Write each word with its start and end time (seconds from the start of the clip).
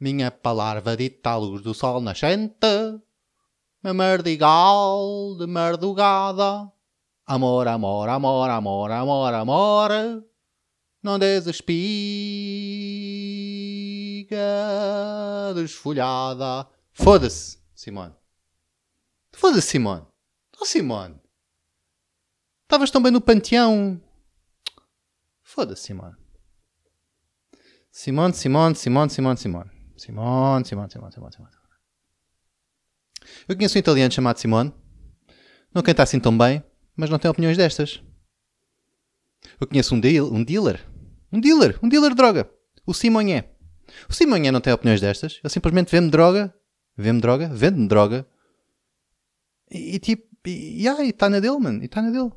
Minha 0.00 0.30
palavra 0.30 0.96
dita 0.96 1.30
à 1.30 1.36
luz 1.36 1.62
do 1.62 1.74
sol 1.74 2.00
nascente, 2.00 2.56
a 3.84 3.92
merdigal 3.92 5.36
de 5.38 5.46
merdugada. 5.46 6.72
Amor, 7.26 7.68
amor, 7.68 8.08
amor, 8.08 8.48
amor, 8.48 8.90
amor, 8.90 9.34
amor, 9.34 10.29
não 11.02 11.18
desespiga 11.18 11.72
desfolhada. 15.54 16.68
Foda-se, 16.92 17.58
Simone. 17.74 18.14
Foda-se, 19.32 19.68
Simone. 19.68 20.06
Oh, 20.60 20.64
Simone. 20.64 21.20
Estavas 22.64 22.90
tão 22.90 23.02
bem 23.02 23.10
no 23.10 23.20
panteão. 23.20 24.00
Foda-se, 25.42 25.82
Simone. 25.84 26.16
Simone, 27.90 28.34
Simone, 28.34 28.74
Simone, 28.74 29.10
Simone, 29.10 29.38
Simone. 29.38 29.70
Simone, 29.96 30.64
Simone, 30.64 30.90
Simone, 30.90 31.12
Simone, 31.12 31.32
Simone. 31.32 31.60
Eu 33.48 33.56
conheço 33.56 33.76
um 33.76 33.80
italiano 33.80 34.12
chamado 34.12 34.38
Simone. 34.38 34.72
Não 35.74 35.82
canta 35.82 36.02
assim 36.02 36.20
tão 36.20 36.36
bem, 36.36 36.62
mas 36.96 37.10
não 37.10 37.18
tem 37.18 37.30
opiniões 37.30 37.56
destas. 37.56 38.02
Eu 39.60 39.66
conheço 39.66 39.94
um, 39.94 40.00
deal, 40.00 40.26
um 40.32 40.42
dealer. 40.42 40.84
Um 41.32 41.40
dealer. 41.40 41.78
Um 41.82 41.88
dealer 41.88 42.10
de 42.10 42.16
droga. 42.16 42.50
O 42.86 42.94
Simonhé. 42.94 43.52
O 44.08 44.12
Simonhé 44.12 44.50
não 44.50 44.60
tem 44.60 44.72
opiniões 44.72 45.00
destas. 45.00 45.40
Ele 45.42 45.52
simplesmente 45.52 45.90
vende 45.90 46.10
droga. 46.10 46.54
Vende 46.96 47.20
droga. 47.20 47.48
Vende 47.48 47.86
droga. 47.86 48.26
E, 49.70 49.96
e 49.96 49.98
tipo... 49.98 50.28
E 50.46 50.86
está 50.86 51.28
na 51.28 51.38
dele, 51.38 51.58
mano. 51.58 51.82
E 51.82 51.84
está 51.86 52.00
na 52.00 52.10
dele. 52.10 52.32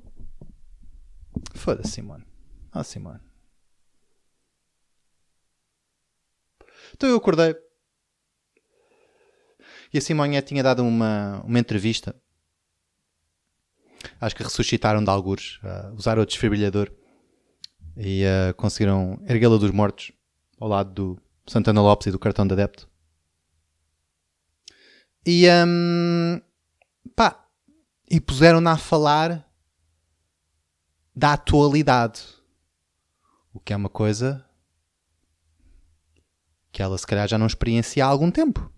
Foda-se, 1.55 1.91
Simone. 1.91 2.25
Ah, 2.71 2.83
Simone. 2.83 3.19
Então 6.93 7.09
eu 7.09 7.15
acordei. 7.15 7.55
E 9.93 9.97
a 9.97 10.01
Simonha 10.01 10.41
tinha 10.41 10.63
dado 10.63 10.83
uma, 10.83 11.41
uma 11.43 11.59
entrevista. 11.59 12.15
Acho 14.19 14.35
que 14.35 14.43
ressuscitaram 14.43 15.03
de 15.03 15.09
algures. 15.09 15.57
Uh, 15.57 15.93
usaram 15.95 16.23
o 16.23 16.25
desfibrilhador. 16.25 16.91
E 17.95 18.23
uh, 18.25 18.53
conseguiram 18.55 19.19
erguê-la 19.27 19.57
dos 19.57 19.71
mortos. 19.71 20.11
Ao 20.59 20.67
lado 20.67 20.91
do 20.91 21.21
Santana 21.45 21.81
Lopes 21.81 22.07
e 22.07 22.11
do 22.11 22.19
cartão 22.19 22.47
de 22.47 22.53
adepto. 22.53 22.89
E, 25.25 25.47
um, 25.65 26.41
pá, 27.15 27.47
e 28.09 28.19
puseram-na 28.19 28.73
a 28.73 28.77
falar 28.77 29.49
da 31.15 31.33
atualidade. 31.33 32.21
O 33.53 33.59
que 33.59 33.71
é 33.71 33.75
uma 33.75 33.89
coisa 33.89 34.45
que 36.71 36.81
ela 36.81 36.97
se 36.97 37.05
calhar 37.05 37.27
já 37.27 37.37
não 37.37 37.45
experiencia 37.45 38.05
há 38.05 38.07
algum 38.07 38.31
tempo. 38.31 38.71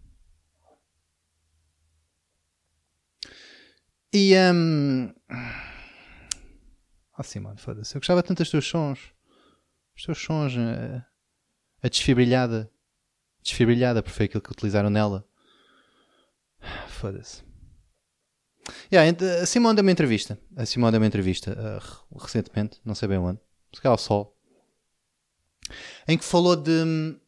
E. 4.14 4.34
Um... 4.54 5.14
Oh, 7.18 7.24
Simone, 7.24 7.58
foda-se. 7.58 7.96
Eu 7.96 8.02
gostava 8.02 8.22
tanto 8.22 8.40
dos 8.40 8.50
teus 8.50 8.68
sons. 8.68 9.00
Os 9.96 10.04
teus 10.04 10.18
sons. 10.18 10.58
A, 10.58 10.62
eh, 10.62 11.06
a 11.84 11.88
desfibrilhada. 11.88 12.72
Desfibrilhada, 13.42 14.04
porque 14.04 14.16
foi 14.16 14.26
aquilo 14.26 14.42
que 14.42 14.52
utilizaram 14.52 14.90
nela. 14.90 15.28
Foda-se. 16.88 17.44
Yeah, 18.92 19.16
a 19.42 19.46
Simone 19.46 19.76
deu 19.76 19.84
uma 19.84 19.92
entrevista. 19.92 20.40
A 20.56 20.66
Simone 20.66 20.92
deu 20.92 21.00
uma 21.00 21.08
entrevista 21.08 21.52
uh, 21.54 22.18
recentemente, 22.18 22.82
não 22.84 22.96
sei 22.96 23.08
bem 23.08 23.20
onde. 23.20 23.40
Se 23.72 23.82
calhar 23.82 23.94
ao 23.94 23.98
Sol. 23.98 24.36
Em 26.08 26.18
que 26.18 26.24
falou 26.24 26.56
de 26.56 27.20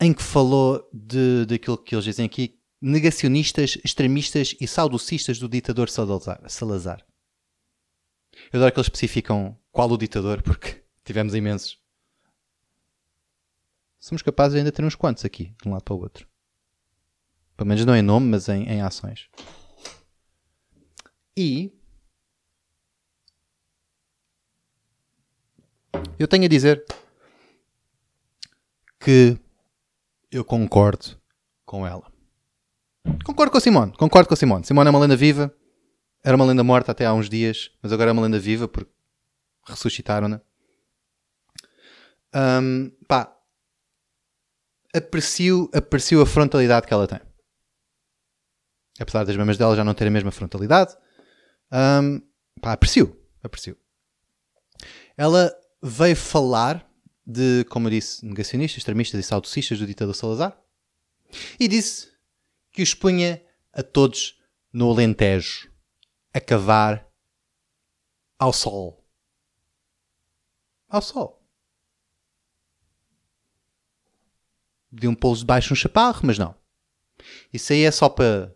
em 0.00 0.12
que 0.12 0.22
falou 0.22 0.88
de, 0.92 1.46
daquilo 1.46 1.78
que 1.78 1.94
eles 1.94 2.04
dizem 2.04 2.26
aqui, 2.26 2.60
negacionistas, 2.82 3.78
extremistas 3.84 4.56
e 4.60 4.66
saudocistas 4.66 5.38
do 5.38 5.48
ditador 5.48 5.88
Salazar. 5.88 7.06
Eu 8.52 8.58
adoro 8.58 8.72
que 8.72 8.80
eles 8.80 8.86
especificam 8.86 9.56
qual 9.70 9.88
o 9.88 9.96
ditador, 9.96 10.42
porque 10.42 10.82
tivemos 11.04 11.32
imensos. 11.34 11.80
Somos 14.00 14.20
capazes 14.20 14.54
de 14.54 14.58
ainda 14.58 14.72
ter 14.72 14.84
uns 14.84 14.96
quantos 14.96 15.24
aqui, 15.24 15.54
de 15.62 15.68
um 15.68 15.72
lado 15.72 15.84
para 15.84 15.94
o 15.94 16.00
outro. 16.00 16.26
Pelo 17.56 17.68
menos 17.68 17.84
não 17.84 17.94
em 17.94 18.02
nome, 18.02 18.26
mas 18.26 18.48
em, 18.48 18.64
em 18.64 18.82
ações. 18.82 19.28
E 21.36 21.72
eu 26.18 26.26
tenho 26.26 26.44
a 26.44 26.48
dizer 26.48 26.84
que 28.98 29.38
eu 30.32 30.44
concordo 30.44 31.16
com 31.64 31.86
ela. 31.86 32.11
Concordo 33.24 33.50
com 33.50 33.58
a 33.58 33.60
Simone. 33.60 33.92
Concordo 33.96 34.28
com 34.28 34.34
a 34.34 34.36
Simone. 34.36 34.64
Simone 34.64 34.88
é 34.88 34.90
uma 34.90 34.98
lenda 34.98 35.16
viva. 35.16 35.54
Era 36.24 36.36
uma 36.36 36.44
lenda 36.44 36.62
morta 36.62 36.92
até 36.92 37.04
há 37.04 37.12
uns 37.12 37.28
dias, 37.28 37.70
mas 37.82 37.92
agora 37.92 38.10
é 38.10 38.12
uma 38.12 38.22
lenda 38.22 38.38
viva 38.38 38.68
porque 38.68 38.92
ressuscitaram-na. 39.66 40.40
Um, 42.34 42.90
pá, 43.08 43.36
aprecio, 44.94 45.68
aprecio 45.74 46.22
a 46.22 46.26
frontalidade 46.26 46.86
que 46.86 46.94
ela 46.94 47.08
tem. 47.08 47.20
Apesar 49.00 49.24
das 49.24 49.36
mamas 49.36 49.58
dela 49.58 49.74
já 49.74 49.82
não 49.82 49.94
terem 49.94 50.10
a 50.10 50.12
mesma 50.12 50.30
frontalidade, 50.30 50.96
um, 51.72 52.20
pá, 52.60 52.72
aprecio, 52.72 53.20
aprecio. 53.42 53.76
Ela 55.16 55.52
veio 55.82 56.16
falar 56.16 56.88
de, 57.26 57.64
como 57.68 57.88
eu 57.88 57.90
disse, 57.90 58.24
negacionistas, 58.24 58.78
extremistas 58.78 59.18
e 59.18 59.22
saudocistas 59.22 59.78
do 59.78 59.86
ditador 59.86 60.14
Salazar 60.14 60.56
e 61.58 61.66
disse 61.66 62.11
que 62.72 62.82
os 62.82 62.94
punha 62.94 63.42
a 63.72 63.82
todos 63.82 64.40
no 64.72 64.90
Alentejo 64.90 65.70
a 66.32 66.40
cavar 66.40 67.06
ao 68.38 68.52
sol. 68.52 69.06
Ao 70.88 71.02
sol. 71.02 71.46
De 74.90 75.06
um 75.06 75.14
pouso 75.14 75.44
de 75.44 75.72
um 75.72 75.76
chaparro, 75.76 76.20
mas 76.24 76.38
não. 76.38 76.54
Isso 77.52 77.72
aí 77.72 77.82
é 77.82 77.90
só 77.90 78.08
para, 78.08 78.54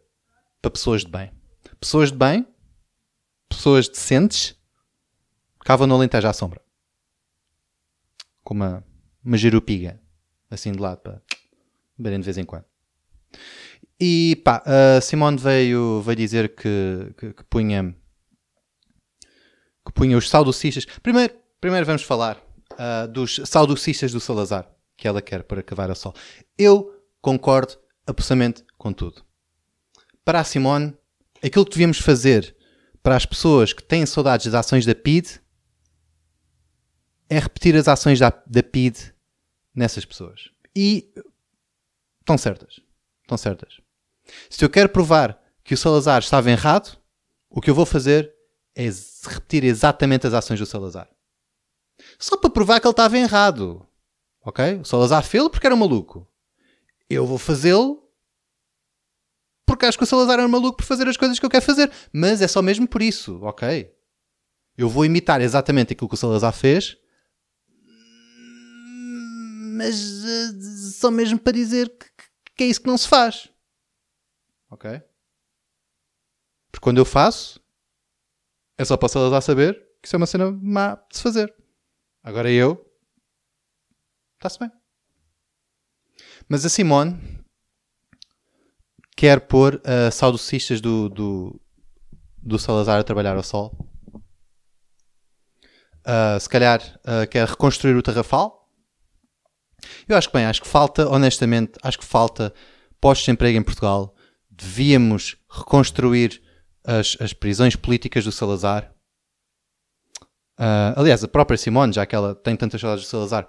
para 0.61 0.71
pessoas 0.71 1.03
de 1.03 1.11
bem. 1.11 1.33
Pessoas 1.79 2.11
de 2.11 2.19
bem, 2.19 2.47
pessoas 3.49 3.89
decentes, 3.89 4.59
cavam 5.61 5.87
no 5.87 5.95
Alentejo 5.95 6.29
à 6.29 6.33
sombra 6.33 6.67
com 8.47 8.55
uma, 8.55 8.87
uma 9.25 9.37
jerupiga, 9.37 10.01
assim 10.49 10.71
de 10.71 10.79
lado, 10.79 11.01
para 11.01 11.21
beberem 11.99 12.21
de 12.21 12.25
vez 12.25 12.39
em 12.39 12.45
quando. 12.45 12.65
E 13.99 14.37
pá, 14.45 14.63
a 14.67 15.01
Simone 15.01 15.39
veio, 15.39 16.03
veio 16.03 16.17
dizer 16.17 16.55
que, 16.55 17.15
que, 17.17 17.33
que 17.33 17.45
punha 17.45 17.95
que 19.87 19.93
punha 19.93 20.19
os 20.19 20.29
saudocistas. 20.29 20.85
Primeiro, 21.03 21.35
primeiro 21.61 21.87
vamos 21.87 22.03
falar 22.03 22.43
uh, 22.73 23.09
dos 23.09 23.41
saudocistas 23.45 24.13
do 24.13 24.21
Salazar, 24.21 24.69
que 24.97 25.07
ela 25.07 25.23
quer 25.23 25.45
para 25.45 25.63
cavar 25.63 25.91
a 25.91 25.95
sol. 25.95 26.13
Eu 26.59 27.05
concordo 27.21 27.79
absolutamente 28.07 28.65
com 28.77 28.93
tudo. 28.93 29.25
Para 30.25 30.41
a 30.41 30.45
Simone, 30.45 30.93
aquilo 31.43 31.65
que 31.65 31.71
devíamos 31.71 31.99
fazer 31.99 32.57
para 33.03 33.17
as 33.17 33.25
pessoas 33.25 33.73
que 33.73 33.83
têm 33.83 34.05
saudades 34.05 34.47
das 34.47 34.67
ações 34.67 34.85
da 34.85 34.95
PID 34.95 35.41
é 37.31 37.39
repetir 37.39 37.77
as 37.77 37.87
ações 37.87 38.19
da, 38.19 38.31
da 38.47 38.63
PID 38.63 39.15
nessas 39.75 40.05
pessoas. 40.05 40.51
E 40.75 41.13
estão 42.21 42.37
certas. 42.37 42.81
Estão 43.23 43.37
certas. 43.37 43.86
Se 44.51 44.65
eu 44.65 44.71
quero 44.71 44.89
provar 44.89 45.41
que 45.65 45.75
o 45.75 45.77
Salazar 45.77 46.21
estava 46.21 46.51
errado, 46.51 46.99
o 47.51 47.61
que 47.61 47.71
eu 47.71 47.75
vou 47.75 47.87
fazer 47.87 48.33
é 48.75 48.89
repetir 49.29 49.65
exatamente 49.65 50.27
as 50.27 50.35
ações 50.35 50.61
do 50.61 50.67
Salazar. 50.67 51.09
Só 52.19 52.37
para 52.37 52.51
provar 52.51 52.81
que 52.81 52.87
ele 52.87 52.93
estava 52.93 53.19
errado. 53.19 53.87
Ok? 54.45 54.81
O 54.81 54.85
Salazar 54.85 55.25
fez 55.25 55.49
porque 55.49 55.67
era 55.67 55.75
um 55.75 55.79
maluco. 55.79 56.29
Eu 57.09 57.27
vou 57.27 57.39
fazê-lo 57.39 58.03
porque 59.67 59.85
acho 59.87 59.99
que 59.99 60.05
o 60.05 60.07
Salazar 60.07 60.39
era 60.39 60.47
um 60.47 60.51
maluco 60.51 60.77
por 60.77 60.85
fazer 60.85 61.09
as 61.09 61.17
coisas 61.17 61.39
que 61.39 61.45
eu 61.45 61.51
quero 61.51 61.65
fazer. 61.65 61.91
Mas 62.13 62.41
é 62.41 62.47
só 62.47 62.63
mesmo 62.63 62.87
por 62.87 63.03
isso. 63.03 63.41
Ok? 63.43 63.93
Eu 64.77 64.89
vou 64.89 65.05
imitar 65.05 65.41
exatamente 65.41 65.93
aquilo 65.93 66.09
que 66.09 66.15
o 66.15 66.19
Salazar 66.19 66.53
fez 66.53 66.97
mas 69.77 70.01
uh, 70.01 70.93
só 70.93 71.11
mesmo 71.11 71.39
para 71.39 71.53
dizer 71.53 71.91
que, 71.91 72.07
que, 72.57 72.65
é 72.65 72.67
isso 72.67 72.81
que 72.81 72.87
não 72.87 72.97
se 72.97 73.07
faz. 73.07 73.49
Ok? 74.71 74.91
Porque 76.71 76.83
quando 76.83 76.99
eu 76.99 77.05
faço, 77.05 77.61
é 78.79 78.85
só 78.85 78.97
para 78.97 79.07
a 79.07 79.09
Salazar 79.09 79.43
saber 79.43 79.75
que 80.03 80.09
isso 80.09 80.17
é 80.17 80.19
uma 80.19 80.27
cena 80.27 80.51
má 80.51 80.95
de 81.11 81.17
se 81.17 81.23
fazer. 81.23 81.55
Agora 82.23 82.51
eu. 82.51 82.85
Está-se 84.37 84.59
bem. 84.59 84.71
Mas 86.49 86.65
a 86.65 86.69
Simone 86.69 87.45
quer 89.17 89.41
pôr 89.41 89.77
uh, 89.77 90.13
saudocistas 90.13 90.81
do, 90.81 91.09
do, 91.09 91.61
do 92.37 92.59
Salazar 92.59 93.01
a 93.01 93.05
trabalhar 93.05 93.37
ao 93.37 93.43
sol. 93.43 93.75
Uh, 96.05 96.39
se 96.39 96.49
calhar 96.49 96.81
uh, 97.01 97.27
quer 97.29 97.49
reconstruir 97.49 97.97
o 97.97 98.03
Tarrafal. 98.03 98.71
Eu 100.09 100.17
acho 100.17 100.29
que 100.29 100.35
bem, 100.37 100.47
acho 100.47 100.63
que 100.63 100.69
falta, 100.69 101.09
honestamente, 101.09 101.73
acho 101.83 101.99
que 101.99 102.05
falta 102.05 102.53
pós-desemprego 103.01 103.59
em 103.59 103.63
Portugal. 103.63 104.16
Devíamos 104.57 105.37
reconstruir 105.51 106.41
as, 106.85 107.17
as 107.21 107.33
prisões 107.33 107.77
políticas 107.77 108.25
do 108.25 108.33
Salazar. 108.33 108.93
Uh, 110.59 110.97
aliás, 110.97 111.23
a 111.23 111.29
própria 111.29 111.59
Simone, 111.59 111.93
já 111.93 112.07
que 112.07 112.15
ela 112.15 112.35
tem 112.35 112.57
tantas 112.57 112.81
saudades 112.81 113.05
do 113.05 113.09
Salazar 113.09 113.47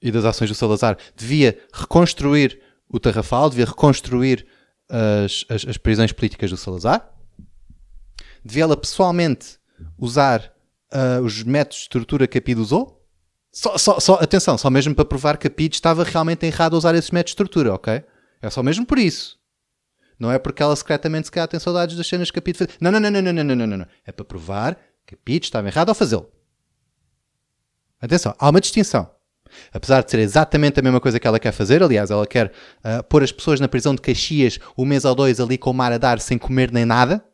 e 0.00 0.10
das 0.10 0.24
ações 0.24 0.48
do 0.48 0.54
Salazar, 0.54 0.96
devia 1.14 1.58
reconstruir 1.72 2.60
o 2.88 2.98
Tarrafal, 2.98 3.50
devia 3.50 3.66
reconstruir 3.66 4.46
as, 4.88 5.44
as, 5.48 5.66
as 5.68 5.76
prisões 5.76 6.12
políticas 6.12 6.50
do 6.50 6.56
Salazar. 6.56 7.12
Devia 8.44 8.62
ela 8.62 8.76
pessoalmente 8.76 9.58
usar 9.98 10.52
uh, 10.92 11.22
os 11.22 11.42
métodos 11.42 11.82
de 11.82 11.88
tortura 11.88 12.26
que 12.26 12.38
a 12.38 12.42
PID 12.42 12.60
usou. 12.60 13.04
Só, 13.52 13.76
só, 13.76 13.98
só, 13.98 14.14
atenção, 14.14 14.56
só 14.56 14.70
mesmo 14.70 14.94
para 14.94 15.04
provar 15.04 15.36
que 15.38 15.46
a 15.46 15.50
PID 15.50 15.74
estava 15.74 16.04
realmente 16.04 16.46
errado 16.46 16.74
a 16.74 16.78
usar 16.78 16.94
esses 16.94 17.10
métodos 17.10 17.32
de 17.32 17.36
tortura, 17.36 17.74
ok? 17.74 18.04
É 18.40 18.50
só 18.50 18.62
mesmo 18.62 18.86
por 18.86 18.98
isso. 18.98 19.38
Não 20.18 20.32
é 20.32 20.38
porque 20.38 20.62
ela 20.62 20.74
secretamente 20.74 21.26
se 21.26 21.30
calhar 21.30 21.48
tem 21.48 21.60
saudades 21.60 21.96
das 21.96 22.06
cenas 22.06 22.30
que 22.30 22.38
a 22.38 22.42
Pete 22.42 22.58
fez. 22.58 22.70
Não, 22.80 22.90
não, 22.90 22.98
não, 22.98 23.10
não, 23.10 23.22
não, 23.22 23.44
não, 23.44 23.54
não, 23.54 23.66
não. 23.66 23.86
É 24.04 24.12
para 24.12 24.24
provar 24.24 24.78
que 25.06 25.14
a 25.14 25.18
Pete 25.22 25.44
estava 25.44 25.68
errada 25.68 25.90
ao 25.90 25.94
fazê-lo. 25.94 26.30
Atenção, 28.00 28.34
há 28.38 28.50
uma 28.50 28.60
distinção. 28.60 29.10
Apesar 29.72 30.02
de 30.02 30.10
ser 30.10 30.18
exatamente 30.20 30.80
a 30.80 30.82
mesma 30.82 31.00
coisa 31.00 31.20
que 31.20 31.26
ela 31.26 31.38
quer 31.38 31.52
fazer, 31.52 31.82
aliás, 31.82 32.10
ela 32.10 32.26
quer 32.26 32.52
uh, 32.78 33.02
pôr 33.04 33.22
as 33.22 33.32
pessoas 33.32 33.60
na 33.60 33.68
prisão 33.68 33.94
de 33.94 34.02
Caxias 34.02 34.58
um 34.76 34.84
mês 34.84 35.04
ou 35.04 35.14
dois 35.14 35.40
ali 35.40 35.56
com 35.56 35.70
o 35.70 35.74
mar 35.74 35.92
a 35.92 35.98
dar 35.98 36.20
sem 36.20 36.38
comer 36.38 36.72
nem 36.72 36.84
nada. 36.84 37.24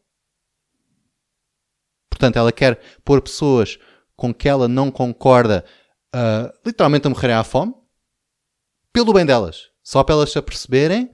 Portanto, 2.11 2.37
ela 2.37 2.53
quer 2.53 2.81
pôr 3.05 3.21
pessoas 3.21 3.79
com 4.15 4.33
que 4.33 4.49
ela 4.49 4.69
não 4.69 4.91
concorda 4.91 5.65
uh, 6.15 6.53
literalmente 6.65 7.07
a 7.07 7.11
morrerem 7.11 7.37
à 7.37 7.43
fome, 7.43 7.75
pelo 8.93 9.13
bem 9.13 9.25
delas, 9.25 9.71
só 9.83 10.05
para 10.05 10.15
elas 10.15 10.31
se 10.31 10.39
aperceberem 10.39 11.11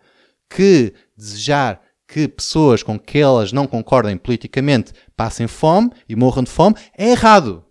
que 0.51 0.93
desejar 1.19 1.83
que 2.07 2.29
pessoas 2.29 2.83
com 2.83 2.99
que 2.99 3.19
elas 3.19 3.53
não 3.53 3.67
concordem 3.67 4.17
politicamente 4.17 4.93
passem 5.17 5.47
fome 5.47 5.91
e 6.09 6.17
morram 6.17 6.45
de 6.45 6.51
fome 6.51 6.77
é 6.97 7.11
errado. 7.11 7.65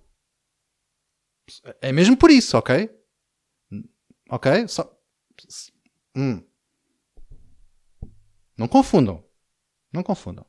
É 1.81 1.91
mesmo 1.91 2.15
por 2.17 2.29
isso, 2.29 2.57
ok? 2.57 2.89
Ok? 4.29 4.67
Só... 4.67 4.93
Hum. 6.15 6.43
Não 8.57 8.67
confundam. 8.67 9.23
Não 9.93 10.03
confundam. 10.03 10.45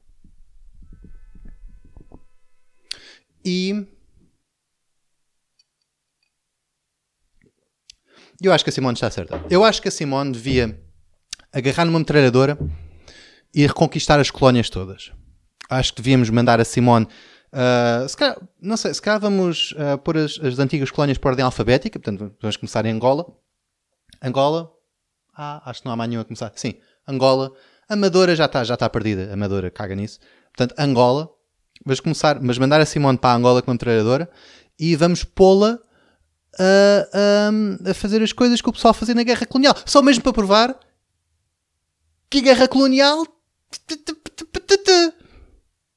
E. 3.45 3.87
Eu 8.41 8.53
acho 8.53 8.65
que 8.65 8.71
a 8.71 8.73
Simone 8.73 8.95
está 8.95 9.11
certa. 9.11 9.45
Eu 9.51 9.65
acho 9.65 9.81
que 9.81 9.89
a 9.89 9.91
Simone 9.91 10.33
devia 10.33 10.81
agarrar 11.53 11.85
numa 11.85 11.99
metralhadora 11.99 12.59
e 13.55 13.67
reconquistar 13.67 14.21
as 14.21 14.31
colónias 14.31 14.71
todas. 14.71 15.13
Acho 15.69 15.93
que 15.93 16.03
devíamos 16.03 16.31
mandar 16.31 16.61
a 16.61 16.65
Simone. 16.65 17.07
Uh, 17.53 18.09
se 18.09 18.17
calhar, 18.17 18.39
não 18.61 18.77
sei, 18.77 18.93
se 18.93 19.01
calhar 19.01 19.21
vamos 19.21 19.73
uh, 19.73 19.97
pôr 19.99 20.19
as, 20.19 20.39
as, 20.43 20.59
antigas 20.59 20.91
colónias 20.91 21.17
por 21.17 21.29
ordem 21.29 21.45
alfabética, 21.45 21.99
portanto, 21.99 22.35
vamos 22.41 22.57
começar 22.57 22.85
em 22.85 22.93
Angola. 22.93 23.27
Angola. 24.23 24.71
Ah, 25.35 25.63
acho 25.71 25.81
que 25.81 25.87
não 25.87 25.93
há 25.93 25.97
mais 25.97 26.09
nenhuma 26.11 26.23
a 26.23 26.25
começar. 26.25 26.53
Sim, 26.57 26.75
Angola. 27.07 27.53
Amadora 27.89 28.35
já 28.37 28.45
está 28.47 28.65
já 28.65 28.77
tá 28.77 28.89
perdida. 28.89 29.33
Amadora 29.33 29.71
caga 29.71 29.95
nisso. 29.95 30.19
Portanto, 30.55 30.75
Angola. 30.79 31.31
Vamos 31.85 32.01
começar, 32.01 32.41
mas 32.41 32.59
mandar 32.59 32.81
a 32.81 32.85
Simone 32.85 33.17
para 33.17 33.31
a 33.31 33.37
Angola 33.37 33.63
como 33.63 33.79
treinadora 33.79 34.29
e 34.79 34.97
vamos 34.97 35.23
pô-la 35.23 35.79
a, 36.59 36.69
a, 37.87 37.91
a, 37.91 37.95
fazer 37.95 38.21
as 38.21 38.33
coisas 38.33 38.61
que 38.61 38.69
o 38.69 38.73
pessoal 38.73 38.93
fazia 38.93 39.15
na 39.15 39.23
guerra 39.23 39.47
colonial. 39.47 39.75
Só 39.87 40.03
mesmo 40.03 40.23
para 40.23 40.33
provar 40.33 40.79
que 42.29 42.41
guerra 42.41 42.67
colonial. 42.69 43.25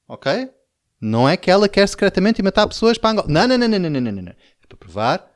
Ok? 0.08 0.50
Não 1.00 1.28
é 1.28 1.36
que 1.36 1.50
ela 1.50 1.68
quer 1.68 1.86
secretamente 1.88 2.42
matar 2.42 2.66
pessoas 2.66 2.96
para 2.96 3.10
Angola. 3.10 3.28
Não, 3.28 3.48
não, 3.48 3.58
não, 3.58 3.68
não, 3.68 3.78
não, 3.78 4.00
não, 4.00 4.12
não. 4.12 4.32
É 4.32 4.66
para 4.68 4.78
provar 4.78 5.30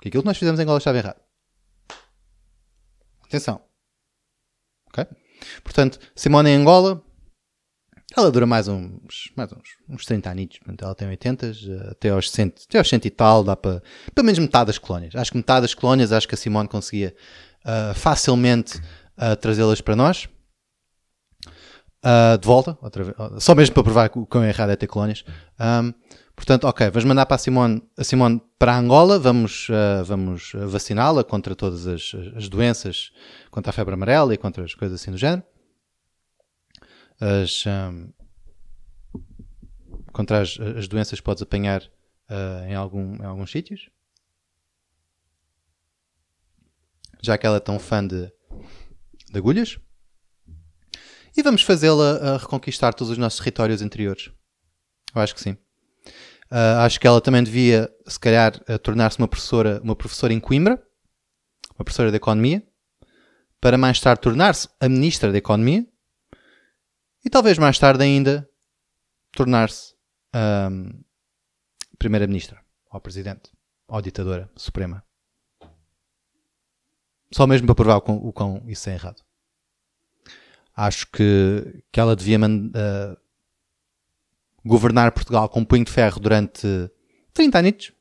que 0.00 0.08
aquilo 0.08 0.22
que 0.22 0.28
nós 0.28 0.36
fizemos 0.36 0.60
em 0.60 0.62
Angola 0.64 0.78
estava 0.78 0.98
errado. 0.98 1.20
Atenção. 3.24 3.60
Ok? 4.88 5.06
Portanto, 5.62 5.98
Simone 6.14 6.50
em 6.50 6.56
Angola, 6.56 7.02
ela 8.16 8.30
dura 8.30 8.46
mais 8.46 8.68
uns, 8.68 9.32
mais 9.36 9.52
uns, 9.52 9.76
uns 9.88 10.04
30 10.04 10.30
anos. 10.30 10.58
Ela 10.80 10.94
tem 10.94 11.08
80, 11.08 11.52
até 11.90 12.10
aos 12.10 12.30
100, 12.30 12.54
até 12.68 12.78
aos 12.78 12.88
100 12.88 13.00
e 13.04 13.10
tal, 13.10 13.44
dá 13.44 13.54
para, 13.54 13.82
pelo 14.14 14.24
menos 14.24 14.38
metade 14.38 14.66
das 14.66 14.78
colónias. 14.78 15.14
Acho 15.14 15.30
que 15.30 15.36
metade 15.36 15.62
das 15.62 15.74
colónias, 15.74 16.12
acho 16.12 16.26
que 16.26 16.34
a 16.34 16.38
Simone 16.38 16.68
conseguia 16.68 17.14
uh, 17.64 17.94
facilmente 17.94 18.78
uh, 19.16 19.36
trazê-las 19.40 19.80
para 19.80 19.94
nós. 19.94 20.28
Uh, 22.04 22.38
de 22.38 22.46
volta, 22.46 22.78
vez, 22.94 23.42
só 23.42 23.54
mesmo 23.56 23.74
para 23.74 23.82
provar 23.82 24.08
que 24.08 24.18
o 24.18 24.26
quão 24.26 24.44
errado 24.44 24.70
é 24.70 24.76
ter 24.76 24.86
colónias. 24.86 25.24
Um, 25.58 25.92
Portanto, 26.38 26.68
ok, 26.68 26.88
vamos 26.90 27.04
mandar 27.04 27.26
para 27.26 27.34
a 27.34 27.38
Simone, 27.38 27.82
a 27.96 28.04
Simone 28.04 28.40
para 28.56 28.78
Angola, 28.78 29.18
vamos, 29.18 29.68
uh, 29.70 30.04
vamos 30.04 30.52
vaciná-la 30.54 31.24
contra 31.24 31.56
todas 31.56 31.84
as, 31.88 32.14
as, 32.36 32.48
doenças, 32.48 33.10
contra 33.50 33.70
a 33.70 33.72
febre 33.72 33.92
amarela 33.92 34.32
e 34.32 34.36
contra 34.36 34.62
as 34.62 34.72
coisas 34.72 35.00
assim 35.00 35.10
do 35.10 35.18
género. 35.18 35.42
As, 37.20 37.64
um, 37.66 38.12
contra 40.12 40.40
as, 40.40 40.60
as 40.60 40.86
doenças 40.86 41.20
podes 41.20 41.42
apanhar 41.42 41.82
uh, 42.30 42.68
em, 42.68 42.74
algum, 42.76 43.16
em 43.16 43.24
alguns 43.24 43.50
sítios. 43.50 43.90
Já 47.20 47.36
que 47.36 47.44
ela 47.44 47.56
é 47.56 47.60
tão 47.60 47.80
fã 47.80 48.06
de, 48.06 48.32
de 49.28 49.38
agulhas. 49.38 49.76
E 51.38 51.42
vamos 51.42 51.62
fazê-la 51.62 52.36
reconquistar 52.36 52.92
todos 52.92 53.12
os 53.12 53.16
nossos 53.16 53.38
territórios 53.38 53.80
interiores. 53.80 54.28
Eu 55.14 55.22
acho 55.22 55.32
que 55.32 55.40
sim. 55.40 55.52
Uh, 56.50 56.80
acho 56.80 56.98
que 56.98 57.06
ela 57.06 57.20
também 57.20 57.44
devia, 57.44 57.88
se 58.08 58.18
calhar, 58.18 58.60
uh, 58.68 58.76
tornar-se 58.80 59.18
uma 59.18 59.28
professora, 59.28 59.80
uma 59.80 59.94
professora 59.94 60.32
em 60.32 60.40
Coimbra, 60.40 60.84
uma 61.76 61.84
professora 61.84 62.10
de 62.10 62.16
Economia, 62.16 62.66
para 63.60 63.78
mais 63.78 64.00
tarde 64.00 64.20
tornar-se 64.20 64.68
a 64.80 64.88
Ministra 64.88 65.30
da 65.30 65.38
Economia 65.38 65.86
e 67.24 67.30
talvez 67.30 67.56
mais 67.56 67.78
tarde 67.78 68.02
ainda 68.02 68.50
tornar-se 69.30 69.94
um, 70.34 71.04
Primeira-Ministra, 72.00 72.60
ou 72.90 73.00
Presidente, 73.00 73.52
ou 73.86 74.02
Ditadora 74.02 74.50
Suprema. 74.56 75.04
Só 77.32 77.46
mesmo 77.46 77.68
para 77.68 77.76
provar 77.76 77.96
o 77.98 78.32
quão, 78.32 78.56
o 78.58 78.68
isso 78.68 78.90
é 78.90 78.94
errado. 78.94 79.27
Acho 80.80 81.08
que, 81.10 81.82
que 81.90 81.98
ela 81.98 82.14
devia 82.14 82.38
uh, 82.38 83.16
governar 84.64 85.10
Portugal 85.10 85.48
com 85.48 85.58
um 85.58 85.64
punho 85.64 85.84
de 85.84 85.90
ferro 85.90 86.20
durante 86.20 86.68
30 87.34 87.58
anos. 87.58 87.92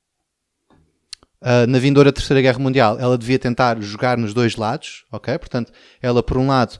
Uh, 1.41 1.65
na 1.67 1.79
vindoura 1.79 2.13
Terceira 2.13 2.39
Guerra 2.39 2.59
Mundial, 2.59 2.99
ela 2.99 3.17
devia 3.17 3.39
tentar 3.39 3.81
jogar 3.81 4.15
nos 4.15 4.31
dois 4.31 4.55
lados, 4.57 5.05
ok? 5.11 5.39
Portanto, 5.39 5.71
ela, 5.99 6.21
por 6.21 6.37
um 6.37 6.45
lado, 6.45 6.79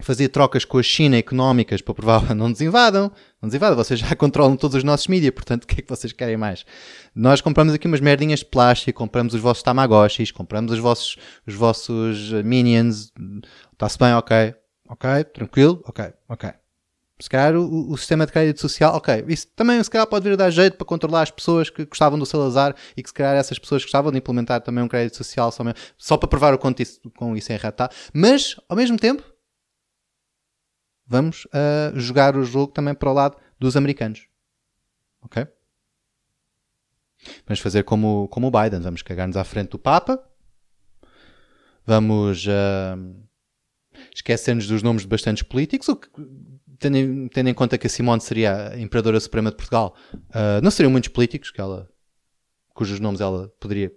fazia 0.00 0.28
trocas 0.28 0.64
com 0.64 0.78
a 0.78 0.82
China 0.84 1.16
económicas 1.16 1.82
para 1.82 1.94
provar 1.94 2.32
não 2.32 2.48
nos 2.48 2.60
invadam, 2.60 3.10
não 3.42 3.48
nos 3.48 3.54
invadam, 3.54 3.76
vocês 3.76 3.98
já 3.98 4.14
controlam 4.14 4.56
todos 4.56 4.76
os 4.76 4.84
nossos 4.84 5.08
mídias, 5.08 5.34
portanto, 5.34 5.64
o 5.64 5.66
que 5.66 5.80
é 5.80 5.82
que 5.82 5.88
vocês 5.88 6.12
querem 6.12 6.36
mais? 6.36 6.64
Nós 7.12 7.40
compramos 7.40 7.74
aqui 7.74 7.88
umas 7.88 8.00
merdinhas 8.00 8.38
de 8.38 8.46
plástico, 8.46 8.96
compramos 8.96 9.34
os 9.34 9.40
vossos 9.40 9.64
Tamagotchis, 9.64 10.30
compramos 10.30 10.70
os 10.70 10.78
vossos, 10.78 11.16
os 11.44 11.54
vossos 11.54 12.30
Minions, 12.44 13.12
está-se 13.72 13.98
bem, 13.98 14.14
ok, 14.14 14.54
ok, 14.88 15.24
tranquilo, 15.24 15.82
ok, 15.84 16.12
ok. 16.28 16.52
Se 17.20 17.28
calhar 17.28 17.56
o, 17.56 17.90
o, 17.90 17.98
sistema 17.98 18.24
de 18.24 18.32
crédito 18.32 18.60
social, 18.60 18.94
ok, 18.94 19.24
isso 19.26 19.48
também 19.48 19.82
se 19.82 19.90
calhar 19.90 20.06
pode 20.06 20.22
vir 20.22 20.34
a 20.34 20.36
dar 20.36 20.50
jeito 20.50 20.76
para 20.76 20.86
controlar 20.86 21.22
as 21.22 21.30
pessoas 21.30 21.68
que 21.68 21.84
gostavam 21.84 22.16
do 22.16 22.24
Salazar 22.24 22.76
e 22.96 23.02
que 23.02 23.08
se 23.08 23.14
calhar 23.14 23.34
essas 23.34 23.58
pessoas 23.58 23.82
gostavam 23.82 24.12
de 24.12 24.18
implementar 24.18 24.60
também 24.60 24.84
um 24.84 24.88
crédito 24.88 25.16
social 25.16 25.50
só, 25.50 25.64
só 25.96 26.16
para 26.16 26.28
provar 26.28 26.54
o 26.54 26.58
quanto 26.58 26.80
isso, 26.80 27.00
com 27.16 27.36
isso 27.36 27.50
é 27.50 27.56
errado 27.56 27.74
tá? 27.74 27.90
Mas, 28.12 28.54
ao 28.68 28.76
mesmo 28.76 28.96
tempo, 28.96 29.24
vamos 31.04 31.44
uh, 31.46 31.98
jogar 31.98 32.36
o 32.36 32.44
jogo 32.44 32.72
também 32.72 32.94
para 32.94 33.10
o 33.10 33.12
lado 33.12 33.36
dos 33.58 33.76
americanos. 33.76 34.28
Ok? 35.20 35.44
Vamos 37.46 37.58
fazer 37.58 37.82
como, 37.82 38.28
como 38.28 38.46
o 38.46 38.50
Biden, 38.50 38.80
vamos 38.80 39.02
cagar-nos 39.02 39.36
à 39.36 39.42
frente 39.42 39.70
do 39.70 39.78
Papa, 39.78 40.22
vamos... 41.84 42.46
Uh, 42.46 43.27
esquecendo-nos 44.18 44.66
dos 44.66 44.82
nomes 44.82 45.02
de 45.02 45.08
bastantes 45.08 45.42
políticos, 45.44 45.88
o 45.88 45.96
que, 45.96 46.08
tendo, 46.78 46.96
em, 46.96 47.28
tendo 47.28 47.48
em 47.48 47.54
conta 47.54 47.78
que 47.78 47.86
a 47.86 47.90
Simone 47.90 48.20
seria 48.20 48.70
a 48.70 48.80
Imperadora 48.80 49.20
Suprema 49.20 49.50
de 49.50 49.56
Portugal, 49.56 49.96
uh, 50.14 50.60
não 50.62 50.70
seriam 50.70 50.90
muitos 50.90 51.08
políticos 51.08 51.50
que 51.50 51.60
ela, 51.60 51.88
cujos 52.74 52.98
nomes 53.00 53.20
ela 53.20 53.48
poderia 53.60 53.92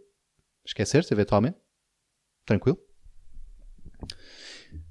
esquecer-se, 0.65 1.11
eventualmente. 1.13 1.57
Tranquilo. 2.45 2.77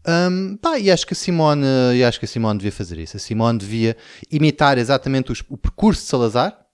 Um, 0.07 0.57
pá, 0.57 0.79
e 0.79 0.91
acho 0.91 1.07
que 1.07 1.13
a 1.13 1.17
Simone, 1.17 1.65
e 1.95 2.03
acho 2.03 2.19
que 2.19 2.25
a 2.25 2.29
Simone 2.29 2.59
devia 2.59 2.73
fazer 2.73 2.99
isso. 2.99 3.17
A 3.17 3.21
Simone 3.21 3.59
devia 3.59 3.97
imitar 4.31 4.79
exatamente 4.79 5.31
os, 5.31 5.45
o 5.49 5.57
percurso 5.57 6.03
de 6.03 6.09
Salazar. 6.09 6.67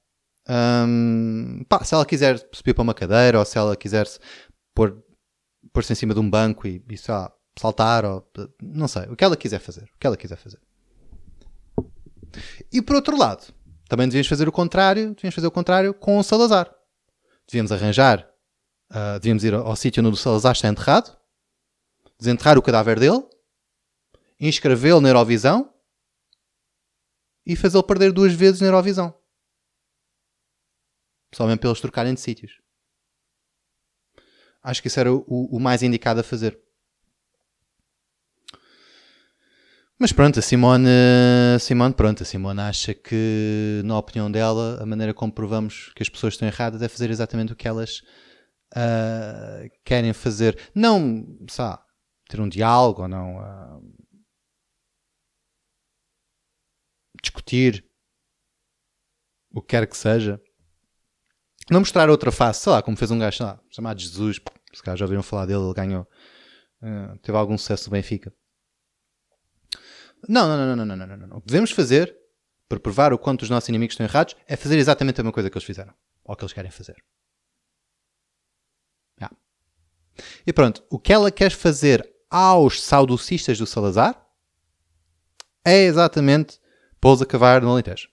Um, 0.48 1.62
pá, 1.68 1.84
se 1.84 1.94
ela 1.94 2.06
quiser 2.06 2.38
subir 2.52 2.72
para 2.72 2.82
uma 2.82 2.94
cadeira 2.94 3.38
ou 3.38 3.44
se 3.44 3.58
ela 3.58 3.76
quiser 3.76 4.06
pôr, 4.74 5.02
pôr-se 5.72 5.92
em 5.92 5.96
cima 5.96 6.14
de 6.14 6.20
um 6.20 6.30
banco 6.30 6.66
e, 6.66 6.82
e 6.88 6.96
lá, 7.08 7.30
saltar 7.58 8.04
ou 8.04 8.28
não 8.60 8.86
sei, 8.86 9.04
o 9.04 9.16
que 9.16 9.24
ela 9.24 9.36
quiser 9.36 9.58
fazer, 9.58 9.84
o 9.84 9.98
que 9.98 10.06
ela 10.06 10.16
quiser 10.16 10.36
fazer. 10.36 10.60
E 12.72 12.82
por 12.82 12.96
outro 12.96 13.16
lado, 13.16 13.52
também 13.88 14.06
devíamos 14.06 14.28
fazer 14.28 14.48
o 14.48 14.52
contrário, 14.52 15.14
devíamos 15.14 15.34
fazer 15.34 15.46
o 15.46 15.50
contrário 15.50 15.94
com 15.94 16.18
o 16.18 16.22
Salazar. 16.22 16.72
Devíamos 17.46 17.70
arranjar, 17.72 18.28
uh, 18.90 19.18
devíamos 19.20 19.44
ir 19.44 19.54
ao, 19.54 19.76
sítio 19.76 20.04
onde 20.04 20.14
o 20.14 20.16
Salazar 20.16 20.52
está 20.52 20.68
enterrado, 20.68 21.16
desenterrar 22.18 22.58
o 22.58 22.62
cadáver 22.62 22.98
dele, 22.98 23.24
inscrevê-lo 24.40 25.00
na 25.00 25.08
Eurovisão 25.08 25.72
e 27.44 27.54
fazê-lo 27.54 27.84
perder 27.84 28.12
duas 28.12 28.32
vezes 28.32 28.60
na 28.60 28.66
Eurovisão. 28.66 29.16
Só 31.32 31.46
mesmo 31.46 31.60
para 31.60 31.70
eles 31.70 31.80
trocarem 31.80 32.14
de 32.14 32.20
sítios. 32.20 32.60
Acho 34.62 34.82
que 34.82 34.88
isso 34.88 34.98
era 34.98 35.12
o, 35.12 35.24
o 35.26 35.60
mais 35.60 35.82
indicado 35.82 36.20
a 36.20 36.24
fazer. 36.24 36.65
Mas 39.98 40.12
pronto, 40.12 40.38
a 40.38 40.42
Simone, 40.42 40.90
Simone, 41.58 41.94
pronto, 41.94 42.22
a 42.22 42.26
Simone 42.26 42.60
acha 42.60 42.92
que, 42.94 43.80
na 43.82 43.98
opinião 43.98 44.30
dela, 44.30 44.78
a 44.82 44.84
maneira 44.84 45.14
como 45.14 45.32
provamos 45.32 45.90
que 45.94 46.02
as 46.02 46.08
pessoas 46.10 46.34
estão 46.34 46.46
erradas 46.46 46.82
é 46.82 46.88
fazer 46.88 47.08
exatamente 47.08 47.54
o 47.54 47.56
que 47.56 47.66
elas 47.66 48.02
uh, 48.74 49.70
querem 49.82 50.12
fazer. 50.12 50.70
Não, 50.74 51.24
sabe, 51.48 51.82
ter 52.28 52.38
um 52.42 52.48
diálogo 52.48 53.02
ou 53.02 53.08
não 53.08 53.38
uh, 53.38 53.94
discutir 57.22 57.82
o 59.50 59.62
que 59.62 59.68
quer 59.68 59.86
que 59.86 59.96
seja. 59.96 60.38
Não 61.70 61.80
mostrar 61.80 62.10
outra 62.10 62.30
face, 62.30 62.64
sei 62.64 62.72
lá, 62.72 62.82
como 62.82 62.98
fez 62.98 63.10
um 63.10 63.18
gajo 63.18 63.42
lá, 63.42 63.58
chamado 63.70 63.98
Jesus, 63.98 64.38
se 64.74 64.82
calhar 64.82 64.98
já 64.98 65.06
ouviram 65.06 65.22
falar 65.22 65.46
dele, 65.46 65.64
ele 65.64 65.72
ganhou, 65.72 66.02
uh, 66.82 67.18
teve 67.22 67.38
algum 67.38 67.56
sucesso 67.56 67.88
no 67.88 67.92
Benfica. 67.92 68.30
Não, 70.28 70.48
não, 70.48 70.76
não, 70.76 70.84
não, 70.84 70.96
não, 70.96 71.06
não, 71.06 71.26
não. 71.26 71.36
O 71.36 71.40
que 71.40 71.46
devemos 71.46 71.70
fazer 71.70 72.16
para 72.68 72.80
provar 72.80 73.12
o 73.12 73.18
quanto 73.18 73.42
os 73.42 73.50
nossos 73.50 73.68
inimigos 73.68 73.94
estão 73.94 74.06
errados 74.06 74.34
é 74.46 74.56
fazer 74.56 74.78
exatamente 74.78 75.20
a 75.20 75.24
mesma 75.24 75.32
coisa 75.32 75.48
que 75.48 75.56
eles 75.56 75.66
fizeram, 75.66 75.94
ou 76.24 76.34
que 76.34 76.42
eles 76.42 76.52
querem 76.52 76.70
fazer. 76.70 76.96
Yeah. 79.18 79.36
E 80.46 80.52
pronto, 80.52 80.82
o 80.90 80.98
que 80.98 81.12
ela 81.12 81.30
quer 81.30 81.52
fazer 81.52 82.08
aos 82.28 82.82
saudocistas 82.82 83.58
do 83.58 83.66
Salazar 83.66 84.26
é 85.64 85.82
exatamente 85.82 86.60
pôs 87.00 87.22
a 87.22 87.26
cavar 87.26 87.62
no 87.62 87.70
Alentejo. 87.70 88.08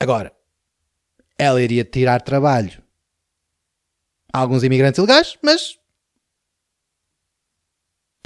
Agora, 0.00 0.34
ela 1.36 1.62
iria 1.62 1.84
tirar 1.84 2.22
trabalho 2.22 2.82
a 4.32 4.38
alguns 4.38 4.62
imigrantes 4.62 4.98
ilegais, 4.98 5.36
mas 5.42 5.78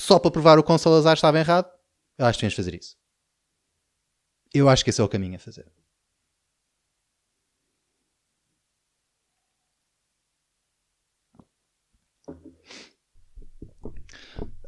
só 0.01 0.19
para 0.19 0.31
provar 0.31 0.59
o 0.59 0.63
quão 0.63 0.79
Salazar 0.79 1.15
estava 1.15 1.39
errado, 1.39 1.72
eu 2.19 2.27
acho 2.27 2.39
que 2.39 2.43
tens 2.43 2.51
de 2.51 2.57
fazer 2.57 2.75
isso. 2.75 2.97
Eu 4.55 4.69
acho 4.69 4.85
que 4.85 4.91
esse 4.91 5.01
é 5.01 5.05
o 5.05 5.09
caminho 5.09 5.37
a 5.37 5.39
fazer. 5.39 5.67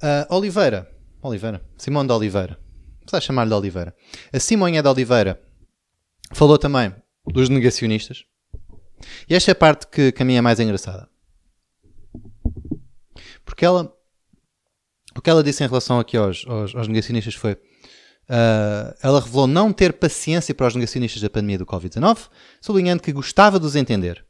Uh, 0.04 0.26
Oliveira. 0.28 0.90
Oliveira. 1.22 1.64
Simone 1.76 2.08
de 2.08 2.14
Oliveira. 2.14 2.60
Precisa 3.00 3.20
chamar-lhe 3.20 3.50
de 3.50 3.54
Oliveira. 3.54 3.94
A 4.32 4.40
Simonha 4.40 4.82
de 4.82 4.88
Oliveira 4.88 5.42
falou 6.32 6.58
também 6.58 6.94
dos 7.26 7.48
negacionistas. 7.48 8.24
E 9.28 9.34
esta 9.34 9.50
é 9.50 9.52
a 9.52 9.54
parte 9.54 9.86
que, 9.86 10.12
que 10.12 10.22
a 10.22 10.26
mim 10.26 10.34
é 10.34 10.40
mais 10.40 10.60
engraçada. 10.60 11.08
Porque 13.44 13.64
ela. 13.64 13.94
O 15.16 15.22
que 15.22 15.30
ela 15.30 15.42
disse 15.42 15.62
em 15.62 15.66
relação 15.66 15.98
aqui 15.98 16.16
aos, 16.16 16.44
aos, 16.46 16.74
aos 16.74 16.88
negacionistas 16.88 17.34
foi. 17.34 17.52
Uh, 17.52 18.96
ela 19.02 19.20
revelou 19.20 19.46
não 19.46 19.72
ter 19.72 19.92
paciência 19.92 20.54
para 20.54 20.66
os 20.66 20.74
negacionistas 20.74 21.20
da 21.20 21.28
pandemia 21.28 21.58
do 21.58 21.66
Covid-19, 21.66 22.30
sublinhando 22.60 23.02
que 23.02 23.12
gostava 23.12 23.60
de 23.60 23.66
os 23.66 23.76
entender. 23.76 24.24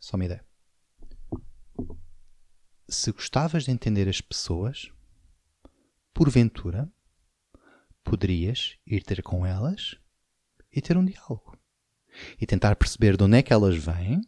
Só 0.00 0.16
uma 0.16 0.24
ideia 0.24 0.46
se 2.88 3.10
gostavas 3.10 3.64
de 3.64 3.70
entender 3.70 4.08
as 4.08 4.20
pessoas, 4.20 4.90
porventura, 6.14 6.90
poderias 8.04 8.76
ir 8.86 9.02
ter 9.02 9.22
com 9.22 9.44
elas 9.44 9.96
e 10.72 10.80
ter 10.80 10.96
um 10.96 11.04
diálogo. 11.04 11.58
E 12.40 12.46
tentar 12.46 12.76
perceber 12.76 13.16
de 13.16 13.24
onde 13.24 13.36
é 13.36 13.42
que 13.42 13.52
elas 13.52 13.76
vêm, 13.76 14.20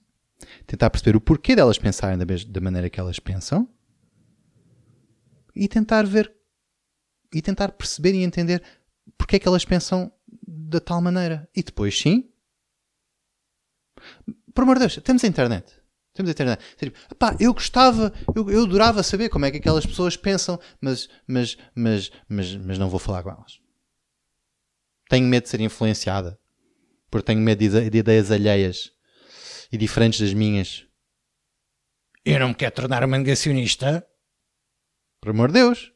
tentar 0.66 0.90
perceber 0.90 1.16
o 1.16 1.20
porquê 1.20 1.56
delas 1.56 1.78
pensarem 1.78 2.18
da, 2.18 2.24
da 2.24 2.60
maneira 2.60 2.90
que 2.90 3.00
elas 3.00 3.18
pensam 3.18 3.68
e 5.54 5.68
tentar 5.68 6.06
ver 6.06 6.32
e 7.34 7.42
tentar 7.42 7.72
perceber 7.72 8.14
e 8.14 8.22
entender 8.22 8.62
porque 9.16 9.36
é 9.36 9.38
que 9.38 9.48
elas 9.48 9.64
pensam 9.64 10.12
da 10.46 10.80
tal 10.80 11.00
maneira. 11.00 11.48
E 11.54 11.62
depois, 11.62 11.98
sim, 11.98 12.30
por 14.54 14.62
amor 14.62 14.76
de 14.76 14.80
Deus, 14.80 14.96
temos 15.02 15.24
a 15.24 15.26
internet. 15.26 15.72
Temos 16.12 16.30
a 16.30 16.32
internet. 16.32 16.62
Tipo, 16.76 16.98
eu 17.38 17.54
gostava, 17.54 18.12
eu, 18.34 18.50
eu 18.50 18.64
adorava 18.64 19.02
saber 19.02 19.28
como 19.28 19.44
é 19.44 19.50
que 19.50 19.58
aquelas 19.58 19.86
pessoas 19.86 20.16
pensam, 20.16 20.58
mas, 20.80 21.08
mas, 21.26 21.56
mas, 21.74 22.10
mas, 22.28 22.56
mas 22.56 22.78
não 22.78 22.88
vou 22.88 22.98
falar 22.98 23.22
com 23.22 23.30
elas. 23.30 23.60
Tenho 25.08 25.26
medo 25.26 25.44
de 25.44 25.48
ser 25.48 25.60
influenciada. 25.60 26.38
Porque 27.10 27.26
tenho 27.26 27.40
medo 27.40 27.58
de, 27.58 27.90
de 27.90 27.98
ideias 27.98 28.30
alheias 28.30 28.92
e 29.70 29.76
diferentes 29.76 30.20
das 30.20 30.32
minhas. 30.32 30.86
Eu 32.24 32.40
não 32.40 32.48
me 32.48 32.54
quero 32.54 32.74
tornar 32.74 33.04
uma 33.04 33.18
negacionista. 33.18 34.06
Por 35.20 35.30
amor 35.30 35.48
de 35.48 35.54
Deus. 35.54 35.92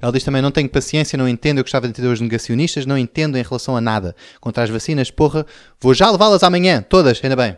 Ela 0.00 0.12
diz 0.12 0.24
também: 0.24 0.42
não 0.42 0.50
tenho 0.50 0.68
paciência, 0.68 1.16
não 1.16 1.28
entendo. 1.28 1.58
Eu 1.58 1.64
gostava 1.64 1.86
de 1.86 1.90
entender 1.90 2.08
os 2.08 2.20
negacionistas, 2.20 2.86
não 2.86 2.96
entendo 2.98 3.36
em 3.38 3.42
relação 3.42 3.76
a 3.76 3.80
nada. 3.80 4.14
Contra 4.40 4.62
as 4.62 4.70
vacinas, 4.70 5.10
porra, 5.10 5.46
vou 5.80 5.94
já 5.94 6.10
levá-las 6.10 6.42
amanhã, 6.42 6.82
todas, 6.82 7.22
ainda 7.22 7.36
bem. 7.36 7.56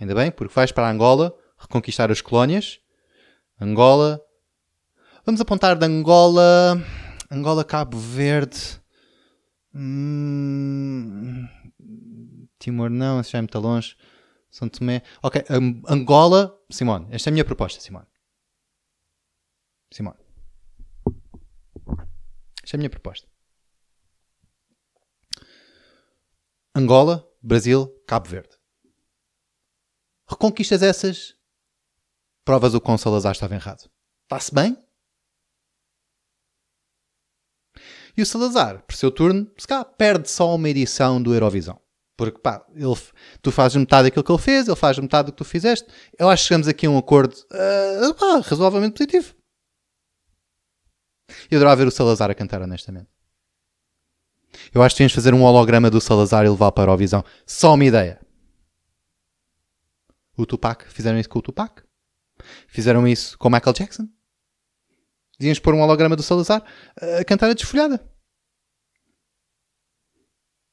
Ainda 0.00 0.14
bem, 0.14 0.30
porque 0.30 0.54
vais 0.54 0.72
para 0.72 0.90
Angola 0.90 1.34
reconquistar 1.58 2.10
as 2.10 2.20
colónias. 2.20 2.80
Angola. 3.60 4.20
Vamos 5.24 5.40
apontar 5.40 5.76
de 5.76 5.84
Angola. 5.84 6.82
Angola, 7.30 7.64
Cabo 7.64 7.98
Verde. 7.98 8.80
Hum... 9.74 11.46
Timor, 12.60 12.90
não, 12.90 13.18
esse 13.18 13.32
já 13.32 13.38
é 13.38 13.40
muito 13.40 13.58
longe. 13.58 13.96
São 14.50 14.68
Tomé. 14.68 15.02
Ok, 15.22 15.42
Angola. 15.88 16.56
Simone, 16.70 17.08
esta 17.10 17.28
é 17.28 17.30
a 17.30 17.32
minha 17.32 17.44
proposta, 17.44 17.80
Simone. 17.80 18.06
Simone. 19.92 20.18
Esta 22.62 22.76
é 22.76 22.76
a 22.76 22.78
minha 22.78 22.90
proposta. 22.90 23.26
Angola, 26.74 27.28
Brasil, 27.42 27.88
Cabo 28.06 28.28
Verde. 28.28 28.56
Reconquistas 30.28 30.82
essas, 30.82 31.34
provas 32.44 32.74
o 32.74 32.80
quão 32.80 32.96
Salazar 32.96 33.32
estava 33.32 33.54
errado. 33.54 33.90
Está-se 34.24 34.54
bem? 34.54 34.76
E 38.16 38.22
o 38.22 38.26
Salazar, 38.26 38.84
por 38.84 38.94
seu 38.94 39.10
turno, 39.10 39.50
se 39.56 39.66
cá 39.66 39.84
perde 39.84 40.30
só 40.30 40.54
uma 40.54 40.68
edição 40.68 41.20
do 41.20 41.34
Eurovisão. 41.34 41.80
Porque, 42.20 42.38
pá, 42.38 42.62
ele, 42.74 42.94
tu 43.40 43.50
fazes 43.50 43.76
metade 43.78 44.02
daquilo 44.08 44.22
que 44.22 44.30
ele 44.30 44.38
fez, 44.38 44.68
ele 44.68 44.76
faz 44.76 44.98
metade 44.98 45.24
do 45.24 45.32
que 45.32 45.38
tu 45.38 45.44
fizeste. 45.44 45.88
Eu 46.18 46.28
acho 46.28 46.42
que 46.42 46.48
chegamos 46.48 46.68
aqui 46.68 46.84
a 46.84 46.90
um 46.90 46.98
acordo 46.98 47.32
uh, 47.32 48.14
pá, 48.14 48.40
razoavelmente 48.40 48.92
positivo. 48.92 49.34
Eu 51.50 51.56
adorava 51.56 51.76
ver 51.76 51.88
o 51.88 51.90
Salazar 51.90 52.30
a 52.30 52.34
cantar, 52.34 52.60
honestamente. 52.60 53.08
Eu 54.74 54.82
acho 54.82 54.94
que 54.94 54.98
tínhamos 54.98 55.12
de 55.12 55.16
fazer 55.16 55.32
um 55.32 55.42
holograma 55.42 55.88
do 55.88 55.98
Salazar 55.98 56.44
e 56.44 56.50
levar 56.50 56.70
para 56.72 56.82
a 56.82 56.92
Eurovisão. 56.92 57.24
Só 57.46 57.72
uma 57.72 57.86
ideia. 57.86 58.20
O 60.36 60.44
Tupac. 60.44 60.92
Fizeram 60.92 61.18
isso 61.18 61.30
com 61.30 61.38
o 61.38 61.42
Tupac. 61.42 61.82
Fizeram 62.68 63.08
isso 63.08 63.38
com 63.38 63.48
o 63.48 63.50
Michael 63.50 63.72
Jackson. 63.72 64.06
Devíamos 65.38 65.58
pôr 65.58 65.72
um 65.72 65.80
holograma 65.80 66.16
do 66.16 66.22
Salazar 66.22 66.62
a 67.18 67.24
cantar 67.24 67.48
a 67.48 67.54
desfolhada. 67.54 67.98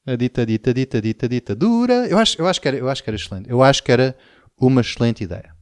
A 0.08 0.16
dita, 0.16 0.46
dita, 0.46 0.72
dita, 0.72 1.02
dita, 1.02 1.28
dita 1.28 1.54
dura. 1.54 2.06
Eu 2.08 2.18
acho, 2.18 2.40
eu, 2.40 2.46
acho 2.46 2.58
que 2.62 2.66
era, 2.66 2.78
eu 2.78 2.88
acho 2.88 3.04
que 3.04 3.10
era 3.10 3.16
excelente. 3.16 3.50
Eu 3.50 3.62
acho 3.62 3.82
que 3.82 3.92
era 3.92 4.16
uma 4.58 4.80
excelente 4.80 5.22
ideia. 5.22 5.54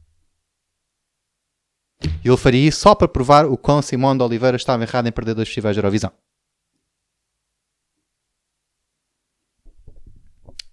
Ele 2.23 2.37
faria 2.37 2.65
isso 2.69 2.79
só 2.79 2.95
para 2.95 3.09
provar 3.09 3.45
o 3.45 3.57
quão 3.57 3.81
Simão 3.81 4.15
de 4.15 4.23
Oliveira 4.23 4.55
estava 4.55 4.83
errado 4.83 5.05
em 5.05 5.11
perder 5.11 5.33
dois 5.33 5.49
festivais 5.49 5.75
de 5.75 5.79
Eurovisão. 5.79 6.13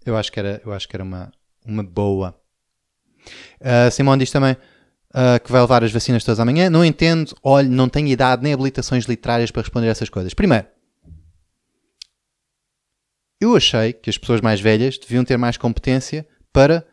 Eu 0.07 0.17
acho 0.17 0.31
que 0.31 0.39
era, 0.39 0.63
eu 0.65 0.73
acho 0.73 0.87
que 0.87 0.95
era 0.95 1.03
uma, 1.03 1.33
uma 1.67 1.83
boa. 1.83 2.41
Uh, 3.61 3.91
Simão 3.91 4.17
diz 4.17 4.31
também 4.31 4.53
uh, 4.53 5.43
que 5.43 5.51
vai 5.51 5.63
levar 5.63 5.83
as 5.83 5.91
vacinas 5.91 6.23
todas 6.23 6.39
amanhã. 6.39 6.71
Não 6.71 6.85
entendo, 6.85 7.35
olhe, 7.43 7.69
não 7.69 7.89
tenho 7.89 8.07
idade 8.07 8.41
nem 8.41 8.53
habilitações 8.53 9.07
literárias 9.07 9.51
para 9.51 9.63
responder 9.63 9.89
a 9.89 9.91
essas 9.91 10.09
coisas. 10.09 10.33
Primeiro, 10.33 10.67
eu 13.45 13.57
achei 13.57 13.93
que 13.93 14.11
as 14.11 14.19
pessoas 14.19 14.41
mais 14.41 14.61
velhas 14.61 14.99
deviam 14.99 15.25
ter 15.25 15.37
mais 15.37 15.57
competência 15.57 16.27
para 16.53 16.87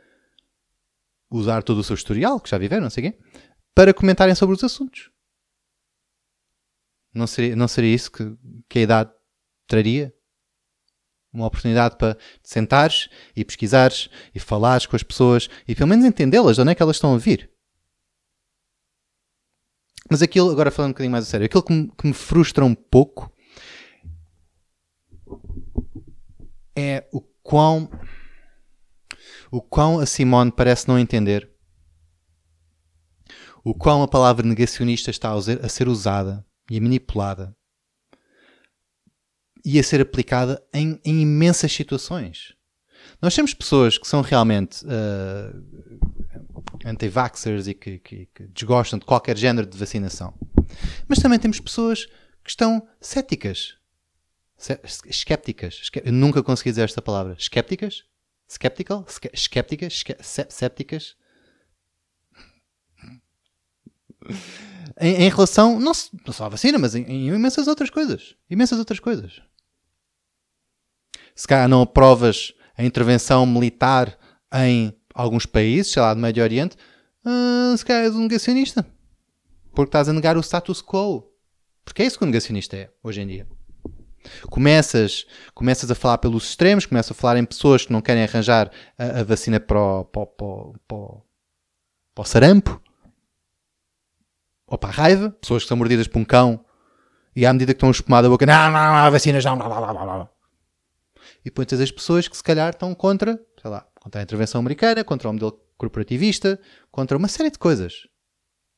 usar 1.30 1.64
todo 1.64 1.80
o 1.80 1.84
seu 1.84 1.96
historial, 1.96 2.40
que 2.40 2.50
já 2.50 2.58
viveram, 2.58 2.84
não 2.84 2.90
sei 2.90 3.12
quê, 3.12 3.20
para 3.74 3.94
comentarem 3.94 4.36
sobre 4.36 4.56
os 4.56 4.64
assuntos. 4.64 5.10
Não 7.14 7.26
seria, 7.26 7.56
não 7.56 7.68
seria 7.68 7.94
isso 7.94 8.12
que, 8.12 8.38
que 8.70 8.80
a 8.80 8.82
idade 8.82 9.12
traria? 9.68 10.14
Uma 11.34 11.48
oportunidade 11.48 11.96
para 11.98 12.18
sentares 12.44 13.10
e 13.34 13.46
pesquisares 13.46 14.10
e 14.36 14.40
falares 14.40 14.86
com 14.86 14.96
as 14.96 15.04
pessoas 15.04 15.50
e 15.66 15.74
pelo 15.74 15.88
menos 15.90 16.06
entendê-las, 16.06 16.58
de 16.58 16.62
onde 16.62 16.72
é 16.72 16.76
que 16.76 16.84
elas 16.84 16.98
estão 16.98 17.16
a 17.16 17.18
vir. 17.18 17.50
Mas 20.10 20.22
aquilo, 20.22 20.52
agora 20.52 20.70
falando 20.70 20.90
um 20.90 20.94
bocadinho 20.94 21.12
mais 21.12 21.26
a 21.26 21.28
sério, 21.30 21.46
aquilo 21.46 21.64
que 21.64 21.74
me, 21.74 21.92
que 21.98 22.08
me 22.08 22.14
frustra 22.14 22.66
um 22.66 22.76
pouco 22.76 23.32
é 26.82 27.08
o 27.12 27.22
quão 27.22 27.90
o 29.52 29.62
quão 29.62 30.00
a 30.00 30.06
Simone 30.06 30.52
parece 30.52 30.88
não 30.88 30.98
entender 30.98 31.52
o 33.64 33.74
quão 33.74 34.02
a 34.02 34.08
palavra 34.08 34.46
negacionista 34.46 35.12
está 35.12 35.32
a 35.34 35.70
ser 35.70 35.88
usada 35.88 36.46
e 36.70 36.80
manipulada 36.80 37.56
e 39.64 39.80
a 39.80 39.84
ser 39.84 40.02
aplicada 40.02 40.64
em, 40.74 41.00
em 41.06 41.22
imensas 41.22 41.72
situações. 41.72 42.56
Nós 43.22 43.36
temos 43.36 43.54
pessoas 43.54 43.98
que 43.98 44.08
são 44.08 44.22
realmente 44.22 44.84
uh, 44.86 46.00
anti-vaxxers 46.86 47.68
e 47.68 47.74
que, 47.74 48.00
que, 48.00 48.26
que, 48.34 48.48
desgostam 48.48 48.98
de 48.98 49.06
qualquer 49.06 49.38
género 49.38 49.68
de 49.68 49.78
vacinação. 49.78 50.34
Mas 51.08 51.20
também 51.20 51.38
temos 51.38 51.60
pessoas 51.60 52.06
que 52.44 52.50
estão 52.50 52.88
céticas. 53.00 53.76
Escépticas. 55.06 55.90
Eu 56.04 56.14
nunca 56.14 56.44
consegui 56.44 56.70
dizer 56.72 56.84
esta 56.84 57.02
palavra. 57.02 57.36
Escépticas? 57.38 58.04
Skeptical? 58.52 59.06
Escépticas? 59.34 60.04
Sépticas? 60.50 61.16
em, 65.00 65.24
em, 65.24 65.30
relação, 65.30 65.80
não, 65.80 65.92
não, 66.26 66.34
só 66.34 66.46
à 66.46 66.50
vacina, 66.50 66.78
mas 66.78 66.94
em, 66.96 67.04
em, 67.04 67.28
imensas 67.28 67.68
outras 67.68 67.90
coisas. 67.90 68.36
Imensas 68.50 68.78
outras 68.78 69.00
coisas. 69.00 69.42
Se 71.34 71.48
calhar 71.48 71.68
não 71.68 71.82
aprovas 71.82 72.54
a 72.78 72.84
intervenção 72.84 73.46
militar 73.46 74.18
em 74.54 74.94
alguns 75.14 75.46
países, 75.46 75.94
sei 75.94 76.02
lá, 76.02 76.14
do 76.14 76.20
Médio 76.20 76.44
Oriente, 76.44 76.76
uh, 77.26 77.78
se 77.78 77.86
calhar 77.86 78.04
és 78.04 78.16
um 78.16 78.22
negacionista. 78.24 78.86
Porque 79.74 79.90
estás 79.90 80.10
a 80.10 80.14
negar 80.14 80.38
o 80.38 80.42
status 80.42 80.82
quo. 80.82 81.32
Porque 81.86 82.04
é 82.04 82.06
isso 82.06 82.18
que 82.18 82.26
um 82.26 82.28
negacionista 82.28 82.76
é, 82.76 82.92
hoje 83.02 83.22
em 83.22 83.28
dia. 83.28 83.48
Começas, 84.50 85.26
começas 85.54 85.90
a 85.90 85.96
falar 85.96 86.18
pelos 86.18 86.50
extremos, 86.50 86.86
começas 86.86 87.12
a 87.12 87.20
falar 87.20 87.38
em 87.38 87.46
pessoas 87.46 87.86
que 87.86 87.94
não 87.94 88.02
querem 88.02 88.24
arranjar 88.24 88.72
a, 88.98 89.20
a 89.20 89.24
vacina 89.24 89.60
para 89.60 89.80
o, 89.80 90.06
para, 90.06 90.26
para, 90.26 90.98
para 92.14 92.22
o 92.22 92.26
sarampo, 92.26 92.82
ou 94.68 94.78
para 94.78 94.90
a 94.90 94.94
raiva, 94.94 95.30
pessoas 95.32 95.64
que 95.64 95.68
são 95.70 95.78
mordidas 95.78 96.08
por 96.08 96.20
um 96.20 96.26
cão 96.26 96.64
e 97.36 97.46
à 97.46 97.54
medida 97.54 97.74
que 97.74 97.78
estão 97.78 97.90
a 97.90 97.92
espumar 97.92 98.24
da 98.24 98.30
boca, 98.30 98.46
não, 98.46 98.72
não, 98.72 98.72
não, 98.72 98.96
a 98.96 99.10
vacina 99.10 99.40
já, 99.40 99.56
blá, 99.56 99.68
blá, 99.68 99.94
blá, 99.94 100.04
blá. 100.04 100.30
E 101.42 101.46
depois 101.46 101.72
as 101.74 101.92
pessoas 101.92 102.28
que 102.28 102.36
se 102.36 102.44
calhar 102.44 102.70
estão 102.70 102.94
contra, 102.94 103.40
sei 103.62 103.70
lá, 103.70 103.86
contra 104.00 104.22
a 104.22 104.24
intervenção 104.24 104.60
americana, 104.60 105.04
contra 105.04 105.30
o 105.30 105.34
modelo 105.34 105.60
corporativista, 105.78 106.60
contra 106.92 107.18
uma 107.18 107.28
série 107.28 107.50
de 107.50 107.60
coisas. 107.60 108.08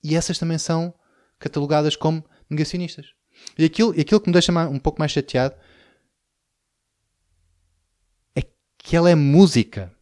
E 0.04 0.16
essas 0.16 0.38
também 0.38 0.58
são 0.58 0.94
catalogadas 1.40 1.96
como 1.96 2.24
negacionistas. 2.50 3.08
E 3.58 3.66
aquilo, 3.66 3.92
aquilo 3.92 4.20
que 4.20 4.28
me 4.28 4.34
deixa 4.34 4.52
um 4.68 4.80
pouco 4.80 5.00
mais 5.00 5.12
chateado 5.12 5.56
é 8.36 8.42
que 8.78 8.96
ela 8.96 9.10
é 9.10 9.16
música. 9.16 9.94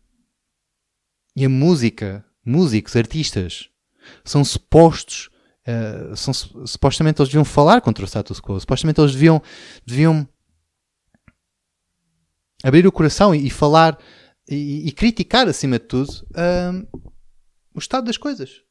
E 1.36 1.46
a 1.46 1.50
música, 1.50 2.26
músicos, 2.46 2.96
artistas, 2.96 3.70
são 4.24 4.44
supostos, 4.44 5.30
uh, 5.68 6.16
são, 6.16 6.34
supostamente 6.34 7.22
eles 7.22 7.30
deviam 7.30 7.46
falar 7.46 7.82
contra 7.82 8.04
o 8.04 8.08
status 8.08 8.40
quo, 8.40 8.60
supostamente 8.60 9.00
eles 9.00 9.14
deviam, 9.14 9.42
deviam 9.86 10.28
abrir 12.64 12.86
o 12.86 12.92
coração 12.92 13.34
e, 13.34 13.48
e 13.48 13.50
falar 13.50 13.98
e, 14.48 14.88
e, 14.88 14.92
criticar, 14.92 15.48
acima 15.48 15.80
de 15.80 15.86
tudo, 15.86 16.10
uh, 16.10 17.00
o 17.74 17.80
estado 17.80 18.06
das 18.06 18.18
coisas. 18.18 18.62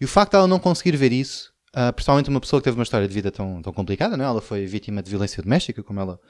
E 0.00 0.04
o 0.04 0.08
facto 0.08 0.32
de 0.32 0.36
ela 0.36 0.46
não 0.46 0.58
conseguir 0.58 0.96
ver 0.96 1.12
isso, 1.12 1.52
uh, 1.76 1.92
principalmente 1.92 2.28
uma 2.28 2.40
pessoa 2.40 2.60
que 2.60 2.64
teve 2.64 2.76
uma 2.76 2.82
história 2.82 3.06
de 3.06 3.14
vida 3.14 3.30
tão, 3.30 3.62
tão 3.62 3.72
complicada, 3.72 4.16
não 4.16 4.24
é? 4.24 4.28
ela 4.28 4.40
foi 4.40 4.66
vítima 4.66 5.02
de 5.02 5.10
violência 5.10 5.42
doméstica, 5.42 5.82
como 5.82 6.00
ela 6.00 6.20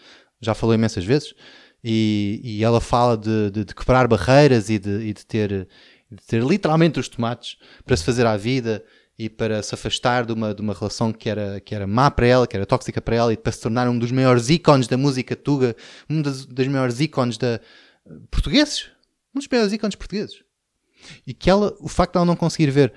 já 0.41 0.55
falou 0.55 0.75
imensas 0.75 1.05
vezes, 1.05 1.35
e, 1.83 2.41
e 2.43 2.65
ela 2.65 2.81
fala 2.81 3.17
de, 3.17 3.51
de, 3.51 3.65
de, 3.65 3.75
quebrar 3.75 4.09
barreiras 4.09 4.69
e 4.69 4.79
de, 4.79 4.91
e 5.01 5.13
de, 5.13 5.25
ter, 5.25 5.69
de 6.11 6.27
ter 6.27 6.43
literalmente 6.43 6.99
os 6.99 7.09
tomates 7.09 7.57
para 7.85 7.97
se 7.97 8.05
fazer 8.05 8.27
à 8.27 8.37
vida 8.37 8.85
e 9.19 9.29
para 9.29 9.63
se 9.63 9.75
afastar 9.75 10.25
de 10.25 10.33
uma, 10.33 10.55
de 10.55 10.63
uma 10.63 10.73
relação 10.73 11.13
que 11.13 11.29
era, 11.29 11.61
que 11.61 11.75
era 11.75 11.87
má 11.87 12.11
para 12.11 12.27
ela, 12.27 12.47
que 12.47 12.57
era 12.57 12.65
tóxica 12.65 13.01
para 13.01 13.17
ela, 13.17 13.33
e 13.33 13.37
para 13.37 13.51
se 13.51 13.61
tornar 13.61 13.89
um 13.89 13.99
dos 13.99 14.13
maiores 14.13 14.49
ícones 14.49 14.87
da 14.87 14.97
música 14.97 15.35
tuga, 15.35 15.75
um 16.09 16.23
dos, 16.23 16.47
dos 16.47 16.69
maiores 16.69 17.01
ícones 17.01 17.37
da, 17.37 17.61
portugueses. 18.31 18.91
Um 19.35 19.39
dos 19.39 19.49
maiores 19.49 19.73
ícones 19.73 19.95
portugueses. 19.95 20.43
E 21.27 21.35
que 21.35 21.49
ela, 21.49 21.77
o 21.81 21.89
facto 21.89 22.13
de 22.13 22.19
ela 22.19 22.27
não 22.27 22.37
conseguir 22.37 22.71
ver 22.71 22.93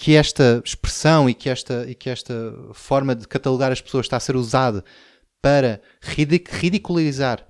que 0.00 0.16
esta 0.16 0.62
expressão 0.64 1.28
e 1.28 1.34
que 1.34 1.50
esta, 1.50 1.86
e 1.86 1.94
que 1.94 2.08
esta 2.08 2.32
forma 2.72 3.14
de 3.14 3.28
catalogar 3.28 3.70
as 3.70 3.82
pessoas 3.82 4.06
está 4.06 4.16
a 4.16 4.20
ser 4.20 4.34
usada 4.34 4.82
para 5.42 5.82
ridicularizar 6.00 7.46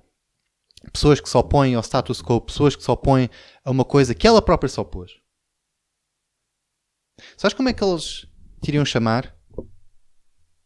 pessoas 0.91 1.21
que 1.21 1.29
se 1.29 1.37
opõem 1.37 1.75
ao 1.75 1.81
status 1.81 2.21
quo, 2.21 2.41
pessoas 2.41 2.75
que 2.75 2.83
se 2.83 2.91
opõem 2.91 3.29
a 3.63 3.71
uma 3.71 3.85
coisa 3.85 4.13
que 4.13 4.27
ela 4.27 4.41
própria 4.41 4.67
se 4.67 4.77
opôs. 4.81 5.13
Sabes 7.37 7.53
como 7.53 7.69
é 7.69 7.73
que 7.73 7.81
eles 7.81 8.27
te 8.61 8.67
iriam 8.67 8.83
chamar? 8.83 9.33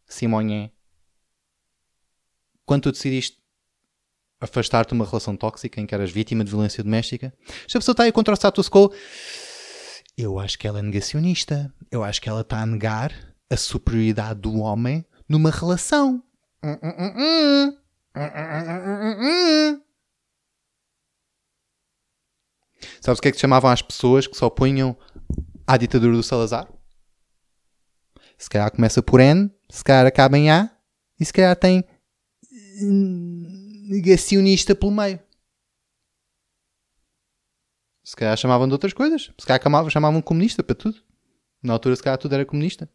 Simonhé. 0.08 0.72
Quando 2.66 2.84
tu 2.84 2.94
decidiste 2.94 3.38
afastar-te 4.40 4.90
de 4.90 4.96
uma 4.96 5.06
relação 5.06 5.38
tóxica 5.38 5.80
em 5.80 5.86
que 5.86 5.94
eras 5.94 6.10
vítima 6.10 6.44
de 6.44 6.50
violência 6.50 6.84
doméstica, 6.84 7.32
se 7.68 7.78
a 7.78 7.80
pessoa 7.80 7.94
está 7.94 8.04
aí 8.06 8.12
contra 8.12 8.34
o 8.34 8.38
status 8.38 8.68
quo, 8.68 8.92
eu 10.18 10.40
acho 10.40 10.58
que 10.58 10.68
ela 10.68 10.80
é 10.80 10.82
negacionista. 10.82 11.74
Eu 11.92 12.04
acho 12.04 12.22
que 12.22 12.30
ela 12.30 12.42
está 12.42 12.62
a 12.62 12.66
negar 12.66 13.14
a 13.50 13.58
superioridade 13.58 14.40
do 14.40 14.60
homem 14.60 15.06
numa 15.28 15.52
relação. 15.52 16.24
Sabes 23.02 23.20
o 23.20 23.22
que 23.22 23.28
é 23.28 23.32
que 23.32 23.40
chamavam 23.40 23.70
as 23.70 23.82
pessoas 23.82 24.26
que 24.26 24.36
se 24.36 24.44
opunham 24.44 24.98
à 25.68 25.78
ditadura 25.78 26.16
do 26.16 26.24
Salazar? 26.24 26.68
Se 28.38 28.50
calhar 28.50 28.72
começa 28.72 29.02
por 29.02 29.20
N, 29.20 29.52
se 29.70 29.84
calhar 29.84 30.06
acaba 30.06 30.38
em 30.38 30.50
A 30.50 30.70
e 31.20 31.26
se 31.26 31.32
calhar 31.32 31.56
tem 31.56 31.84
negacionista 33.90 34.76
pelo 34.76 34.92
meio. 34.92 35.20
Se 38.06 38.16
calhar 38.16 38.38
chamavam 38.38 38.68
de 38.68 38.74
outras 38.74 38.94
coisas. 38.94 39.32
Se 39.36 39.48
calhar 39.48 39.62
chamavam, 39.62 39.90
chamavam 39.90 40.22
comunista 40.22 40.62
para 40.62 40.76
tudo. 40.76 41.02
Na 41.62 41.74
altura, 41.74 41.96
se 41.96 42.04
calhar, 42.04 42.20
tudo 42.20 42.36
era 42.36 42.46
comunista. 42.46 42.88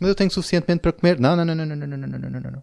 Mas 0.00 0.08
eu 0.08 0.14
tenho 0.16 0.32
suficientemente 0.32 0.80
para 0.80 0.92
comer. 0.92 1.20
Não, 1.20 1.36
não, 1.36 1.44
não, 1.44 1.54
não, 1.54 1.64
não, 1.64 1.76
não, 1.76 1.86
não, 1.86 2.08
não, 2.08 2.30
não, 2.30 2.50
não. 2.50 2.62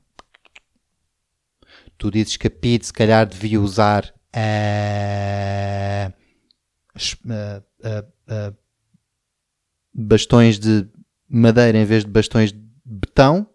Tu 1.98 2.12
dizes 2.12 2.36
que 2.36 2.48
a 2.48 2.52
PID 2.52 2.86
se 2.86 2.92
calhar 2.92 3.26
devia 3.26 3.62
usar 3.62 4.14
uh, 4.36 6.14
uh, 7.26 7.64
uh, 8.28 8.58
bastões 9.94 10.60
de 10.60 10.86
madeira 11.30 11.78
em 11.78 11.86
vez 11.86 12.04
de 12.04 12.12
bastões 12.12 12.52
de 12.52 12.60
betão. 12.84 13.50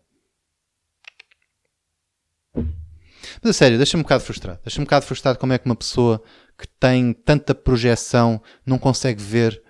Mas 3.43 3.51
a 3.51 3.53
sério, 3.53 3.77
deixa-me 3.77 4.01
um 4.01 4.05
bocado 4.05 4.23
frustrado. 4.23 4.61
Deixa-me 4.65 4.83
um 4.83 4.87
bocado 4.87 5.05
frustrado 5.05 5.39
como 5.39 5.53
é 5.53 5.59
que 5.59 5.67
uma 5.67 5.77
pessoa 5.77 6.23
que 6.57 6.69
tem 6.79 7.13
tanta 7.13 7.55
projeção 7.55 8.41
não 8.65 8.79
consegue 8.79 9.21
ver 9.23 9.63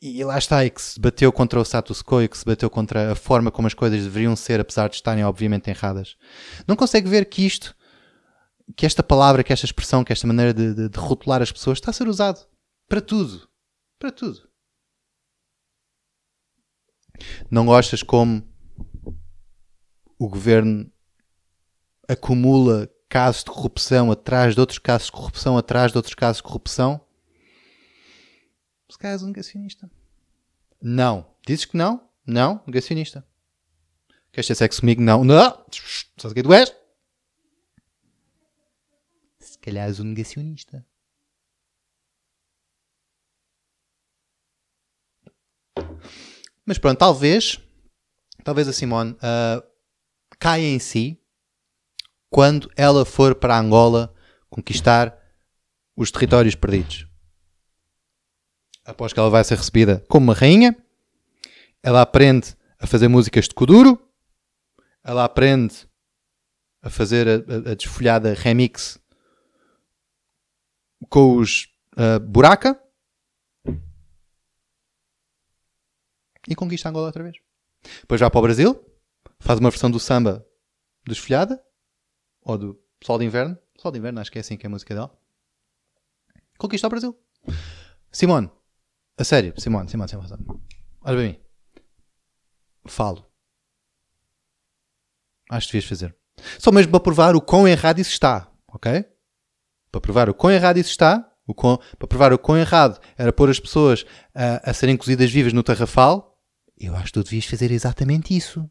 e, 0.00 0.24
lá 0.24 0.38
está, 0.38 0.64
e 0.64 0.70
que 0.70 0.80
se 0.80 0.98
bateu 0.98 1.30
contra 1.30 1.60
o 1.60 1.62
status 1.62 2.02
quo 2.02 2.22
e 2.22 2.28
que 2.28 2.38
se 2.38 2.44
bateu 2.44 2.70
contra 2.70 3.12
a 3.12 3.14
forma 3.14 3.50
como 3.50 3.66
as 3.66 3.74
coisas 3.74 4.02
deveriam 4.02 4.34
ser, 4.34 4.58
apesar 4.58 4.88
de 4.88 4.94
estarem 4.94 5.22
obviamente 5.24 5.68
erradas, 5.68 6.16
não 6.66 6.74
consegue 6.74 7.06
ver 7.06 7.26
que 7.26 7.44
isto, 7.44 7.76
que 8.74 8.86
esta 8.86 9.02
palavra, 9.02 9.44
que 9.44 9.52
esta 9.52 9.66
expressão, 9.66 10.02
que 10.02 10.12
esta 10.12 10.26
maneira 10.26 10.54
de, 10.54 10.74
de, 10.74 10.88
de 10.88 10.98
rotular 10.98 11.42
as 11.42 11.52
pessoas 11.52 11.76
está 11.76 11.90
a 11.90 11.94
ser 11.94 12.08
usado 12.08 12.46
para 12.88 13.00
tudo. 13.00 13.46
Para 13.98 14.10
tudo. 14.10 14.48
Não 17.50 17.66
gostas 17.66 18.02
como 18.02 18.42
o 20.18 20.28
governo 20.28 20.90
acumula 22.08 22.90
casos 23.08 23.44
de 23.44 23.50
corrupção 23.50 24.10
atrás 24.10 24.54
de 24.54 24.60
outros 24.60 24.78
casos 24.78 25.06
de 25.06 25.12
corrupção, 25.12 25.56
atrás 25.56 25.92
de 25.92 25.98
outros 25.98 26.14
casos 26.14 26.38
de 26.38 26.42
corrupção? 26.42 27.00
Se 28.90 28.98
calhar 28.98 29.14
és 29.14 29.22
um 29.22 29.28
negacionista. 29.28 29.90
Não. 30.80 31.26
Dizes 31.46 31.64
que 31.64 31.76
não? 31.76 32.08
Não. 32.26 32.62
Negacionista. 32.66 33.26
Queres 34.32 34.46
ter 34.46 34.54
sexo 34.54 34.80
comigo? 34.80 35.00
Não. 35.00 35.24
Não. 35.24 35.64
Sabes 35.70 36.24
o 36.24 36.34
que 36.34 36.42
tu 36.42 36.52
és? 36.52 36.74
Se 39.38 39.58
calhar 39.58 39.88
és 39.88 40.00
um 40.00 40.04
negacionista. 40.04 40.86
Mas 46.66 46.78
pronto, 46.78 46.98
talvez, 46.98 47.60
talvez 48.42 48.66
a 48.66 48.72
Simone 48.72 49.12
uh, 49.12 49.62
caia 50.38 50.66
em 50.66 50.78
si 50.78 51.20
quando 52.34 52.68
ela 52.74 53.04
for 53.04 53.36
para 53.36 53.56
Angola 53.56 54.12
conquistar 54.50 55.16
os 55.94 56.10
territórios 56.10 56.56
perdidos. 56.56 57.06
Após 58.84 59.12
que 59.12 59.20
ela 59.20 59.30
vai 59.30 59.44
ser 59.44 59.56
recebida 59.56 60.04
como 60.08 60.24
uma 60.24 60.34
rainha, 60.34 60.76
ela 61.80 62.02
aprende 62.02 62.56
a 62.76 62.88
fazer 62.88 63.06
músicas 63.06 63.44
de 63.44 63.54
Kuduro, 63.54 64.04
ela 65.04 65.24
aprende 65.24 65.88
a 66.82 66.90
fazer 66.90 67.28
a, 67.28 67.34
a, 67.34 67.70
a 67.70 67.74
desfolhada 67.76 68.34
remix 68.34 68.98
com 71.08 71.36
os 71.36 71.68
uh, 71.96 72.18
Buraca 72.18 72.82
e 76.48 76.56
conquista 76.56 76.88
Angola 76.88 77.06
outra 77.06 77.22
vez. 77.22 77.36
Depois 78.00 78.20
vai 78.20 78.28
para 78.28 78.38
o 78.40 78.42
Brasil, 78.42 78.84
faz 79.38 79.60
uma 79.60 79.70
versão 79.70 79.88
do 79.88 80.00
samba 80.00 80.44
desfolhada 81.06 81.63
ou 82.44 82.58
do 82.58 82.80
Sol 83.02 83.18
de 83.18 83.24
Inverno. 83.24 83.58
Sol 83.76 83.90
de 83.90 83.98
Inverno, 83.98 84.20
acho 84.20 84.30
que 84.30 84.38
é 84.38 84.40
assim 84.40 84.56
que 84.56 84.66
é 84.66 84.68
a 84.68 84.70
música 84.70 84.94
dela. 84.94 85.16
Conquista 86.58 86.86
o 86.86 86.90
Brasil. 86.90 87.18
Simone, 88.12 88.50
a 89.18 89.24
sério, 89.24 89.52
Simone, 89.58 89.88
Simone, 89.88 90.08
Simone. 90.08 90.28
Simone. 90.28 90.60
Olha 91.02 91.16
para 91.16 91.26
mim. 91.26 91.38
Falo. 92.86 93.26
Acho 95.50 95.66
que 95.66 95.72
devias 95.72 95.88
fazer. 95.88 96.16
Só 96.58 96.70
mesmo 96.70 96.90
para 96.92 97.00
provar 97.00 97.36
o 97.36 97.40
quão 97.40 97.66
errado 97.66 97.98
isso 98.00 98.10
está, 98.10 98.50
ok? 98.68 99.04
Para 99.90 100.00
provar 100.00 100.28
o 100.28 100.34
quão 100.34 100.52
errado 100.52 100.78
isso 100.78 100.90
está, 100.90 101.30
o 101.46 101.54
quão, 101.54 101.78
para 101.98 102.08
provar 102.08 102.32
o 102.32 102.38
quão 102.38 102.58
errado 102.58 103.00
era 103.16 103.32
pôr 103.32 103.50
as 103.50 103.60
pessoas 103.60 104.04
a, 104.34 104.70
a 104.70 104.74
serem 104.74 104.96
cozidas 104.96 105.30
vivas 105.30 105.52
no 105.52 105.62
tarrafal, 105.62 106.38
eu 106.76 106.94
acho 106.94 107.06
que 107.06 107.12
tu 107.12 107.22
devias 107.22 107.44
fazer 107.44 107.70
exatamente 107.70 108.36
isso. 108.36 108.68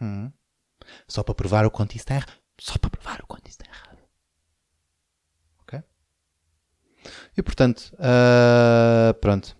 Hum. 0.00 0.30
Só 1.06 1.22
para 1.22 1.34
provar 1.34 1.66
o 1.66 1.70
quanto 1.70 1.92
isso 1.92 2.02
está 2.02 2.14
errado. 2.14 2.41
Só 2.62 2.78
para 2.78 2.90
provar 2.90 3.20
o 3.20 3.26
quanto 3.26 3.48
isso 3.48 3.58
está 3.60 3.64
errado. 3.64 3.98
Ok? 5.62 5.82
E 7.36 7.42
portanto, 7.42 7.92
uh, 7.94 9.12
pronto. 9.14 9.56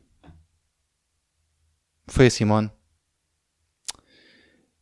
Foi 2.07 2.29
a 2.29 2.31
Simone. 2.31 2.71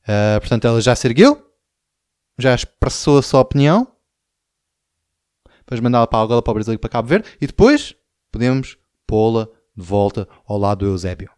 Uh, 0.02 0.38
portanto, 0.38 0.66
ela 0.66 0.82
já 0.82 0.94
se 0.94 1.08
ergueu, 1.08 1.50
já 2.38 2.54
expressou 2.54 3.16
a 3.16 3.22
sua 3.22 3.40
opinião. 3.40 3.90
Depois 5.60 5.80
mandá-la 5.80 6.06
para 6.06 6.22
Angola, 6.22 6.42
para 6.42 6.50
o 6.50 6.54
Brasil 6.54 6.74
e 6.74 6.78
para 6.78 6.90
Cabo 6.90 7.08
Verde. 7.08 7.38
E 7.40 7.46
depois 7.46 7.96
podemos 8.30 8.76
pô-la 9.06 9.46
de 9.74 9.82
volta 9.82 10.28
ao 10.44 10.58
lado 10.58 10.80
do 10.80 10.92
Eusébio. 10.92 11.30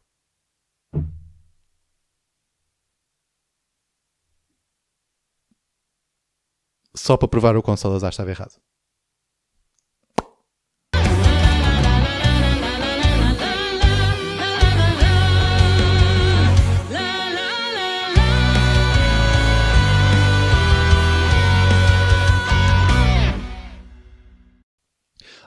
Só 6.94 7.16
para 7.16 7.28
provar 7.28 7.56
o 7.56 7.62
quão 7.62 7.76
Salazar 7.76 8.10
estava 8.10 8.30
errado. 8.30 8.60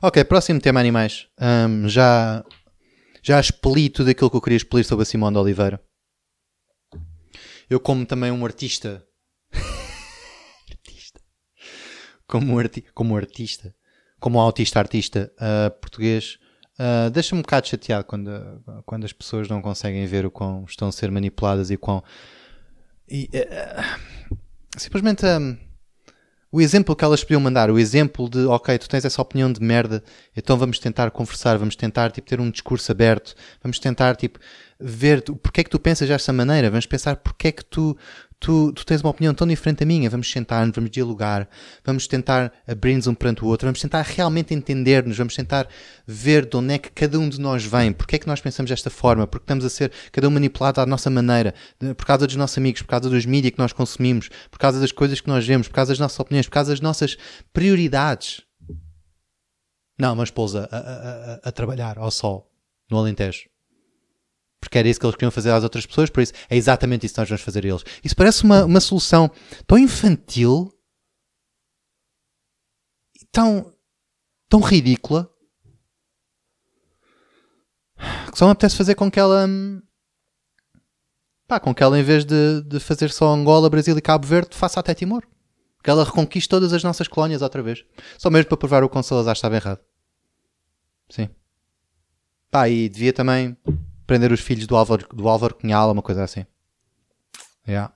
Ok, 0.01 0.23
próximo 0.25 0.60
tema 0.60 0.79
animais. 0.79 1.27
Um, 1.39 1.88
já, 1.89 2.43
já 3.23 3.39
expeli 3.39 3.89
tudo 3.89 4.12
aquilo 4.12 4.29
que 4.29 4.38
eu 4.38 4.41
queria 4.41 4.58
expelir 4.58 4.86
sobre 4.86 5.03
a 5.03 5.05
Simone 5.05 5.34
de 5.34 5.39
Oliveira. 5.39 5.81
Eu, 7.67 7.79
como 7.79 8.05
também 8.05 8.31
um 8.31 8.45
artista. 8.45 9.03
Como, 12.28 12.58
arti 12.58 12.84
como 12.94 13.16
artista. 13.16 13.74
Como 14.20 14.40
autista 14.40 14.80
artista 14.80 15.32
uh, 15.36 15.72
português. 15.80 16.40
Uh, 16.80 17.10
Deixa-me 17.10 17.40
um 17.40 17.42
bocado 17.42 17.68
chateado 17.68 18.06
quando, 18.06 18.32
quando 18.86 19.06
as 19.06 19.14
pessoas 19.14 19.48
não 19.48 19.62
conseguem 19.62 20.06
ver 20.06 20.26
o 20.26 20.32
quão 20.32 20.66
estão 20.68 20.88
a 20.88 20.92
ser 20.92 21.12
manipuladas 21.12 21.70
e 21.70 21.78
quão. 21.78 22.04
E, 23.08 23.30
uh, 23.34 24.38
simplesmente. 24.78 25.26
Um, 25.26 25.58
o 26.56 26.62
exemplo 26.62 26.96
que 26.96 27.04
elas 27.04 27.22
podiam 27.22 27.42
mandar, 27.42 27.70
o 27.70 27.78
exemplo 27.78 28.30
de, 28.30 28.46
ok, 28.46 28.78
tu 28.78 28.88
tens 28.88 29.04
essa 29.04 29.22
opinião 29.22 29.52
de 29.52 29.62
merda, 29.62 30.02
então 30.38 30.58
vamos 30.58 30.80
tentar 30.80 31.12
conversar, 31.12 31.58
vamos 31.58 31.76
tentar 31.76 32.12
tipo, 32.12 32.30
ter 32.30 32.40
um 32.40 32.50
discurso 32.50 32.90
aberto, 32.94 33.36
vamos 33.62 33.78
tentar 33.78 34.16
tipo, 34.16 34.40
ver 34.80 35.22
porque 35.22 35.60
é 35.60 35.64
que 35.66 35.70
tu 35.70 35.78
pensas 35.78 36.08
desta 36.08 36.32
maneira, 36.32 36.70
vamos 36.70 36.86
pensar 36.86 37.18
porque 37.18 37.50
é 37.50 37.52
que 37.52 37.66
tu, 37.66 37.98
tu, 38.39 38.71
tu 38.74 38.86
tens 38.86 39.02
uma 39.02 39.10
opinião 39.10 39.34
tão 39.34 39.48
diferente 39.48 39.80
da 39.80 39.86
minha, 39.86 40.10
vamos 40.10 40.32
sentar-nos, 40.32 40.76
vamos 40.76 40.91
dialogar, 40.91 41.48
vamos 41.84 42.08
tentar 42.08 42.52
abrir-nos 42.67 43.08
um 43.08 43.13
perante 43.13 43.43
o 43.43 43.48
outro, 43.48 43.67
vamos 43.67 43.80
tentar 43.80 44.02
realmente 44.02 44.54
entender-nos, 44.54 45.17
vamos 45.17 45.36
tentar 45.36 45.67
ver 46.06 46.45
de 46.45 46.56
onde 46.58 46.74
é 46.74 46.78
que 46.78 46.91
cada 46.91 47.19
um 47.19 47.28
de 47.28 47.39
nós 47.39 47.63
vem, 47.65 47.91
porque 47.91 48.15
é 48.15 48.19
que 48.19 48.28
nós 48.28 48.41
pensamos 48.41 48.69
desta 48.69 48.89
forma, 48.89 49.26
porque 49.26 49.43
estamos 49.43 49.65
a 49.65 49.69
ser 49.69 49.91
cada 50.12 50.28
um 50.28 50.32
manipulado 50.32 50.82
à 50.82 50.86
nossa 50.86 51.10
maneira, 51.10 51.54
por 51.95 52.06
causa 52.06 52.28
dos 52.28 52.36
nossos 52.36 52.58
amigos, 52.58 52.82
por 52.82 52.89
causa 52.89 53.10
dos 53.10 53.26
mídias 53.26 53.54
que 53.54 53.60
nós 53.60 53.74
consumimos, 53.74 54.30
por 54.50 54.60
causa 54.60 54.80
das 54.80 54.91
coisas 54.91 55.21
que 55.21 55.28
nós 55.28 55.45
vemos, 55.45 55.67
por 55.67 55.74
causa 55.74 55.91
das 55.91 56.00
nossas 56.00 56.19
opiniões, 56.19 56.48
por 56.48 56.54
causa 56.54 56.71
das 56.71 56.82
nossas 56.82 57.17
prioridades. 57.54 58.41
Não, 59.98 60.15
mas 60.15 60.30
pôs 60.30 60.56
a, 60.56 60.65
a, 60.65 60.78
a, 60.78 61.39
a 61.45 61.52
trabalhar 61.52 61.98
ao 61.98 62.12
sol, 62.12 62.52
no 62.91 62.98
Alentejo 62.98 63.55
porque 64.65 64.78
era 64.78 64.88
isso 64.88 64.99
que 64.99 65.06
eles 65.06 65.15
queriam 65.15 65.32
fazer 65.32 65.51
às 65.51 65.63
outras 65.63 65.86
pessoas, 65.86 66.10
por 66.10 66.21
isso 66.21 66.34
é 66.49 66.58
exatamente 66.58 67.06
isso 67.06 67.15
que 67.15 67.21
nós 67.21 67.30
vamos 67.30 67.43
fazer 67.43 67.65
a 67.65 67.69
eles. 67.69 67.84
Isso 68.04 68.15
parece 68.15 68.43
uma, 68.43 68.65
uma 68.65 68.80
solução 68.80 69.32
tão 69.65 69.78
infantil 69.78 70.71
tão, 73.36 73.73
tão 74.47 74.62
ridícula 74.62 75.30
que 78.32 78.38
só 78.38 78.45
me 78.45 78.51
apetece 78.51 78.78
fazer 78.78 78.95
com 78.95 79.12
que 79.12 79.19
ela. 79.19 79.45
Pá, 81.47 81.60
com 81.60 81.75
que 81.75 81.84
ela, 81.84 81.99
em 81.99 82.04
vez 82.04 82.25
de, 82.25 82.62
de 82.63 82.80
fazer 82.80 83.12
só 83.12 83.34
Angola, 83.34 83.69
Brasil 83.69 83.97
e 83.97 84.01
Cabo 84.01 84.25
Verde, 84.25 84.56
faça 84.56 84.80
até 84.80 84.93
Timor. 84.93 85.23
Que 85.84 85.89
ela 85.89 86.04
reconquiste 86.04 86.49
todas 86.49 86.73
as 86.73 86.84
nossas 86.84 87.08
colónias 87.08 87.41
outra 87.41 87.62
vez. 87.62 87.86
Só 88.17 88.30
mesmo 88.30 88.47
para 88.49 88.58
provar 88.58 88.84
o 88.84 88.89
que 88.89 88.97
o 88.97 89.04
Salazar 89.04 89.34
estava 89.34 89.56
errado. 89.56 89.80
Sim. 91.10 91.30
Pá, 92.49 92.67
e 92.67 92.89
devia 92.89 93.13
também 93.13 93.56
prender 94.06 94.32
os 94.32 94.39
filhos 94.39 94.68
do 94.68 94.76
Álvaro, 94.76 95.08
do 95.13 95.28
Álvaro 95.28 95.56
Cunhal, 95.56 95.91
uma 95.91 96.02
coisa 96.02 96.24
assim. 96.24 96.46
Yeah. 97.68 97.94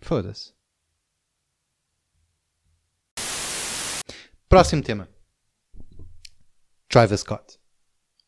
Foda-se. 0.00 0.52
Próximo 4.48 4.82
tema. 4.82 5.08
Travis 6.88 7.20
Scott. 7.20 7.58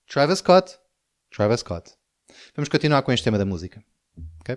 Travis 0.07 0.39
Scott. 0.39 0.79
Travis 1.31 1.61
Scott. 1.61 1.93
Vamos 2.55 2.69
continuar 2.69 3.03
com 3.03 3.13
este 3.13 3.25
tema 3.25 3.39
da 3.39 3.45
música. 3.45 3.83
Ok? 4.41 4.57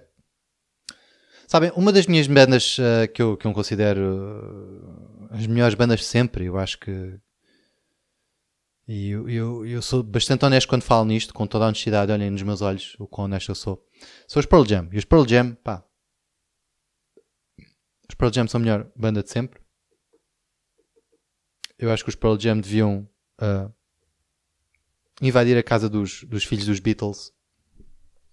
Sabem, 1.48 1.72
uma 1.76 1.92
das 1.92 2.08
minhas 2.08 2.28
bandas 2.28 2.78
uh, 2.78 3.08
que, 3.14 3.22
eu, 3.22 3.38
que 3.38 3.46
eu 3.46 3.54
considero 3.54 4.02
uh, 4.02 5.28
as 5.32 5.46
melhores 5.48 5.76
bandas 5.76 6.00
de 6.00 6.06
sempre, 6.06 6.46
eu 6.46 6.58
acho 6.58 6.80
que, 6.80 7.20
e 8.88 9.10
eu, 9.10 9.28
eu, 9.28 9.66
eu, 9.66 9.82
sou 9.82 10.04
bastante 10.04 10.46
honesto 10.46 10.68
quando 10.68 10.84
falo 10.84 11.06
nisto, 11.06 11.34
com 11.34 11.48
toda 11.48 11.66
a 11.66 11.68
honestidade, 11.70 12.12
olhem 12.12 12.30
nos 12.30 12.44
meus 12.44 12.62
olhos 12.62 12.96
o 13.00 13.08
quão 13.08 13.26
honesto 13.26 13.50
eu 13.50 13.56
sou. 13.56 13.84
Sou 14.28 14.40
os 14.40 14.46
Pearl 14.46 14.64
Jam. 14.64 14.88
E 14.92 14.98
os 14.98 15.06
Pearl 15.06 15.26
Jam, 15.28 15.56
pá. 15.56 15.84
Os 18.08 18.16
Pearl 18.16 18.32
Jam 18.32 18.48
são 18.48 18.60
a 18.60 18.64
melhor 18.64 18.92
banda 18.96 19.24
de 19.24 19.32
sempre. 19.32 19.60
Eu 21.80 21.92
acho 21.92 22.04
que 22.04 22.10
os 22.10 22.16
Pearl 22.16 22.38
Jam 22.40 22.60
deviam 22.60 23.10
uh, 23.42 23.74
invadir 25.20 25.58
a 25.58 25.64
casa 25.64 25.90
dos, 25.90 26.24
dos 26.24 26.44
filhos 26.44 26.68
dos 26.68 26.80
Beatles 26.80 27.34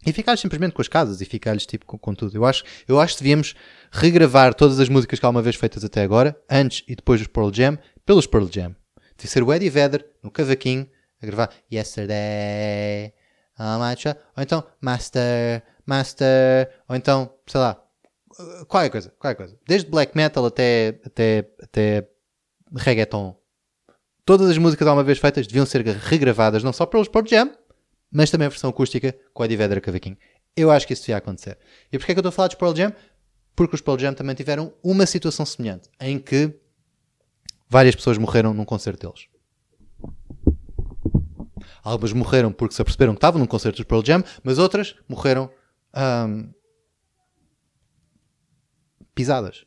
e 0.04 0.12
ficar 0.12 0.36
simplesmente 0.36 0.74
com 0.74 0.82
as 0.82 0.88
casas 0.88 1.20
e 1.20 1.24
ficar-lhes 1.24 1.64
tipo 1.64 1.86
com, 1.86 1.98
com, 1.98 2.14
tudo. 2.14 2.36
Eu 2.36 2.44
acho, 2.44 2.62
eu 2.86 3.00
acho 3.00 3.16
que 3.16 3.22
devíamos 3.22 3.54
regravar 3.90 4.52
todas 4.52 4.78
as 4.78 4.88
músicas 4.88 5.18
que 5.18 5.24
alguma 5.24 5.42
vez 5.42 5.56
feitas 5.56 5.82
até 5.82 6.02
agora, 6.02 6.38
antes 6.50 6.84
e 6.86 6.94
depois 6.94 7.20
dos 7.20 7.28
Pearl 7.28 7.50
Jam, 7.52 7.78
pelos 8.04 8.26
Pearl 8.26 8.46
Jam. 8.50 8.76
Devia 9.16 9.30
ser 9.30 9.42
o 9.42 9.52
Eddie 9.52 9.70
Vedder 9.70 10.06
no 10.22 10.30
cavaquinho 10.30 10.88
a 11.22 11.26
gravar 11.26 11.50
Yesterday, 11.70 13.12
oh 13.58 13.78
my 13.78 13.94
ou 14.36 14.42
então 14.42 14.64
Master, 14.80 15.62
Master, 15.86 16.70
ou 16.88 16.96
então, 16.96 17.32
sei 17.46 17.60
lá, 17.60 17.82
qualquer 18.68 18.90
coisa, 18.90 19.14
qualquer 19.18 19.36
coisa. 19.36 19.58
Desde 19.66 19.88
black 19.90 20.16
metal 20.16 20.44
até, 20.44 21.00
até, 21.04 21.48
até 21.62 22.08
reggaeton. 22.74 23.36
Todas 24.24 24.50
as 24.50 24.58
músicas 24.58 24.86
alguma 24.86 25.04
vez 25.04 25.18
feitas 25.18 25.46
deviam 25.46 25.66
ser 25.66 25.84
regravadas, 25.84 26.62
não 26.62 26.72
só 26.72 26.86
pelos 26.86 27.08
Pearl 27.08 27.26
Jam, 27.26 27.52
mas 28.10 28.30
também 28.30 28.46
a 28.46 28.50
versão 28.50 28.70
acústica 28.70 29.16
com 29.32 29.44
Eddie 29.44 29.56
Vedder 29.56 29.80
Cavaquinho. 29.80 30.16
Eu 30.56 30.70
acho 30.70 30.86
que 30.86 30.92
isso 30.92 31.02
devia 31.02 31.16
acontecer. 31.16 31.58
E 31.90 31.98
porquê 31.98 32.12
é 32.12 32.14
que 32.14 32.18
eu 32.18 32.22
estou 32.22 32.28
a 32.28 32.32
falar 32.32 32.48
de 32.48 32.56
Pearl 32.56 32.74
Jam? 32.74 32.92
Porque 33.56 33.74
os 33.74 33.80
Pearl 33.80 33.98
Jam 33.98 34.14
também 34.14 34.34
tiveram 34.34 34.72
uma 34.82 35.06
situação 35.06 35.44
semelhante, 35.44 35.88
em 36.00 36.18
que 36.18 36.54
várias 37.72 37.96
pessoas 37.96 38.18
morreram 38.18 38.52
num 38.52 38.66
concerto 38.66 39.06
deles. 39.06 39.28
Algumas 41.82 42.12
morreram 42.12 42.52
porque 42.52 42.74
se 42.74 42.82
aperceberam 42.82 43.14
que 43.14 43.18
estavam 43.18 43.40
num 43.40 43.46
concerto 43.46 43.78
dos 43.78 43.86
Pearl 43.86 44.04
Jam, 44.04 44.22
mas 44.44 44.58
outras 44.58 44.94
morreram 45.08 45.50
um, 46.28 46.52
pisadas. 49.14 49.64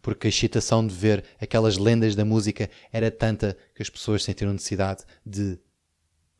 Porque 0.00 0.28
a 0.28 0.30
excitação 0.30 0.86
de 0.86 0.94
ver 0.94 1.24
aquelas 1.40 1.76
lendas 1.76 2.14
da 2.14 2.24
música 2.24 2.70
era 2.92 3.10
tanta 3.10 3.56
que 3.74 3.82
as 3.82 3.90
pessoas 3.90 4.22
sentiram 4.22 4.52
necessidade 4.52 5.02
de 5.26 5.58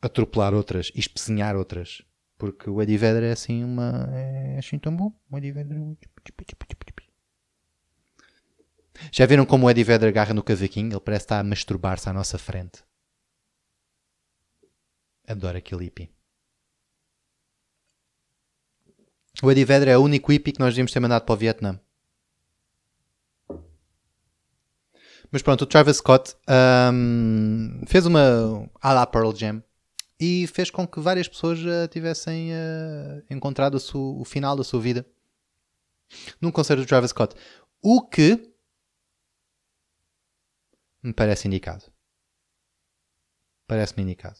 atropelar 0.01 0.53
outras 0.53 0.93
e 0.95 0.99
espezinhar 1.01 1.57
outras. 1.57 2.01
Porque 2.37 2.69
o 2.69 2.81
Eddie 2.81 2.97
Vedder 2.97 3.23
é 3.23 3.31
assim 3.33 3.65
uma. 3.65 4.09
É 4.13 4.57
assim 4.59 4.79
tão 4.79 4.95
bom. 4.95 5.11
O 5.29 5.37
Eddie 5.37 5.51
Vedder. 5.51 5.77
É 5.77 5.81
Já 9.11 9.25
viram 9.25 9.45
como 9.45 9.65
o 9.65 9.69
Eddie 9.69 9.83
Vedder 9.83 10.09
agarra 10.09 10.33
no 10.33 10.43
cavaquinho? 10.43 10.91
Ele 10.91 10.99
parece 10.99 11.25
estar 11.25 11.39
a 11.39 11.43
masturbar-se 11.43 12.09
à 12.09 12.13
nossa 12.13 12.37
frente. 12.37 12.83
Adoro 15.27 15.57
aquele 15.57 15.85
hippie. 15.85 16.09
O 19.41 19.51
Eddie 19.51 19.65
Vedder 19.65 19.89
é 19.89 19.97
o 19.97 20.03
único 20.03 20.31
hippie 20.31 20.51
que 20.51 20.59
nós 20.59 20.73
devíamos 20.73 20.91
ter 20.91 20.99
mandado 20.99 21.25
para 21.25 21.33
o 21.33 21.37
Vietnã. 21.37 21.79
Mas 25.31 25.41
pronto, 25.41 25.63
o 25.63 25.65
Travis 25.65 25.97
Scott 25.97 26.35
um, 26.93 27.81
fez 27.87 28.05
uma 28.05 28.69
à 28.79 28.93
la 28.93 29.07
Pearl 29.07 29.33
Jam 29.33 29.63
e 30.19 30.45
fez 30.45 30.69
com 30.69 30.87
que 30.87 30.99
várias 30.99 31.27
pessoas 31.27 31.59
uh, 31.59 31.87
tivessem 31.89 32.51
uh, 32.51 33.23
encontrado 33.31 33.81
o, 33.95 34.21
o 34.21 34.25
final 34.25 34.55
da 34.55 34.63
sua 34.63 34.79
vida 34.79 35.03
num 36.39 36.51
concerto 36.51 36.83
do 36.83 36.87
Travis 36.87 37.09
Scott. 37.09 37.35
O 37.81 38.07
que 38.07 38.52
me 41.03 41.13
parece 41.13 41.47
indicado. 41.47 41.91
Parece-me 43.67 44.03
indicado. 44.03 44.39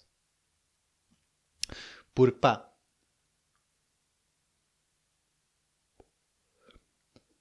Porque 2.14 2.40
pá. 2.40 2.70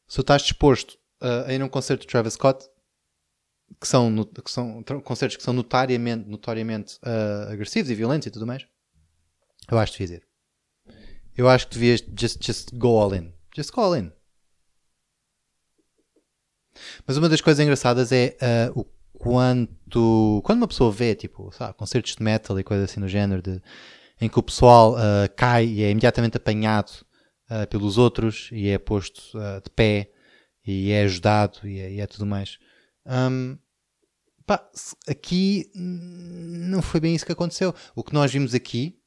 Se 0.06 0.16
tu 0.16 0.20
estás 0.22 0.42
disposto 0.42 0.98
uh, 1.22 1.46
a 1.46 1.52
ir 1.52 1.58
num 1.58 1.68
concerto 1.68 2.04
do 2.04 2.11
Travis 2.11 2.35
Scott, 2.35 2.68
que 3.80 3.88
são, 3.88 4.24
que 4.24 4.50
são 4.50 4.82
concertos 5.02 5.37
que 5.37 5.42
são 5.42 5.54
notariamente, 5.54 6.28
notoriamente 6.28 6.96
uh, 6.96 7.50
agressivos 7.50 7.90
e 7.90 7.94
violentos 7.94 8.26
e 8.26 8.30
tudo 8.30 8.46
mais, 8.46 8.66
eu 9.70 9.78
acho 9.78 9.92
que 9.92 9.98
devias 10.00 10.20
ir. 10.20 10.28
Eu 11.35 11.48
acho 11.48 11.66
que 11.66 11.74
devias 11.74 12.00
just, 12.18 12.44
just 12.44 12.74
go 12.74 13.00
all 13.00 13.14
in. 13.14 13.32
Just 13.56 13.70
go 13.70 13.80
all 13.80 13.96
in. 13.96 14.12
Mas 17.06 17.16
uma 17.16 17.28
das 17.28 17.40
coisas 17.40 17.62
engraçadas 17.62 18.12
é 18.12 18.37
uh, 18.74 18.80
o 18.80 19.01
quanto. 19.22 20.42
Quando 20.44 20.58
uma 20.58 20.68
pessoa 20.68 20.90
vê, 20.90 21.14
tipo, 21.14 21.52
sabe, 21.52 21.74
concertos 21.74 22.16
de 22.16 22.22
metal 22.22 22.58
e 22.58 22.64
coisas 22.64 22.90
assim 22.90 22.98
no 22.98 23.08
género, 23.08 23.40
de, 23.40 23.62
em 24.20 24.28
que 24.28 24.38
o 24.38 24.42
pessoal 24.42 24.94
uh, 24.94 25.32
cai 25.37 25.64
e 25.64 25.82
é 25.82 25.90
imediatamente 25.90 26.37
apanhado 26.37 26.90
uh, 27.48 27.66
pelos 27.68 27.98
outros 27.98 28.48
e 28.52 28.68
é 28.68 28.78
posto 28.78 29.38
de 29.62 29.70
pé 29.70 30.11
e 30.66 30.90
é 30.90 31.02
ajudado 31.02 31.61
e 31.64 31.78
é, 31.78 31.92
e 31.92 32.00
é 32.00 32.06
tudo 32.06 32.26
mais. 32.26 32.58
Um, 33.06 33.56
pá, 34.44 34.68
aqui 35.08 35.70
não 35.74 36.82
foi 36.82 36.98
bem 36.98 37.14
isso 37.14 37.26
que 37.26 37.32
aconteceu. 37.32 37.72
O 37.94 38.02
que 38.02 38.12
nós 38.12 38.32
vimos 38.32 38.54
aqui 38.54 38.98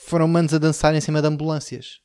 foram 0.00 0.26
manos 0.26 0.52
a 0.52 0.58
dançar 0.58 0.94
em 0.94 1.00
cima 1.00 1.22
de 1.22 1.28
ambulâncias. 1.28 2.01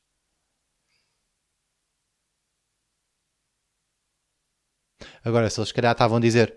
Agora, 5.28 5.50
se 5.50 5.60
eles 5.60 5.72
calhar 5.72 5.92
estavam 5.92 6.16
a 6.16 6.20
dizer 6.20 6.56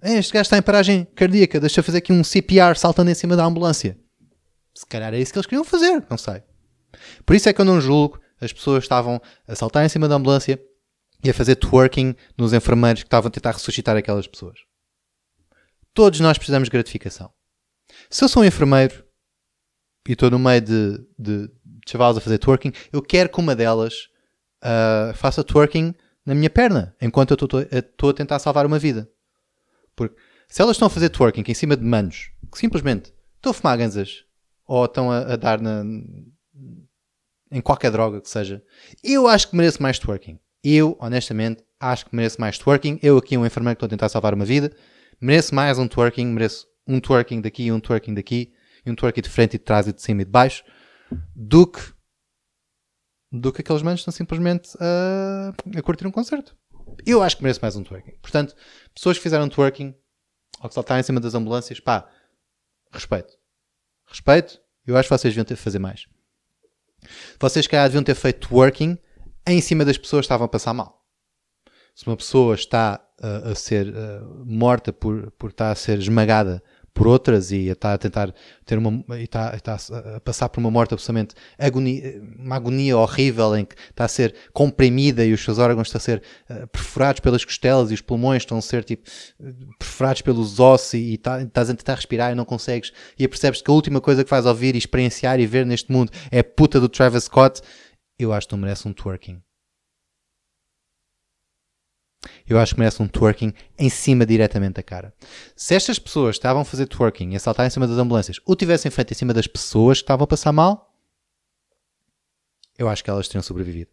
este 0.00 0.32
gajo 0.32 0.42
está 0.42 0.56
em 0.56 0.62
paragem 0.62 1.04
cardíaca, 1.16 1.58
deixa 1.58 1.82
fazer 1.82 1.98
aqui 1.98 2.12
um 2.12 2.22
CPR 2.22 2.78
saltando 2.78 3.10
em 3.10 3.14
cima 3.14 3.34
da 3.34 3.44
ambulância. 3.44 3.98
Se 4.72 4.86
calhar 4.86 5.12
é 5.12 5.18
isso 5.18 5.32
que 5.32 5.38
eles 5.38 5.46
queriam 5.46 5.64
fazer, 5.64 6.04
não 6.08 6.16
sei. 6.16 6.42
Por 7.24 7.34
isso 7.34 7.48
é 7.48 7.52
que 7.52 7.60
eu 7.60 7.64
não 7.64 7.80
julgo 7.80 8.20
as 8.40 8.52
pessoas 8.52 8.84
estavam 8.84 9.20
a 9.48 9.54
saltar 9.56 9.84
em 9.84 9.88
cima 9.88 10.06
da 10.06 10.14
ambulância 10.14 10.62
e 11.24 11.30
a 11.30 11.34
fazer 11.34 11.56
twerking 11.56 12.14
nos 12.36 12.52
enfermeiros 12.52 13.02
que 13.02 13.08
estavam 13.08 13.26
a 13.26 13.30
tentar 13.30 13.52
ressuscitar 13.52 13.96
aquelas 13.96 14.28
pessoas. 14.28 14.60
Todos 15.92 16.20
nós 16.20 16.38
precisamos 16.38 16.66
de 16.66 16.72
gratificação. 16.72 17.32
Se 18.08 18.22
eu 18.22 18.28
sou 18.28 18.42
um 18.42 18.46
enfermeiro 18.46 19.04
e 20.06 20.12
estou 20.12 20.30
no 20.30 20.38
meio 20.38 20.60
de, 20.60 20.98
de, 21.18 21.48
de 21.48 21.90
chavalos 21.90 22.18
a 22.18 22.20
fazer 22.20 22.38
twerking, 22.38 22.72
eu 22.92 23.02
quero 23.02 23.30
que 23.30 23.40
uma 23.40 23.56
delas 23.56 24.08
uh, 24.62 25.14
faça 25.14 25.42
twerking 25.42 25.94
na 26.26 26.34
minha 26.34 26.50
perna, 26.50 26.94
enquanto 27.00 27.30
eu 27.30 27.60
estou 27.78 28.10
a 28.10 28.12
tentar 28.12 28.40
salvar 28.40 28.66
uma 28.66 28.78
vida. 28.78 29.08
Porque 29.94 30.16
se 30.48 30.60
elas 30.60 30.74
estão 30.74 30.86
a 30.86 30.90
fazer 30.90 31.08
twerking 31.08 31.44
em 31.46 31.54
cima 31.54 31.76
de 31.76 31.84
manos, 31.84 32.30
que 32.52 32.58
simplesmente 32.58 33.14
estão 33.36 33.50
a 33.50 33.54
fumar 33.54 33.78
ganzas, 33.78 34.24
ou 34.66 34.84
estão 34.84 35.10
a, 35.10 35.18
a 35.18 35.36
dar 35.36 35.60
na, 35.60 35.84
em 37.50 37.60
qualquer 37.60 37.92
droga 37.92 38.20
que 38.20 38.28
seja, 38.28 38.62
eu 39.02 39.28
acho 39.28 39.48
que 39.48 39.56
mereço 39.56 39.80
mais 39.80 39.98
twerking. 40.00 40.38
Eu, 40.64 40.96
honestamente, 41.00 41.62
acho 41.78 42.06
que 42.06 42.16
mereço 42.16 42.40
mais 42.40 42.58
twerking. 42.58 42.98
Eu 43.00 43.16
aqui, 43.16 43.36
um 43.38 43.46
enfermeiro 43.46 43.76
que 43.76 43.84
estou 43.84 43.86
a 43.86 43.90
tentar 43.90 44.08
salvar 44.08 44.34
uma 44.34 44.44
vida, 44.44 44.72
mereço 45.20 45.54
mais 45.54 45.78
um 45.78 45.86
twerking, 45.86 46.26
mereço 46.26 46.66
um 46.86 46.98
twerking 46.98 47.40
daqui 47.40 47.70
um 47.70 47.78
twerking 47.78 48.14
daqui, 48.14 48.52
e 48.84 48.90
um 48.90 48.94
twerking 48.94 49.22
de 49.22 49.28
frente 49.28 49.54
e 49.54 49.58
de 49.58 49.64
trás 49.64 49.86
e 49.86 49.92
de 49.92 50.02
cima 50.02 50.22
e 50.22 50.24
de 50.24 50.30
baixo, 50.30 50.64
do 51.34 51.66
que 51.66 51.95
do 53.40 53.52
que 53.52 53.60
aqueles 53.60 53.82
manos 53.82 54.00
estão 54.00 54.12
simplesmente 54.12 54.76
a, 54.80 55.52
a 55.78 55.82
curtir 55.82 56.06
um 56.06 56.10
concerto. 56.10 56.56
Eu 57.04 57.22
acho 57.22 57.36
que 57.36 57.42
mereço 57.42 57.60
mais 57.60 57.76
um 57.76 57.82
twerking. 57.82 58.16
Portanto, 58.22 58.54
pessoas 58.94 59.16
que 59.16 59.22
fizeram 59.22 59.48
twerking 59.48 59.94
ou 60.62 60.68
que 60.68 60.74
saltaram 60.74 61.00
em 61.00 61.02
cima 61.02 61.20
das 61.20 61.34
ambulâncias, 61.34 61.80
pá, 61.80 62.08
respeito. 62.92 63.34
Respeito, 64.06 64.60
eu 64.86 64.96
acho 64.96 65.08
que 65.08 65.18
vocês 65.18 65.32
deviam 65.32 65.44
ter 65.44 65.54
de 65.54 65.60
fazer 65.60 65.78
mais. 65.78 66.06
Vocês, 67.38 67.66
calhar, 67.66 67.86
deviam 67.86 68.02
ter 68.02 68.14
feito 68.14 68.48
twerking 68.48 68.98
em 69.46 69.60
cima 69.60 69.84
das 69.84 69.98
pessoas 69.98 70.22
que 70.22 70.26
estavam 70.26 70.46
a 70.46 70.48
passar 70.48 70.72
mal. 70.72 71.04
Se 71.94 72.06
uma 72.06 72.16
pessoa 72.16 72.54
está 72.54 73.00
uh, 73.20 73.50
a 73.50 73.54
ser 73.54 73.88
uh, 73.88 74.44
morta 74.44 74.92
por, 74.92 75.30
por 75.32 75.50
estar 75.50 75.70
a 75.70 75.74
ser 75.74 75.98
esmagada 75.98 76.62
por 76.96 77.06
outras 77.06 77.52
e 77.52 77.68
está 77.68 77.92
a 77.92 77.98
tentar 77.98 78.34
ter 78.64 78.78
uma 78.78 79.04
e 79.18 79.24
está, 79.24 79.54
está, 79.54 79.76
a 80.16 80.20
passar 80.20 80.48
por 80.48 80.60
uma 80.60 80.70
morte 80.70 80.94
absolutamente 80.94 81.34
agonia, 81.58 82.22
uma 82.38 82.56
agonia 82.56 82.96
horrível 82.96 83.54
em 83.54 83.66
que 83.66 83.74
está 83.90 84.06
a 84.06 84.08
ser 84.08 84.34
comprimida 84.54 85.22
e 85.22 85.34
os 85.34 85.44
seus 85.44 85.58
órgãos 85.58 85.88
estão 85.88 85.98
a 85.98 86.00
ser 86.00 86.22
uh, 86.48 86.66
perfurados 86.68 87.20
pelas 87.20 87.44
costelas 87.44 87.90
e 87.90 87.94
os 87.94 88.00
pulmões 88.00 88.42
estão 88.42 88.56
a 88.56 88.62
ser 88.62 88.82
tipo 88.82 89.08
perfurados 89.78 90.22
pelos 90.22 90.58
ossos 90.58 90.94
e, 90.94 91.14
está, 91.14 91.42
estás 91.42 91.68
a 91.68 91.74
tentar 91.74 91.96
respirar 91.96 92.32
e 92.32 92.34
não 92.34 92.46
consegues 92.46 92.94
e 93.18 93.28
percebes 93.28 93.60
que 93.60 93.70
a 93.70 93.74
última 93.74 94.00
coisa 94.00 94.24
que 94.24 94.30
vais 94.30 94.46
ouvir 94.46 94.74
e 94.74 94.78
experienciar 94.78 95.38
e 95.38 95.46
ver 95.46 95.66
neste 95.66 95.92
mundo 95.92 96.10
é 96.30 96.38
a 96.38 96.44
puta 96.44 96.80
do 96.80 96.88
Travis 96.88 97.24
Scott 97.24 97.60
eu 98.18 98.32
acho 98.32 98.46
que 98.46 98.54
tu 98.54 98.56
mereces 98.56 98.86
um 98.86 98.94
twerking 98.94 99.45
eu 102.48 102.58
acho 102.58 102.74
que 102.74 102.80
merece 102.80 103.02
um 103.02 103.08
twerking 103.08 103.52
em 103.78 103.88
cima 103.88 104.24
diretamente 104.24 104.74
da 104.74 104.82
cara. 104.82 105.14
Se 105.54 105.74
estas 105.74 105.98
pessoas 105.98 106.36
estavam 106.36 106.62
a 106.62 106.64
fazer 106.64 106.86
twerking 106.86 107.32
e 107.32 107.36
a 107.36 107.40
saltar 107.40 107.66
em 107.66 107.70
cima 107.70 107.86
das 107.86 107.98
ambulâncias 107.98 108.40
o 108.44 108.54
tivessem 108.54 108.90
feito 108.90 109.12
em 109.12 109.16
cima 109.16 109.34
das 109.34 109.46
pessoas 109.46 109.98
que 109.98 110.04
estavam 110.04 110.24
a 110.24 110.26
passar 110.26 110.52
mal, 110.52 110.92
eu 112.78 112.88
acho 112.88 113.02
que 113.02 113.10
elas 113.10 113.28
teriam 113.28 113.42
sobrevivido. 113.42 113.90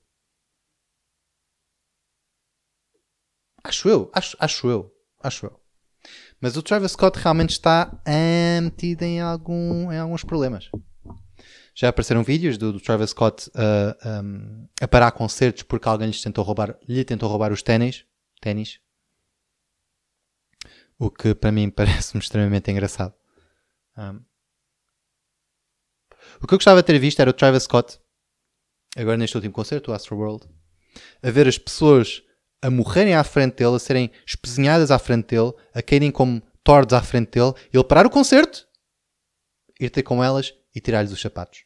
Acho 3.63 3.87
eu, 3.87 4.09
acho, 4.13 4.35
acho 4.39 4.67
eu, 4.67 4.93
acho 5.21 5.45
eu. 5.45 5.59
Mas 6.39 6.57
o 6.57 6.61
Travis 6.61 6.91
Scott 6.91 7.17
realmente 7.17 7.51
está 7.51 7.97
metido 8.61 9.03
em, 9.03 9.21
algum, 9.21 9.89
em 9.89 9.97
alguns 9.97 10.23
problemas. 10.23 10.69
Já 11.73 11.87
apareceram 11.89 12.23
vídeos 12.23 12.57
do, 12.57 12.73
do 12.73 12.79
Travis 12.79 13.11
Scott 13.11 13.49
uh, 13.49 14.21
um, 14.23 14.67
a 14.81 14.87
parar 14.87 15.11
concertos 15.11 15.63
porque 15.63 15.87
alguém 15.87 16.07
lhes 16.07 16.21
tentou 16.21 16.43
roubar, 16.43 16.77
lhe 16.87 17.03
tentou 17.05 17.29
roubar 17.29 17.51
os 17.53 17.63
ténis 17.63 18.05
ténis. 18.43 18.81
O 20.99 21.09
que 21.09 21.33
para 21.33 21.51
mim 21.51 21.69
parece-me 21.71 22.21
extremamente 22.21 22.69
engraçado. 22.69 23.13
Um, 23.97 24.21
o 26.41 26.47
que 26.47 26.53
eu 26.53 26.57
gostava 26.57 26.81
de 26.81 26.87
ter 26.87 26.99
visto 26.99 27.19
era 27.21 27.29
o 27.29 27.33
Travis 27.33 27.63
Scott, 27.63 27.99
agora 28.95 29.17
neste 29.17 29.35
último 29.35 29.53
concerto, 29.53 29.91
o 29.91 29.93
Astro 29.93 30.17
World, 30.17 30.47
a 31.21 31.29
ver 31.29 31.47
as 31.47 31.57
pessoas 31.57 32.23
a 32.61 32.69
morrerem 32.69 33.13
à 33.13 33.23
frente 33.23 33.55
dele, 33.55 33.75
a 33.75 33.79
serem 33.79 34.11
espezinhadas 34.25 34.89
à 34.89 34.97
frente 34.97 35.27
dele, 35.35 35.53
a 35.73 35.81
caírem 35.81 36.11
como 36.11 36.41
tordos 36.63 36.93
à 36.93 37.01
frente 37.01 37.31
dele, 37.31 37.53
ele 37.73 37.83
parar 37.83 38.05
o 38.05 38.09
concerto, 38.09 38.67
ir 39.79 39.89
ter 39.89 40.03
com 40.03 40.23
elas 40.23 40.53
e 40.73 40.79
tirar-lhes 40.79 41.11
os 41.11 41.19
sapatos. 41.19 41.65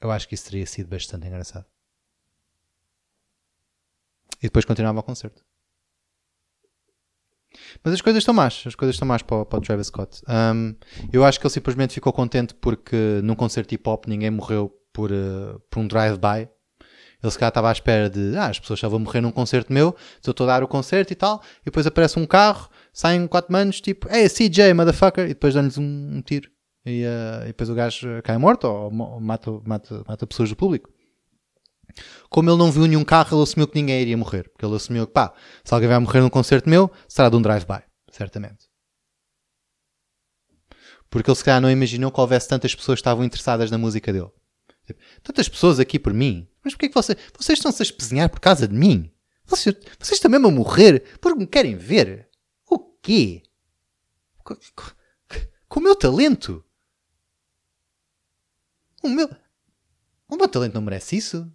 Eu 0.00 0.10
acho 0.10 0.26
que 0.26 0.34
isso 0.34 0.44
teria 0.44 0.66
sido 0.66 0.88
bastante 0.88 1.26
engraçado. 1.26 1.73
E 4.44 4.46
depois 4.46 4.66
continuava 4.66 5.00
o 5.00 5.02
concerto. 5.02 5.42
Mas 7.82 7.94
as 7.94 8.02
coisas 8.02 8.20
estão 8.20 8.34
más. 8.34 8.62
As 8.66 8.74
coisas 8.74 8.94
estão 8.94 9.08
más 9.08 9.22
para, 9.22 9.46
para 9.46 9.58
o 9.58 9.62
Travis 9.62 9.86
Scott. 9.86 10.20
Um, 10.28 10.74
eu 11.10 11.24
acho 11.24 11.40
que 11.40 11.46
ele 11.46 11.54
simplesmente 11.54 11.94
ficou 11.94 12.12
contente 12.12 12.54
porque 12.54 13.22
num 13.24 13.34
concerto 13.34 13.74
hip 13.74 13.88
hop 13.88 14.04
ninguém 14.06 14.30
morreu 14.30 14.70
por, 14.92 15.10
uh, 15.10 15.58
por 15.70 15.80
um 15.80 15.88
drive-by. 15.88 16.46
Ele 17.22 17.30
se 17.30 17.38
calhar 17.38 17.48
estava 17.48 17.70
à 17.70 17.72
espera 17.72 18.10
de 18.10 18.36
ah, 18.36 18.48
as 18.48 18.60
pessoas 18.60 18.78
já 18.78 18.86
vão 18.86 18.98
morrer 18.98 19.22
num 19.22 19.32
concerto 19.32 19.72
meu, 19.72 19.96
se 20.20 20.28
eu 20.28 20.32
estou 20.32 20.44
a 20.44 20.58
dar 20.58 20.62
o 20.62 20.68
concerto 20.68 21.10
e 21.10 21.16
tal, 21.16 21.42
e 21.62 21.64
depois 21.64 21.86
aparece 21.86 22.18
um 22.18 22.26
carro, 22.26 22.68
saem 22.92 23.26
quatro 23.26 23.50
manos, 23.50 23.80
tipo, 23.80 24.06
hey, 24.14 24.28
CJ, 24.28 24.74
motherfucker, 24.74 25.24
e 25.24 25.28
depois 25.28 25.54
dão-lhes 25.54 25.78
um, 25.78 26.16
um, 26.16 26.20
tiro. 26.20 26.50
E, 26.84 27.02
uh, 27.02 27.44
e, 27.44 27.46
depois 27.46 27.70
o 27.70 27.74
gajo 27.74 28.20
cai 28.22 28.36
morto 28.36 28.64
ou 28.64 28.90
mata, 28.90 29.50
mata, 29.64 30.04
mata 30.06 30.26
pessoas 30.26 30.50
do 30.50 30.56
público. 30.56 30.93
Como 32.28 32.50
ele 32.50 32.58
não 32.58 32.70
viu 32.70 32.86
nenhum 32.86 33.04
carro, 33.04 33.36
ele 33.36 33.42
assumiu 33.42 33.68
que 33.68 33.74
ninguém 33.76 34.00
iria 34.00 34.16
morrer. 34.16 34.48
Porque 34.50 34.64
ele 34.64 34.74
assumiu 34.74 35.06
que, 35.06 35.12
pá, 35.12 35.32
se 35.62 35.72
alguém 35.72 35.88
vai 35.88 35.98
morrer 35.98 36.20
num 36.20 36.30
concerto 36.30 36.68
meu, 36.68 36.90
será 37.08 37.28
de 37.28 37.36
um 37.36 37.42
drive-by. 37.42 37.82
Certamente. 38.10 38.68
Porque 41.08 41.30
ele 41.30 41.36
se 41.36 41.44
calhar 41.44 41.60
não 41.60 41.70
imaginou 41.70 42.10
que 42.10 42.20
houvesse 42.20 42.48
tantas 42.48 42.74
pessoas 42.74 42.96
que 42.96 43.02
estavam 43.02 43.24
interessadas 43.24 43.70
na 43.70 43.78
música 43.78 44.12
dele. 44.12 44.30
Tipo, 44.86 45.00
tantas 45.22 45.48
pessoas 45.48 45.78
aqui 45.78 45.98
por 45.98 46.12
mim. 46.12 46.48
Mas 46.62 46.74
porquê 46.74 46.88
que 46.88 46.94
você, 46.94 47.16
vocês 47.38 47.58
estão-se 47.58 47.82
a 47.82 47.84
espezinhar 47.84 48.28
por 48.28 48.40
causa 48.40 48.66
de 48.66 48.74
mim? 48.74 49.12
Vocês, 49.46 49.76
vocês 49.98 50.20
mesmo 50.22 50.48
a 50.48 50.50
morrer 50.50 51.18
porque 51.20 51.38
me 51.38 51.46
querem 51.46 51.76
ver? 51.76 52.28
O 52.68 52.78
quê? 52.78 53.42
Com 55.68 55.80
o 55.80 55.82
meu 55.82 55.94
talento? 55.94 56.64
O 59.02 59.08
meu... 59.08 59.28
O 60.28 60.36
meu 60.36 60.48
talento 60.48 60.74
não 60.74 60.82
merece 60.82 61.16
isso? 61.16 61.52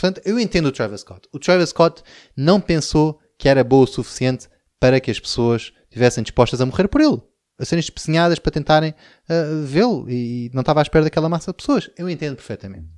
Portanto, 0.00 0.26
eu 0.26 0.40
entendo 0.40 0.66
o 0.66 0.72
Travis 0.72 1.02
Scott. 1.02 1.28
O 1.30 1.38
Travis 1.38 1.68
Scott 1.68 2.02
não 2.34 2.58
pensou 2.58 3.20
que 3.36 3.50
era 3.50 3.62
boa 3.62 3.84
o 3.84 3.86
suficiente 3.86 4.48
para 4.78 4.98
que 4.98 5.10
as 5.10 5.20
pessoas 5.20 5.74
estivessem 5.84 6.24
dispostas 6.24 6.58
a 6.60 6.64
morrer 6.66 6.88
por 6.88 7.02
ele. 7.02 7.20
A 7.58 7.64
serem 7.66 7.80
especinhadas 7.80 8.38
para 8.38 8.50
tentarem 8.50 8.92
uh, 8.92 9.66
vê-lo 9.66 10.08
e 10.08 10.50
não 10.54 10.60
estava 10.60 10.80
à 10.80 10.82
espera 10.82 11.04
daquela 11.04 11.28
massa 11.28 11.50
de 11.50 11.58
pessoas. 11.58 11.90
Eu 11.98 12.08
entendo 12.08 12.36
perfeitamente. 12.36 12.88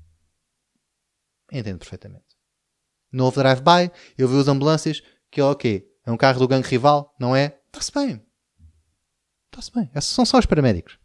Entendo 1.51 1.79
perfeitamente. 1.79 2.25
No 3.11 3.33
drive-by, 3.33 3.91
eu 4.17 4.29
vi 4.29 4.39
as 4.39 4.47
ambulâncias, 4.47 5.03
que 5.29 5.41
é 5.41 5.45
ok, 5.45 5.85
é 6.07 6.13
um 6.13 6.17
carro 6.17 6.39
do 6.39 6.47
gangue 6.47 6.69
rival, 6.69 7.13
não 7.19 7.35
é? 7.35 7.59
Está-se 7.67 7.91
bem. 7.93 8.25
Está-se 9.47 9.73
bem. 9.73 9.91
Esses 9.93 10.11
são 10.11 10.25
só 10.25 10.39
os 10.39 10.47
paramédicos. 10.47 10.99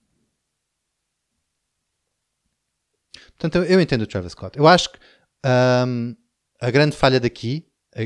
Portanto, 3.38 3.64
eu 3.66 3.82
entendo 3.82 4.04
o 4.04 4.08
Travis 4.08 4.32
Scott. 4.32 4.58
Eu 4.58 4.68
acho 4.68 4.92
que 4.92 5.00
um, 5.48 6.16
a 6.60 6.72
grande 6.72 6.96
falha 6.96 7.20
daqui, 7.20 7.66
a, 7.96 8.02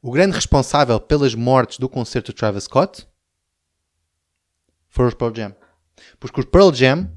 o 0.00 0.12
grande 0.12 0.34
responsável 0.34 1.00
pelas 1.00 1.34
mortes 1.34 1.78
do 1.78 1.88
concerto 1.88 2.30
de 2.30 2.36
Travis 2.36 2.64
Scott 2.64 3.08
foram 4.88 5.08
os 5.08 5.14
Pearl 5.14 5.34
Jam. 5.34 5.56
Porque 6.20 6.40
os 6.40 6.46
Pearl 6.46 6.72
Jam 6.72 7.10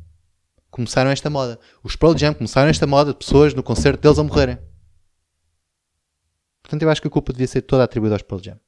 começaram 0.71 1.12
esta 1.12 1.30
moda. 1.30 1.60
Os 1.84 1.95
Pearl 1.95 2.17
Jam 2.17 2.34
começaram 2.34 2.69
esta 2.69 2.88
moda 2.88 3.12
de 3.12 3.19
pessoas 3.19 3.54
no 3.54 3.62
concerto 3.62 4.02
deles 4.02 4.17
a 4.17 4.23
morrerem. 4.23 4.58
Portanto, 6.62 6.82
eu 6.82 6.89
acho 6.89 7.02
que 7.02 7.08
a 7.08 7.12
culpa 7.12 7.32
devia 7.32 7.47
ser 7.47 7.62
toda 7.62 7.84
atribuída 7.84 8.15
aos 8.15 8.21
Pearl 8.21 8.41
Jam. 8.41 8.60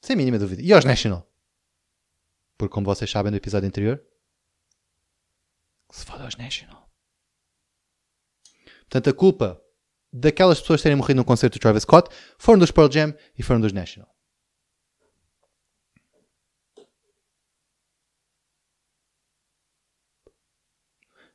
Sem 0.00 0.16
mínima 0.16 0.38
dúvida. 0.38 0.62
E 0.62 0.72
aos 0.72 0.84
National. 0.84 1.26
Porque, 2.56 2.72
como 2.72 2.86
vocês 2.86 3.10
sabem 3.10 3.32
do 3.32 3.36
episódio 3.36 3.66
anterior, 3.66 4.02
se 5.90 6.04
foda 6.04 6.24
aos 6.24 6.36
National. 6.36 6.83
Portanto, 8.94 9.10
a 9.10 9.18
culpa 9.18 9.60
daquelas 10.12 10.60
pessoas 10.60 10.80
terem 10.80 10.96
morrido 10.96 11.16
no 11.16 11.24
concerto 11.24 11.58
do 11.58 11.60
Travis 11.60 11.82
Scott 11.82 12.08
foram 12.38 12.60
dos 12.60 12.70
Pearl 12.70 12.88
Jam 12.88 13.12
e 13.36 13.42
foram 13.42 13.60
dos 13.60 13.72
National. 13.72 14.08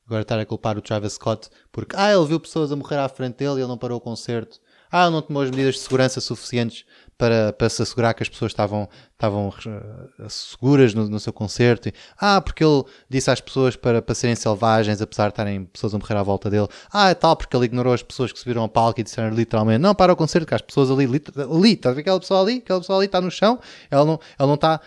Agora 0.06 0.22
estar 0.22 0.40
a 0.40 0.46
culpar 0.46 0.78
o 0.78 0.82
Travis 0.82 1.14
Scott 1.14 1.50
porque 1.70 1.98
ah, 1.98 2.14
ele 2.14 2.26
viu 2.28 2.40
pessoas 2.40 2.72
a 2.72 2.78
morrer 2.78 2.96
à 2.96 3.10
frente 3.10 3.36
dele 3.36 3.56
e 3.56 3.60
ele 3.60 3.68
não 3.68 3.78
parou 3.78 3.98
o 3.98 4.02
concerto. 4.02 4.62
Ah, 4.90 5.04
ele 5.04 5.12
não 5.12 5.22
tomou 5.22 5.44
as 5.44 5.52
medidas 5.52 5.76
de 5.76 5.82
segurança 5.82 6.22
suficientes 6.22 6.86
para, 7.20 7.52
para 7.52 7.68
se 7.68 7.82
assegurar 7.82 8.14
que 8.14 8.24
as 8.24 8.30
pessoas 8.30 8.54
estavam, 8.54 8.88
estavam 9.12 9.50
uh, 9.50 10.30
seguras 10.30 10.94
no, 10.94 11.10
no, 11.10 11.20
seu 11.20 11.34
concerto. 11.34 11.92
Ah, 12.18 12.40
porque 12.40 12.64
ele 12.64 12.86
disse 13.10 13.30
às 13.30 13.42
pessoas 13.42 13.76
para, 13.76 14.02
para 14.02 14.16
serem 14.16 14.38
selvagens, 14.38 15.02
apesar 15.02 15.26
de 15.26 15.34
estarem 15.34 15.66
pessoas 15.66 15.94
a 15.94 16.00
morrer 16.00 16.16
à 16.16 16.24
volta 16.24 16.50
dele. 16.50 16.70
Ah, 16.90 17.10
é 17.10 17.14
tal, 17.14 17.36
porque 17.36 17.54
ele 17.58 17.66
ignorou 17.66 17.94
as 17.94 18.02
pessoas 18.02 18.32
que 18.32 18.40
subiram 18.40 18.62
ao 18.62 18.70
palco 18.70 19.02
e 19.02 19.04
disseram 19.04 19.36
literalmente: 19.36 19.80
Não, 19.80 19.94
para 19.94 20.14
o 20.14 20.16
concerto, 20.16 20.48
que 20.48 20.56
as 20.56 20.62
pessoas 20.62 20.90
ali, 20.90 21.04
ali, 21.04 21.74
está 21.74 21.90
a 21.90 21.94
ver 21.94 22.02
aquela 22.02 22.20
pessoa 22.22 22.42
ali? 22.42 22.60
Aquela 22.60 22.80
pessoa 22.80 22.98
ali 22.98 23.08
está 23.08 23.20
no 23.20 23.30
chão, 23.30 23.60
ela 23.92 24.06
não, 24.06 24.20
ela 24.40 24.48
não 24.48 24.56
está. 24.56 24.80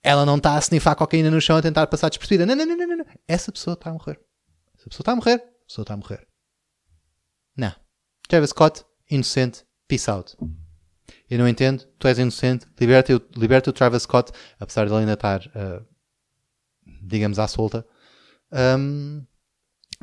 Ela 0.00 0.24
não 0.24 0.36
está 0.36 0.54
a 0.54 0.58
snifar 0.60 0.94
cocaína 0.94 1.28
no 1.28 1.40
chão 1.40 1.56
a 1.56 1.62
tentar 1.62 1.88
passar 1.88 2.08
despercebida. 2.08 2.46
Não, 2.46 2.54
não, 2.54 2.64
não, 2.64 2.76
não, 2.76 2.96
não. 2.98 3.04
Essa 3.26 3.50
pessoa 3.50 3.74
está 3.74 3.90
a 3.90 3.92
morrer. 3.92 4.20
Essa 4.76 4.88
pessoa 4.88 5.02
está 5.02 5.12
a 5.12 5.16
morrer. 5.16 5.34
A 5.34 5.66
pessoa 5.66 5.82
está 5.82 5.94
a 5.94 5.96
morrer. 5.96 6.24
Não. 7.56 7.74
Travis 8.28 8.50
Scott, 8.50 8.84
inocente, 9.10 9.64
Peace 9.88 10.10
out. 10.10 10.36
Eu 11.28 11.38
não 11.38 11.48
entendo, 11.48 11.84
tu 11.98 12.06
és 12.06 12.18
inocente, 12.18 12.66
liberta, 12.78 13.20
liberta 13.36 13.70
o 13.70 13.72
Travis 13.72 14.02
Scott, 14.02 14.32
apesar 14.60 14.86
de 14.86 14.92
ele 14.92 15.00
ainda 15.00 15.14
estar, 15.14 15.40
uh, 15.46 15.86
digamos, 17.02 17.38
à 17.38 17.48
solta. 17.48 17.86
Um, 18.52 19.26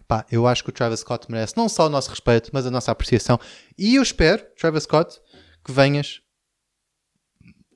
pá, 0.08 0.26
eu 0.32 0.48
acho 0.48 0.64
que 0.64 0.70
o 0.70 0.74
Travis 0.74 1.00
Scott 1.00 1.30
merece 1.32 1.56
não 1.58 1.70
só 1.70 1.88
o 1.88 1.90
nosso 1.90 2.10
respeito, 2.10 2.50
mas 2.54 2.66
a 2.66 2.72
nossa 2.72 2.92
apreciação. 2.92 3.40
E 3.78 3.96
eu 3.96 4.04
espero, 4.04 4.44
Travis 4.58 4.84
Scott, 4.84 5.20
que 5.64 5.72
venhas 5.72 6.22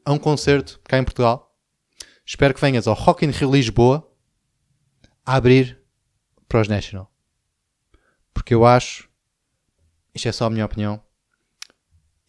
a 0.06 0.12
um 0.12 0.20
concerto 0.20 0.80
cá 0.84 0.98
em 0.98 1.04
Portugal. 1.04 1.56
Espero 2.26 2.54
que 2.54 2.62
venhas 2.62 2.88
ao 2.88 2.94
Rock 2.94 3.26
in 3.26 3.32
Rio 3.32 3.52
Lisboa 3.52 4.08
a 5.26 5.36
abrir 5.36 5.80
para 6.48 6.62
os 6.62 6.68
National. 6.68 7.12
Porque 8.34 8.54
eu 8.54 8.66
acho, 8.66 9.10
isto 10.14 10.28
é 10.28 10.32
só 10.32 10.46
a 10.46 10.50
minha 10.50 10.66
opinião, 10.66 11.04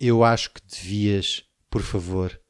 eu 0.00 0.24
acho 0.24 0.50
que 0.50 0.62
devias, 0.62 1.44
por 1.68 1.82
favor, 1.82 2.40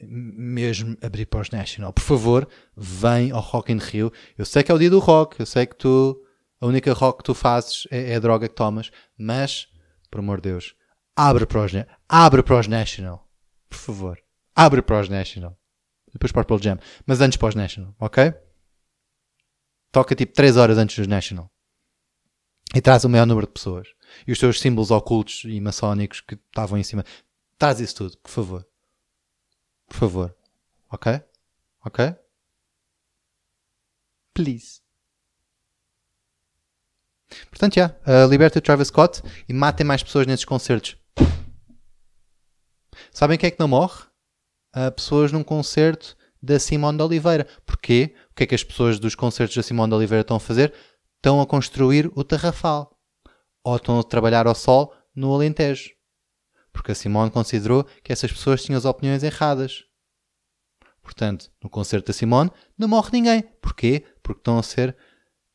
mesmo 0.00 0.96
abrir 1.02 1.26
para 1.26 1.40
os 1.40 1.50
National. 1.50 1.92
Por 1.92 2.02
favor, 2.02 2.48
vem 2.76 3.32
ao 3.32 3.40
Rock 3.40 3.72
in 3.72 3.78
Rio. 3.78 4.12
Eu 4.38 4.44
sei 4.44 4.62
que 4.62 4.70
é 4.70 4.74
o 4.74 4.78
dia 4.78 4.90
do 4.90 5.00
rock, 5.00 5.40
eu 5.40 5.46
sei 5.46 5.66
que 5.66 5.74
tu, 5.74 6.22
a 6.60 6.66
única 6.66 6.92
rock 6.92 7.18
que 7.18 7.24
tu 7.24 7.34
fazes 7.34 7.88
é, 7.90 8.12
é 8.12 8.16
a 8.16 8.20
droga 8.20 8.48
que 8.48 8.54
tomas, 8.54 8.90
mas, 9.18 9.68
por 10.10 10.20
amor 10.20 10.40
de 10.40 10.50
Deus, 10.50 10.76
abre 11.16 11.44
para 11.44 11.64
os, 11.64 11.72
abre 12.08 12.42
para 12.42 12.60
os 12.60 12.68
National. 12.68 13.28
Por 13.68 13.78
favor, 13.78 14.18
abre 14.54 14.80
para 14.80 15.00
os 15.00 15.08
National. 15.08 15.58
Depois 16.12 16.32
para 16.32 16.54
o 16.54 16.58
Jam. 16.58 16.78
Mas 17.04 17.20
antes 17.20 17.36
para 17.36 17.48
os 17.48 17.54
National, 17.54 17.94
ok? 17.98 18.32
Toca 19.92 20.14
tipo 20.14 20.32
3 20.32 20.56
horas 20.56 20.78
antes 20.78 20.96
dos 20.96 21.06
National. 21.06 21.50
E 22.74 22.80
traz 22.80 23.04
o 23.04 23.08
maior 23.08 23.26
número 23.26 23.46
de 23.46 23.52
pessoas 23.52 23.88
e 24.26 24.32
os 24.32 24.38
seus 24.38 24.60
símbolos 24.60 24.90
ocultos 24.90 25.42
e 25.44 25.60
maçónicos 25.60 26.20
que 26.20 26.34
estavam 26.34 26.78
em 26.78 26.82
cima. 26.82 27.04
Traz 27.58 27.80
isso 27.80 27.96
tudo, 27.96 28.18
por 28.18 28.30
favor. 28.30 28.66
Por 29.88 29.96
favor. 29.96 30.36
Ok? 30.90 31.20
Ok? 31.84 32.14
Please. 34.34 34.80
Portanto, 37.50 37.74
já. 37.74 37.96
Yeah, 38.06 38.26
uh, 38.26 38.30
libertem 38.30 38.60
o 38.60 38.62
Travis 38.62 38.88
Scott 38.88 39.22
e 39.48 39.52
matem 39.52 39.86
mais 39.86 40.02
pessoas 40.02 40.26
nesses 40.26 40.44
concertos. 40.44 40.96
Sabem 43.10 43.38
quem 43.38 43.48
é 43.48 43.50
que 43.50 43.60
não 43.60 43.68
morre? 43.68 44.04
Uh, 44.74 44.92
pessoas 44.92 45.32
num 45.32 45.42
concerto 45.42 46.16
da 46.42 46.58
Simone 46.58 46.98
de 46.98 47.04
Oliveira. 47.04 47.46
Porquê? 47.64 48.14
O 48.30 48.34
que 48.34 48.44
é 48.44 48.46
que 48.46 48.54
as 48.54 48.62
pessoas 48.62 48.98
dos 48.98 49.14
concertos 49.14 49.56
da 49.56 49.62
Simone 49.62 49.90
de 49.90 49.96
Oliveira 49.96 50.20
estão 50.20 50.36
a 50.36 50.40
fazer? 50.40 50.72
Estão 51.16 51.40
a 51.40 51.46
construir 51.46 52.10
o 52.14 52.22
Tarrafal 52.22 52.95
ou 53.66 53.74
estão 53.74 53.98
a 53.98 54.04
trabalhar 54.04 54.46
ao 54.46 54.54
sol 54.54 54.94
no 55.12 55.34
Alentejo. 55.34 55.90
Porque 56.72 56.92
a 56.92 56.94
Simone 56.94 57.32
considerou 57.32 57.82
que 58.04 58.12
essas 58.12 58.30
pessoas 58.30 58.62
tinham 58.62 58.78
as 58.78 58.84
opiniões 58.84 59.24
erradas. 59.24 59.82
Portanto, 61.02 61.50
no 61.60 61.68
concerto 61.68 62.06
da 62.06 62.12
Simone 62.12 62.52
não 62.78 62.86
morre 62.86 63.10
ninguém. 63.12 63.42
Porquê? 63.60 64.06
Porque 64.22 64.38
estão 64.38 64.56
a 64.56 64.62
ser 64.62 64.96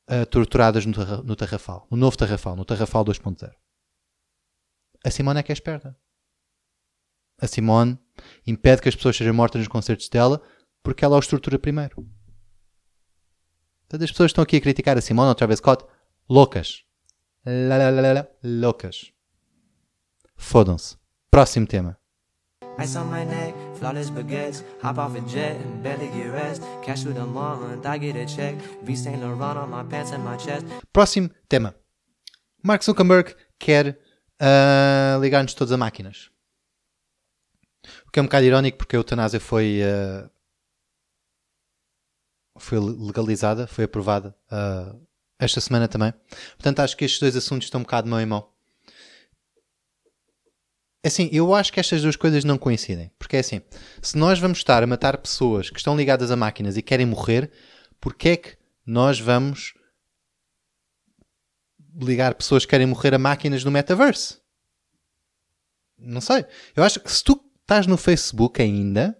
uh, 0.10 0.26
torturadas 0.26 0.86
no, 0.86 1.24
no 1.24 1.36
Tarrafal. 1.38 1.88
No 1.90 1.96
novo 1.96 2.18
Tarrafal, 2.18 2.58
no 2.58 2.66
Tarrafal 2.66 3.06
2.0. 3.06 3.50
A 5.06 5.10
Simone 5.10 5.40
é 5.40 5.44
que 5.44 5.54
é 5.54 5.54
esperta. 5.54 5.98
a 7.42 7.48
Simone, 7.48 7.98
impede 8.46 8.82
que 8.82 8.90
as 8.90 8.96
pessoas 8.96 9.16
sejam 9.16 9.34
mortas 9.34 9.60
nos 9.60 9.70
concertos 9.70 10.10
dela, 10.10 10.42
porque 10.84 11.06
ela 11.06 11.16
o 11.16 11.20
estrutura 11.20 11.58
primeiro. 11.58 12.06
Todas 13.88 14.04
as 14.04 14.12
pessoas 14.12 14.32
estão 14.32 14.44
aqui 14.44 14.58
a 14.58 14.62
criticar 14.62 14.98
a 14.98 15.02
Simone 15.02 15.30
ou 15.30 15.36
Travis 15.36 15.60
Scott, 15.60 15.86
loucas. 16.30 16.91
Lalalala, 17.46 18.30
loucas. 18.44 19.12
Fodam-se. 20.36 20.96
Próximo 21.32 21.66
tema. 21.66 21.98
Ice 22.78 22.96
on 22.96 23.10
my 23.10 23.26
neck, 23.26 23.54
flawless 23.76 24.10
baguettes. 24.10 24.64
Hop 24.82 24.98
off 24.98 25.16
a 25.16 25.22
jet 25.22 25.56
and 25.58 25.84
barely 25.84 26.08
get 26.08 26.32
rest. 26.32 26.62
Cash 26.84 27.02
through 27.04 27.14
the 27.14 27.26
month, 27.26 27.86
I 27.86 27.98
get 27.98 28.16
a 28.16 28.26
check. 28.26 28.56
V 28.84 28.96
Saint 28.96 29.22
Laurent 29.22 29.58
on 29.58 29.70
my 29.70 29.84
pants 29.84 30.12
and 30.12 30.24
my 30.24 30.38
chest. 30.38 30.66
Próximo 30.94 31.30
tema. 31.50 31.76
Mark 32.64 32.84
Zuckerberg 32.84 33.36
quer 33.60 33.98
ah, 34.40 35.18
ligar-nos 35.20 35.54
todos 35.54 35.72
a 35.72 35.78
máquinas. 35.78 36.30
O 38.08 38.12
que 38.12 38.20
é 38.20 38.22
um 38.22 38.26
bocado 38.26 38.46
irónico 38.46 38.78
porque 38.78 38.96
a 38.96 39.00
eutanásia 39.00 39.40
foi, 39.40 39.82
ah, 39.84 40.30
foi 42.58 42.80
legalizada, 42.80 43.68
foi 43.68 43.86
aprovada 43.86 44.36
ah, 44.50 44.96
esta 45.42 45.60
semana 45.60 45.88
também. 45.88 46.14
Portanto, 46.52 46.80
acho 46.80 46.96
que 46.96 47.04
estes 47.04 47.20
dois 47.20 47.36
assuntos 47.36 47.66
estão 47.66 47.80
um 47.80 47.84
bocado 47.84 48.08
mão 48.08 48.22
em 48.22 48.26
mão. 48.26 48.48
Assim, 51.04 51.30
eu 51.34 51.54
acho 51.56 51.74
que 51.74 51.80
estas 51.80 52.04
duas 52.04 52.16
coisas 52.16 52.44
não 52.44 52.58
coincidem. 52.58 53.12
Porque 53.18 53.36
é 53.36 53.40
assim, 53.40 53.62
se 54.02 54.18
nós 54.18 54.40
vamos 54.40 54.60
estar 54.60 54.84
a 54.84 54.88
matar 54.88 55.18
pessoas 55.18 55.70
que 55.70 55.78
estão 55.78 55.98
ligadas 55.98 56.30
a 56.30 56.36
máquinas 56.36 56.78
e 56.78 56.82
querem 56.82 57.08
morrer, 57.08 57.52
porque 58.00 58.30
é 58.30 58.38
que 58.38 58.58
nós 58.86 59.20
vamos 59.20 59.74
ligar 62.00 62.36
pessoas 62.36 62.66
que 62.66 62.70
querem 62.70 62.86
morrer 62.86 63.14
a 63.16 63.20
máquinas 63.20 63.64
no 63.64 63.72
metaverse? 63.72 64.40
Não 65.98 66.22
sei. 66.22 66.46
Eu 66.76 66.84
acho 66.84 67.00
que 67.00 67.12
se 67.12 67.24
tu 67.24 67.44
estás 67.62 67.88
no 67.88 67.98
Facebook 67.98 68.62
ainda, 68.62 69.18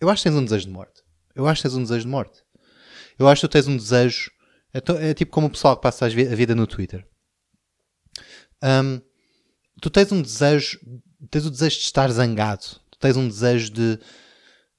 eu 0.00 0.08
acho 0.08 0.22
que 0.22 0.30
tens 0.30 0.38
um 0.38 0.44
desejo 0.44 0.66
de 0.66 0.72
morte. 0.72 1.02
Eu 1.34 1.46
acho 1.46 1.62
que 1.62 1.68
tens 1.68 1.76
um 1.76 1.82
desejo 1.82 2.04
de 2.04 2.10
morte. 2.10 2.42
Eu 3.18 3.28
acho 3.28 3.40
que 3.40 3.48
tu 3.48 3.52
tens 3.52 3.68
um 3.68 3.76
desejo. 3.76 4.30
É, 4.72 4.80
to- 4.80 4.96
é 4.98 5.12
tipo 5.14 5.32
como 5.32 5.46
o 5.46 5.50
pessoal 5.50 5.76
que 5.76 5.82
passa 5.82 6.06
a 6.06 6.08
vida 6.08 6.54
no 6.54 6.66
Twitter. 6.66 7.06
Hum, 8.62 9.00
tu 9.80 9.90
tens 9.90 10.12
um 10.12 10.20
desejo. 10.22 10.78
Tens 11.30 11.46
o 11.46 11.50
desejo 11.50 11.76
de 11.76 11.82
estar 11.84 12.10
zangado. 12.10 12.64
Tu 12.90 12.98
tens 12.98 13.16
um 13.16 13.26
desejo 13.28 13.70
de. 13.72 13.96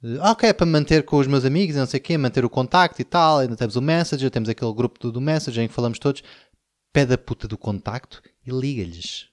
de, 0.01 0.19
"Ah, 0.21 0.31
ok, 0.31 0.49
é 0.49 0.53
para 0.53 0.65
manter 0.65 1.03
com 1.03 1.17
os 1.17 1.27
meus 1.27 1.45
amigos 1.45 1.75
e 1.75 1.79
não 1.79 1.85
sei 1.85 1.99
o 1.99 2.03
quê, 2.03 2.17
manter 2.17 2.45
o 2.45 2.49
contacto 2.49 3.01
e 3.01 3.05
tal. 3.05 3.39
Ainda 3.39 3.55
temos 3.55 3.75
o 3.75 3.81
Messenger, 3.81 4.29
temos 4.31 4.49
aquele 4.49 4.73
grupo 4.73 4.99
do, 4.99 5.11
do 5.11 5.21
Messenger 5.21 5.63
em 5.63 5.67
que 5.67 5.73
falamos 5.73 5.99
todos. 5.99 6.23
Pede 6.93 7.13
a 7.13 7.17
puta 7.17 7.47
do 7.47 7.57
contacto 7.57 8.21
e 8.45 8.51
liga-lhes. 8.51 9.27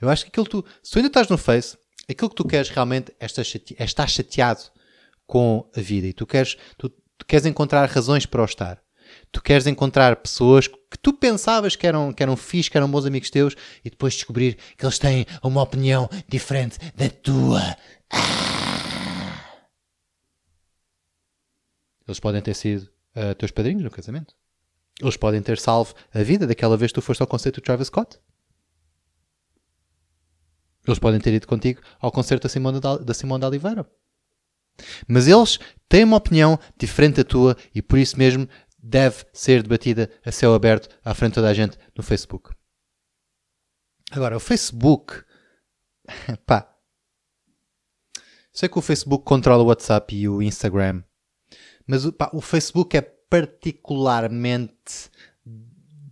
Eu 0.00 0.08
acho 0.08 0.24
que 0.24 0.28
aquilo 0.30 0.46
que 0.46 0.50
tu. 0.50 0.64
Se 0.82 0.92
tu 0.92 0.98
ainda 0.98 1.08
estás 1.08 1.28
no 1.28 1.38
Face, 1.38 1.76
aquilo 2.08 2.28
que 2.30 2.36
tu 2.36 2.44
queres 2.44 2.68
realmente 2.70 3.12
é 3.20 3.26
estar, 3.26 3.44
chate, 3.44 3.76
é 3.78 3.84
estar 3.84 4.08
chateado 4.08 4.62
com 5.26 5.70
a 5.76 5.80
vida 5.80 6.06
e 6.08 6.12
tu 6.12 6.26
queres, 6.26 6.56
tu, 6.76 6.88
tu 7.16 7.24
queres 7.26 7.46
encontrar 7.46 7.88
razões 7.88 8.26
para 8.26 8.42
o 8.42 8.44
estar. 8.44 8.82
Tu 9.32 9.42
queres 9.42 9.66
encontrar 9.66 10.16
pessoas 10.16 10.68
que 10.68 10.98
tu 11.00 11.12
pensavas 11.12 11.74
que 11.74 11.86
eram, 11.86 12.12
que 12.12 12.22
eram 12.22 12.36
fixe, 12.36 12.70
que 12.70 12.76
eram 12.76 12.90
bons 12.90 13.06
amigos 13.06 13.30
teus 13.30 13.56
e 13.82 13.88
depois 13.90 14.14
descobrir 14.14 14.58
que 14.76 14.84
eles 14.84 14.98
têm 14.98 15.26
uma 15.42 15.62
opinião 15.62 16.08
diferente 16.28 16.78
da 16.94 17.08
tua. 17.08 17.62
Ah! 18.10 18.52
Eles 22.06 22.20
podem 22.20 22.42
ter 22.42 22.54
sido 22.54 22.90
ah, 23.14 23.34
teus 23.34 23.50
padrinhos 23.50 23.82
no 23.82 23.90
casamento. 23.90 24.34
Eles 25.00 25.16
podem 25.16 25.42
ter 25.42 25.58
salvo 25.58 25.94
a 26.12 26.22
vida 26.22 26.46
daquela 26.46 26.76
vez 26.76 26.92
que 26.92 26.96
tu 26.96 27.02
foste 27.02 27.22
ao 27.22 27.26
concerto 27.26 27.60
do 27.60 27.64
Travis 27.64 27.86
Scott. 27.88 28.18
Eles 30.86 30.98
podem 30.98 31.20
ter 31.20 31.32
ido 31.32 31.46
contigo 31.46 31.80
ao 32.00 32.12
concerto 32.12 32.42
da 32.42 32.48
Simone 32.48 32.80
da, 32.80 32.98
da 32.98 33.14
Simone 33.14 33.40
de 33.40 33.46
Oliveira. 33.46 33.88
Mas 35.06 35.28
eles 35.28 35.58
têm 35.88 36.04
uma 36.04 36.16
opinião 36.16 36.58
diferente 36.76 37.16
da 37.16 37.24
tua 37.24 37.56
e 37.74 37.80
por 37.80 37.98
isso 37.98 38.18
mesmo 38.18 38.48
deve 38.82 39.24
ser 39.32 39.62
debatida 39.62 40.10
a 40.24 40.32
céu 40.32 40.54
aberto 40.54 40.88
à 41.04 41.14
frente 41.14 41.32
de 41.32 41.34
toda 41.36 41.48
a 41.48 41.54
gente 41.54 41.78
no 41.96 42.02
Facebook. 42.02 42.50
Agora, 44.10 44.36
o 44.36 44.40
Facebook. 44.40 45.22
Pá. 46.44 46.68
Sei 48.52 48.68
que 48.68 48.78
o 48.78 48.82
Facebook 48.82 49.24
controla 49.24 49.62
o 49.62 49.66
WhatsApp 49.66 50.14
e 50.14 50.28
o 50.28 50.42
Instagram. 50.42 51.02
Mas 51.86 52.04
pá, 52.10 52.28
o 52.34 52.42
Facebook 52.42 52.94
é 52.94 53.00
particularmente 53.00 55.10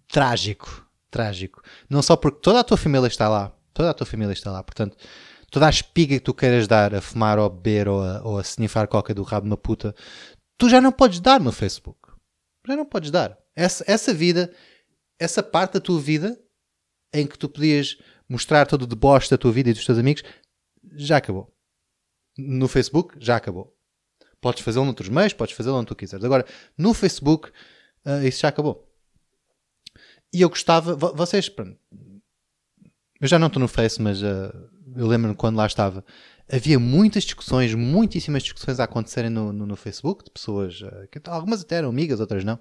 trágico. 0.08 0.88
Trágico. 1.10 1.60
Não 1.88 2.00
só 2.00 2.16
porque 2.16 2.40
toda 2.40 2.60
a 2.60 2.64
tua 2.64 2.78
família 2.78 3.08
está 3.08 3.28
lá. 3.28 3.52
Toda 3.74 3.90
a 3.90 3.94
tua 3.94 4.06
família 4.06 4.32
está 4.32 4.50
lá. 4.50 4.62
Portanto, 4.62 4.96
toda 5.50 5.66
a 5.66 5.70
espiga 5.70 6.14
que 6.14 6.24
tu 6.24 6.32
queiras 6.32 6.66
dar 6.66 6.94
a 6.94 7.02
fumar 7.02 7.38
ou 7.38 7.44
a 7.44 7.50
beber 7.50 7.88
ou 7.88 8.02
a, 8.02 8.22
ou 8.22 8.38
a 8.38 8.42
snifar 8.42 8.88
coca 8.88 9.12
do 9.12 9.22
rabo 9.22 9.44
de 9.44 9.50
uma 9.50 9.58
puta, 9.58 9.94
tu 10.56 10.70
já 10.70 10.80
não 10.80 10.92
podes 10.92 11.20
dar 11.20 11.40
no 11.40 11.52
Facebook. 11.52 12.09
Já 12.66 12.76
não 12.76 12.84
podes 12.84 13.10
dar. 13.10 13.38
Essa, 13.54 13.84
essa 13.86 14.12
vida, 14.14 14.52
essa 15.18 15.42
parte 15.42 15.74
da 15.74 15.80
tua 15.80 16.00
vida 16.00 16.38
em 17.12 17.26
que 17.26 17.38
tu 17.38 17.48
podias 17.48 17.96
mostrar 18.28 18.66
todo 18.66 18.82
o 18.82 18.86
deboche 18.86 19.28
da 19.30 19.36
tua 19.38 19.50
vida 19.50 19.70
e 19.70 19.72
dos 19.72 19.84
teus 19.84 19.98
amigos, 19.98 20.22
já 20.92 21.16
acabou. 21.16 21.52
No 22.38 22.68
Facebook, 22.68 23.16
já 23.18 23.36
acabou. 23.36 23.76
Podes 24.40 24.62
fazê-lo 24.62 24.84
noutros 24.84 25.08
meios, 25.08 25.32
podes 25.32 25.54
fazê-lo 25.54 25.76
onde 25.76 25.88
tu 25.88 25.96
quiseres. 25.96 26.24
Agora, 26.24 26.46
no 26.78 26.94
Facebook, 26.94 27.50
ah, 28.04 28.24
isso 28.24 28.40
já 28.40 28.48
acabou. 28.48 28.88
E 30.32 30.40
eu 30.40 30.48
gostava, 30.48 30.94
vo- 30.94 31.14
vocês, 31.14 31.50
eu 33.20 33.28
já 33.28 33.38
não 33.38 33.48
estou 33.48 33.60
no 33.60 33.68
Face, 33.68 34.00
mas 34.00 34.22
ah, 34.22 34.52
eu 34.96 35.06
lembro-me 35.06 35.34
quando 35.34 35.56
lá 35.56 35.66
estava, 35.66 36.04
havia 36.50 36.78
muitas 36.78 37.24
discussões, 37.24 37.74
muitíssimas 37.74 38.42
discussões 38.42 38.80
a 38.80 38.84
acontecerem 38.84 39.30
no, 39.30 39.52
no, 39.52 39.66
no 39.66 39.76
Facebook, 39.76 40.24
de 40.24 40.30
pessoas, 40.30 40.82
ah, 40.84 41.06
que 41.10 41.20
algumas 41.26 41.62
até 41.62 41.76
eram 41.76 41.88
amigas, 41.88 42.20
outras 42.20 42.44
não. 42.44 42.58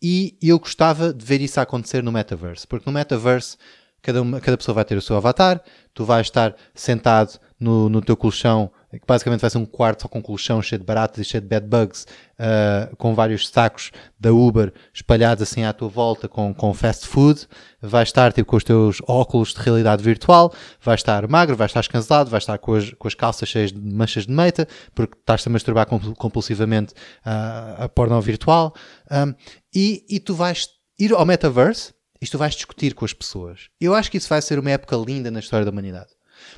E 0.00 0.36
eu 0.42 0.58
gostava 0.58 1.12
de 1.12 1.24
ver 1.24 1.40
isso 1.40 1.60
acontecer 1.60 2.02
no 2.02 2.10
Metaverse, 2.10 2.66
porque 2.66 2.88
no 2.88 2.92
Metaverse 2.92 3.56
cada, 4.02 4.20
uma, 4.20 4.40
cada 4.40 4.56
pessoa 4.56 4.74
vai 4.74 4.84
ter 4.84 4.96
o 4.96 5.02
seu 5.02 5.16
avatar, 5.16 5.62
tu 5.94 6.04
vais 6.04 6.26
estar 6.26 6.54
sentado 6.74 7.38
no, 7.58 7.88
no 7.88 8.02
teu 8.02 8.16
colchão, 8.16 8.72
que 8.90 9.06
basicamente 9.06 9.40
vai 9.40 9.48
ser 9.48 9.58
um 9.58 9.64
quarto 9.64 10.02
só 10.02 10.08
com 10.08 10.20
colchão 10.20 10.60
cheio 10.60 10.80
de 10.80 10.84
baratas 10.84 11.18
e 11.18 11.24
cheio 11.24 11.40
de 11.40 11.46
bed 11.46 11.66
bugs, 11.66 12.06
ah, 12.38 12.90
com 12.98 13.14
vários 13.14 13.48
sacos 13.48 13.92
da 14.18 14.32
Uber 14.32 14.72
espalhados 14.92 15.42
assim 15.42 15.62
à 15.64 15.72
tua 15.72 15.88
volta 15.88 16.28
com, 16.28 16.52
com 16.52 16.74
fast 16.74 17.06
food, 17.06 17.46
vais 17.80 18.08
estar 18.08 18.32
tipo, 18.32 18.50
com 18.50 18.56
os 18.56 18.64
teus 18.64 18.98
óculos 19.06 19.54
de 19.54 19.60
realidade 19.60 20.02
virtual, 20.02 20.52
vais 20.82 20.98
estar 21.00 21.26
magro, 21.28 21.56
vais 21.56 21.70
estar 21.70 21.80
escansado, 21.80 22.28
vais 22.28 22.42
estar 22.42 22.58
com 22.58 22.74
as, 22.74 22.90
com 22.90 23.06
as 23.06 23.14
calças 23.14 23.48
cheias 23.48 23.72
de 23.72 23.80
manchas 23.80 24.26
de 24.26 24.32
meita, 24.32 24.66
porque 24.94 25.16
estás-te 25.16 25.48
a 25.48 25.52
masturbar 25.52 25.86
compul- 25.86 26.14
compulsivamente 26.16 26.92
ah, 27.24 27.84
a 27.84 27.88
porno 27.88 28.20
virtual, 28.20 28.74
Um, 29.10 29.34
e, 29.74 30.06
e 30.08 30.18
tu 30.18 30.34
vais 30.34 30.68
ir 30.98 31.12
ao 31.12 31.26
metaverse 31.26 31.92
e 32.22 32.26
tu 32.26 32.38
vais 32.38 32.54
discutir 32.54 32.94
com 32.94 33.04
as 33.04 33.12
pessoas. 33.12 33.68
Eu 33.80 33.94
acho 33.94 34.08
que 34.08 34.16
isso 34.16 34.28
vai 34.28 34.40
ser 34.40 34.56
uma 34.56 34.70
época 34.70 34.96
linda 34.96 35.28
na 35.28 35.40
história 35.40 35.64
da 35.64 35.72
humanidade. 35.72 36.10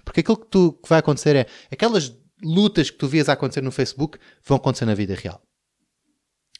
Porque 0.04 0.20
aquilo 0.20 0.36
que, 0.36 0.46
tu, 0.46 0.74
que 0.74 0.88
vai 0.88 0.98
acontecer 0.98 1.34
é 1.34 1.46
aquelas 1.72 2.14
lutas 2.42 2.90
que 2.90 2.98
tu 2.98 3.08
vias 3.08 3.30
a 3.30 3.32
acontecer 3.32 3.62
no 3.62 3.72
Facebook 3.72 4.18
vão 4.44 4.58
acontecer 4.58 4.84
na 4.84 4.94
vida 4.94 5.14
real. 5.14 5.40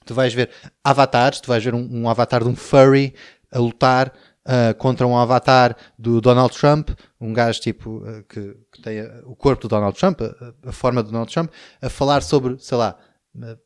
Tu 0.07 0.15
vais 0.15 0.33
ver 0.33 0.51
avatares, 0.83 1.39
tu 1.39 1.49
vais 1.49 1.63
ver 1.63 1.75
um, 1.75 1.87
um 1.91 2.09
avatar 2.09 2.43
de 2.43 2.49
um 2.49 2.57
furry 2.57 3.15
a 3.53 3.59
lutar 3.59 4.11
ah, 4.47 4.73
contra 4.73 5.07
um 5.07 5.19
avatar 5.19 5.77
do 5.99 6.19
Donald 6.21 6.55
Trump, 6.57 6.91
um 7.21 7.33
gajo 7.35 7.61
tipo 7.61 8.03
ah, 8.07 8.23
que, 8.23 8.57
que 8.73 8.83
tem 8.83 9.01
ah, 9.01 9.23
o 9.25 9.37
corpo 9.37 9.63
do 9.63 9.69
Donald 9.69 9.99
Trump, 9.99 10.23
a, 10.23 10.69
a 10.69 10.73
forma 10.73 11.03
do 11.03 11.11
Donald 11.11 11.31
Trump, 11.31 11.53
a 11.81 11.91
falar 11.91 12.23
sobre, 12.23 12.59
sei 12.59 12.79
lá, 12.79 12.99
ah, 13.43 13.59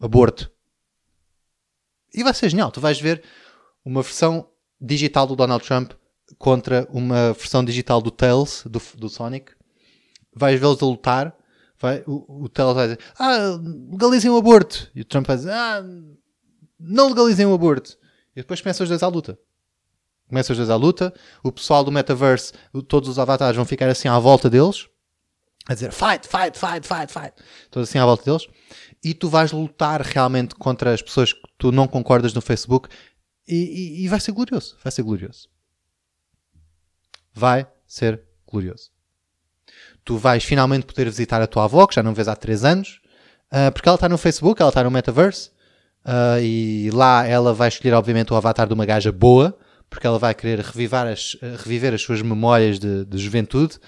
aborto. 0.00 0.50
E 2.12 2.22
vai 2.22 2.34
ser 2.34 2.50
genial. 2.50 2.70
Tu 2.70 2.80
vais 2.80 3.00
ver 3.00 3.22
uma 3.82 4.02
versão 4.02 4.50
digital 4.80 5.26
do 5.26 5.36
Donald 5.36 5.64
Trump 5.64 5.92
contra 6.38 6.86
uma 6.90 7.32
versão 7.32 7.64
digital 7.64 8.00
do 8.00 8.10
Tails, 8.10 8.64
do, 8.66 8.80
do 8.96 9.08
Sonic. 9.08 9.52
Vais 10.34 10.58
vê-los 10.58 10.82
a 10.82 10.86
lutar. 10.86 11.36
Vai, 11.78 12.02
o, 12.06 12.44
o 12.44 12.48
Tails 12.48 12.74
vai 12.74 12.86
dizer: 12.88 13.00
Ah, 13.18 13.58
legalizem 13.90 14.30
o 14.30 14.36
aborto. 14.36 14.90
E 14.94 15.02
o 15.02 15.04
Trump 15.04 15.26
vai 15.26 15.36
dizer: 15.36 15.52
Ah, 15.52 15.82
não 16.78 17.08
legalizem 17.08 17.46
o 17.46 17.54
aborto. 17.54 17.96
E 18.34 18.40
depois 18.40 18.60
começam 18.60 18.84
os 18.84 18.88
dois 18.88 19.02
à 19.02 19.08
luta. 19.08 19.38
Começam 20.28 20.52
os 20.52 20.58
dois 20.58 20.70
à 20.70 20.76
luta. 20.76 21.14
O 21.42 21.52
pessoal 21.52 21.84
do 21.84 21.92
metaverse, 21.92 22.52
todos 22.88 23.08
os 23.08 23.18
avatares 23.18 23.56
vão 23.56 23.64
ficar 23.64 23.88
assim 23.88 24.08
à 24.08 24.18
volta 24.18 24.50
deles. 24.50 24.88
A 25.68 25.74
dizer 25.74 25.92
fight, 25.92 26.28
fight, 26.28 26.58
fight, 26.58 26.86
fight, 26.86 27.12
fight. 27.12 27.32
Todos 27.70 27.88
assim 27.88 27.98
à 27.98 28.04
volta 28.04 28.24
deles. 28.24 28.46
E 29.02 29.14
tu 29.14 29.28
vais 29.28 29.52
lutar 29.52 30.00
realmente 30.00 30.54
contra 30.54 30.92
as 30.92 31.02
pessoas 31.02 31.32
que 31.32 31.40
tu 31.58 31.72
não 31.72 31.88
concordas 31.88 32.34
no 32.34 32.40
Facebook. 32.40 32.88
E, 33.48 34.04
e- 34.04 34.08
vai 34.08 34.18
ser 34.18 34.32
glorioso. 34.32 34.76
Vai 34.82 34.90
ser 34.90 35.02
glorioso. 35.02 35.48
Vai 37.32 37.66
ser 37.86 38.20
glorioso. 38.50 38.90
Tu 40.04 40.16
vais 40.16 40.42
finalmente 40.42 40.86
poder 40.86 41.04
visitar 41.04 41.40
a 41.42 41.46
tua 41.46 41.64
avó, 41.64 41.86
que 41.86 41.94
já 41.94 42.02
não 42.02 42.14
vês 42.14 42.28
há 42.28 42.34
3 42.36 42.64
anos, 42.64 43.00
ah, 43.50 43.70
porque 43.70 43.88
ela 43.88 43.96
está 43.96 44.08
no 44.08 44.18
Facebook, 44.18 44.60
ela 44.60 44.70
está 44.70 44.82
no 44.82 44.90
Metaverse, 44.90 45.50
ah, 46.04 46.40
e 46.40 46.90
lá 46.92 47.26
ela 47.26 47.52
vai 47.52 47.68
escolher, 47.68 47.94
obviamente, 47.94 48.32
o 48.32 48.36
avatar 48.36 48.66
de 48.66 48.74
uma 48.74 48.86
gaja 48.86 49.12
boa, 49.12 49.56
porque 49.90 50.06
ela 50.06 50.18
vai 50.18 50.34
querer 50.34 50.60
revivar 50.60 51.06
as, 51.06 51.36
ah, 51.42 51.56
reviver 51.58 51.92
as 51.94 52.02
suas 52.02 52.22
memórias 52.22 52.78
de, 52.78 53.04
de 53.04 53.18
juventude, 53.18 53.78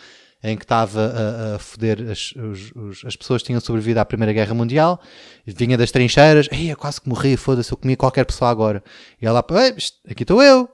em 0.42 0.56
que 0.56 0.64
estava 0.64 1.00
a, 1.00 1.54
a 1.56 1.58
foder 1.58 2.10
as, 2.10 2.32
os- 2.36 2.72
os- 2.74 3.04
as 3.04 3.16
pessoas 3.16 3.42
que 3.42 3.46
tinham 3.48 3.60
sobrevivido 3.60 3.98
à 4.00 4.04
Primeira 4.04 4.32
Guerra 4.32 4.54
Mundial, 4.54 5.00
vinha 5.46 5.76
das 5.76 5.90
trincheiras, 5.90 6.48
ei, 6.52 6.70
eu 6.72 6.76
quase 6.76 7.00
que 7.00 7.08
morri, 7.08 7.36
foda-se, 7.36 7.72
eu 7.72 7.76
comia 7.76 7.96
qualquer 7.96 8.24
pessoa 8.24 8.50
agora. 8.50 8.82
E 9.20 9.26
ela, 9.26 9.44
"Ei, 9.50 9.74
isto- 9.76 9.98
aqui 10.08 10.22
estou 10.22 10.42
eu, 10.42 10.68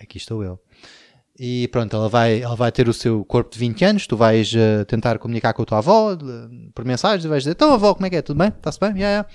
aqui 0.00 0.18
estou 0.18 0.42
eu. 0.44 0.58
E 1.38 1.66
pronto, 1.68 1.96
ela 1.96 2.08
vai, 2.08 2.42
ela 2.42 2.54
vai 2.54 2.70
ter 2.70 2.88
o 2.88 2.92
seu 2.92 3.24
corpo 3.24 3.50
de 3.52 3.58
20 3.58 3.84
anos, 3.84 4.06
tu 4.06 4.16
vais 4.16 4.52
eh, 4.54 4.84
tentar 4.84 5.18
comunicar 5.18 5.52
com 5.52 5.62
a 5.62 5.64
tua 5.64 5.78
avó 5.78 6.14
de- 6.14 6.70
por 6.74 6.84
mensagem, 6.84 7.28
vais 7.28 7.42
dizer, 7.42 7.52
então 7.52 7.72
avó, 7.72 7.92
como 7.94 8.06
é 8.06 8.10
que 8.10 8.16
é? 8.16 8.22
Tudo 8.22 8.38
bem? 8.38 8.48
Está-se 8.48 8.78
bem? 8.78 8.90
Yeah, 8.90 9.08
yeah. 9.08 9.28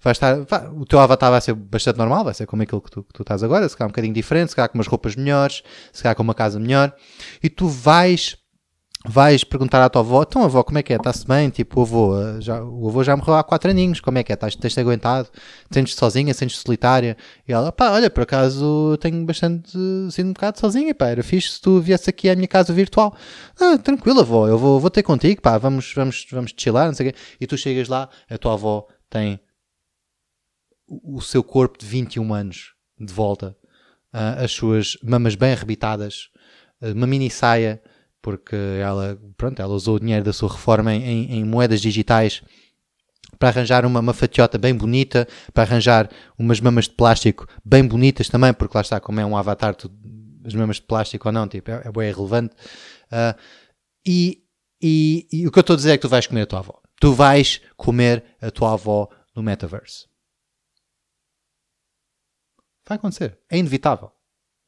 Vai 0.00 0.12
estar, 0.12 0.40
vai- 0.44 0.68
o 0.68 0.84
teu 0.84 0.98
avatar 1.00 1.30
vai 1.30 1.40
ser 1.40 1.54
bastante 1.54 1.96
normal, 1.96 2.24
vai 2.24 2.34
ser 2.34 2.44
como 2.46 2.62
aquilo 2.62 2.80
que 2.80 2.90
tu, 2.90 3.02
que 3.04 3.12
tu 3.12 3.22
estás 3.22 3.42
agora, 3.42 3.68
se 3.68 3.76
calhar 3.76 3.88
um 3.88 3.92
bocadinho 3.92 4.14
diferente, 4.14 4.50
se 4.50 4.56
calhar 4.56 4.68
com 4.68 4.76
umas 4.78 4.86
roupas 4.86 5.16
melhores, 5.16 5.62
se 5.92 6.02
calhar 6.02 6.14
com 6.14 6.22
uma 6.22 6.34
casa 6.34 6.58
melhor, 6.60 6.94
e 7.42 7.48
tu 7.48 7.66
vais 7.68 8.36
vais 9.06 9.42
perguntar 9.42 9.84
à 9.84 9.88
tua 9.88 10.00
avó, 10.00 10.22
então 10.22 10.44
avó, 10.44 10.62
como 10.62 10.78
é 10.78 10.82
que 10.82 10.92
é? 10.92 10.96
Está-se 10.96 11.26
bem? 11.26 11.50
Tipo, 11.50 11.80
o 11.80 11.82
avô, 11.82 12.20
eh, 12.20 12.40
já, 12.40 12.62
o 12.62 12.88
avô 12.88 13.02
já 13.02 13.16
morreu 13.16 13.34
há 13.34 13.42
quatro 13.42 13.70
aninhos, 13.70 14.00
como 14.00 14.18
é 14.18 14.22
que 14.22 14.32
é? 14.32 14.34
Estás, 14.34 14.54
tens-te 14.54 14.78
aguentado? 14.78 15.28
Sentes-te 15.70 15.98
sozinha? 15.98 16.32
Sentes-te 16.32 16.62
solitária? 16.64 17.16
E 17.46 17.52
ela, 17.52 17.72
pá, 17.72 17.90
olha, 17.90 18.08
por 18.08 18.22
acaso 18.22 18.96
tenho 19.00 19.24
bastante, 19.24 19.76
sinto 20.10 20.28
um 20.28 20.32
bocado 20.32 20.60
sozinha, 20.60 20.94
pá, 20.94 21.08
era 21.08 21.22
fixe 21.22 21.52
se 21.52 21.60
tu 21.60 21.80
viesse 21.80 22.08
aqui 22.08 22.28
à 22.30 22.36
minha 22.36 22.48
casa 22.48 22.72
virtual. 22.72 23.16
Ah, 23.60 23.76
tranquilo, 23.78 24.20
avó, 24.20 24.46
eu 24.46 24.58
vou, 24.58 24.78
vou 24.78 24.90
ter 24.90 25.02
contigo, 25.02 25.42
pá, 25.42 25.58
vamos, 25.58 25.92
vamos, 25.94 26.26
vamos 26.30 26.54
chilar, 26.56 26.86
não 26.86 26.94
sei 26.94 27.08
o 27.08 27.12
quê. 27.12 27.18
E 27.40 27.46
tu 27.46 27.56
chegas 27.56 27.88
lá, 27.88 28.08
a 28.30 28.38
tua 28.38 28.54
avó 28.54 28.86
tem 29.10 29.40
o 30.86 31.16
o 31.16 31.20
seu 31.20 31.42
corpo 31.42 31.78
de 31.78 31.86
21 31.86 32.34
anos 32.34 32.74
de 32.98 33.12
volta, 33.12 33.56
ah, 34.12 34.42
as 34.44 34.52
suas 34.52 34.96
mamas 35.02 35.34
bem 35.34 35.52
arrebitadas, 35.52 36.28
ah, 36.80 36.92
uma 36.92 37.06
mini 37.06 37.30
saia, 37.30 37.82
porque 38.22 38.56
ela, 38.80 39.20
pronto, 39.36 39.60
ela 39.60 39.74
usou 39.74 39.96
o 39.96 40.00
dinheiro 40.00 40.24
da 40.24 40.32
sua 40.32 40.50
reforma 40.50 40.94
em, 40.94 41.30
em- 41.40 41.44
moedas 41.44 41.80
digitais 41.80 42.42
para 43.38 43.48
arranjar 43.48 43.84
uma, 43.84 43.98
uma 44.00 44.14
fatiota 44.14 44.56
bem 44.56 44.74
bonita, 44.74 45.26
para 45.52 45.64
arranjar 45.64 46.08
umas 46.38 46.60
mamas 46.60 46.84
de 46.84 46.92
plástico 46.94 47.46
bem 47.64 47.84
bonitas 47.86 48.28
também, 48.28 48.54
porque 48.54 48.76
lá 48.76 48.80
está, 48.82 49.00
como 49.00 49.18
é 49.18 49.26
um 49.26 49.36
avatar, 49.36 49.74
tu, 49.74 49.90
as 50.44 50.54
mamas 50.54 50.76
de 50.76 50.82
plástico 50.82 51.28
ou 51.28 51.32
não, 51.32 51.48
tipo, 51.48 51.70
é, 51.70 51.82
é 51.84 51.90
bem 51.92 52.08
irrelevante. 52.08 52.54
Ah, 53.10 53.36
e, 54.06 54.44
e- 54.80 55.26
e 55.32 55.46
o 55.46 55.50
que 55.50 55.58
eu 55.58 55.62
estou 55.62 55.74
a 55.74 55.76
dizer 55.76 55.90
é 55.92 55.96
que 55.96 56.02
tu 56.02 56.08
vais 56.08 56.26
comer 56.26 56.42
a 56.42 56.46
tua 56.46 56.58
avó. 56.60 56.80
Tu 57.00 57.12
vais 57.12 57.60
comer 57.76 58.22
a 58.40 58.50
tua 58.50 58.74
avó 58.74 59.08
no 59.34 59.42
metaverse. 59.42 60.06
Vai 62.88 62.96
acontecer. 62.98 63.38
É 63.50 63.58
inevitável. 63.58 64.12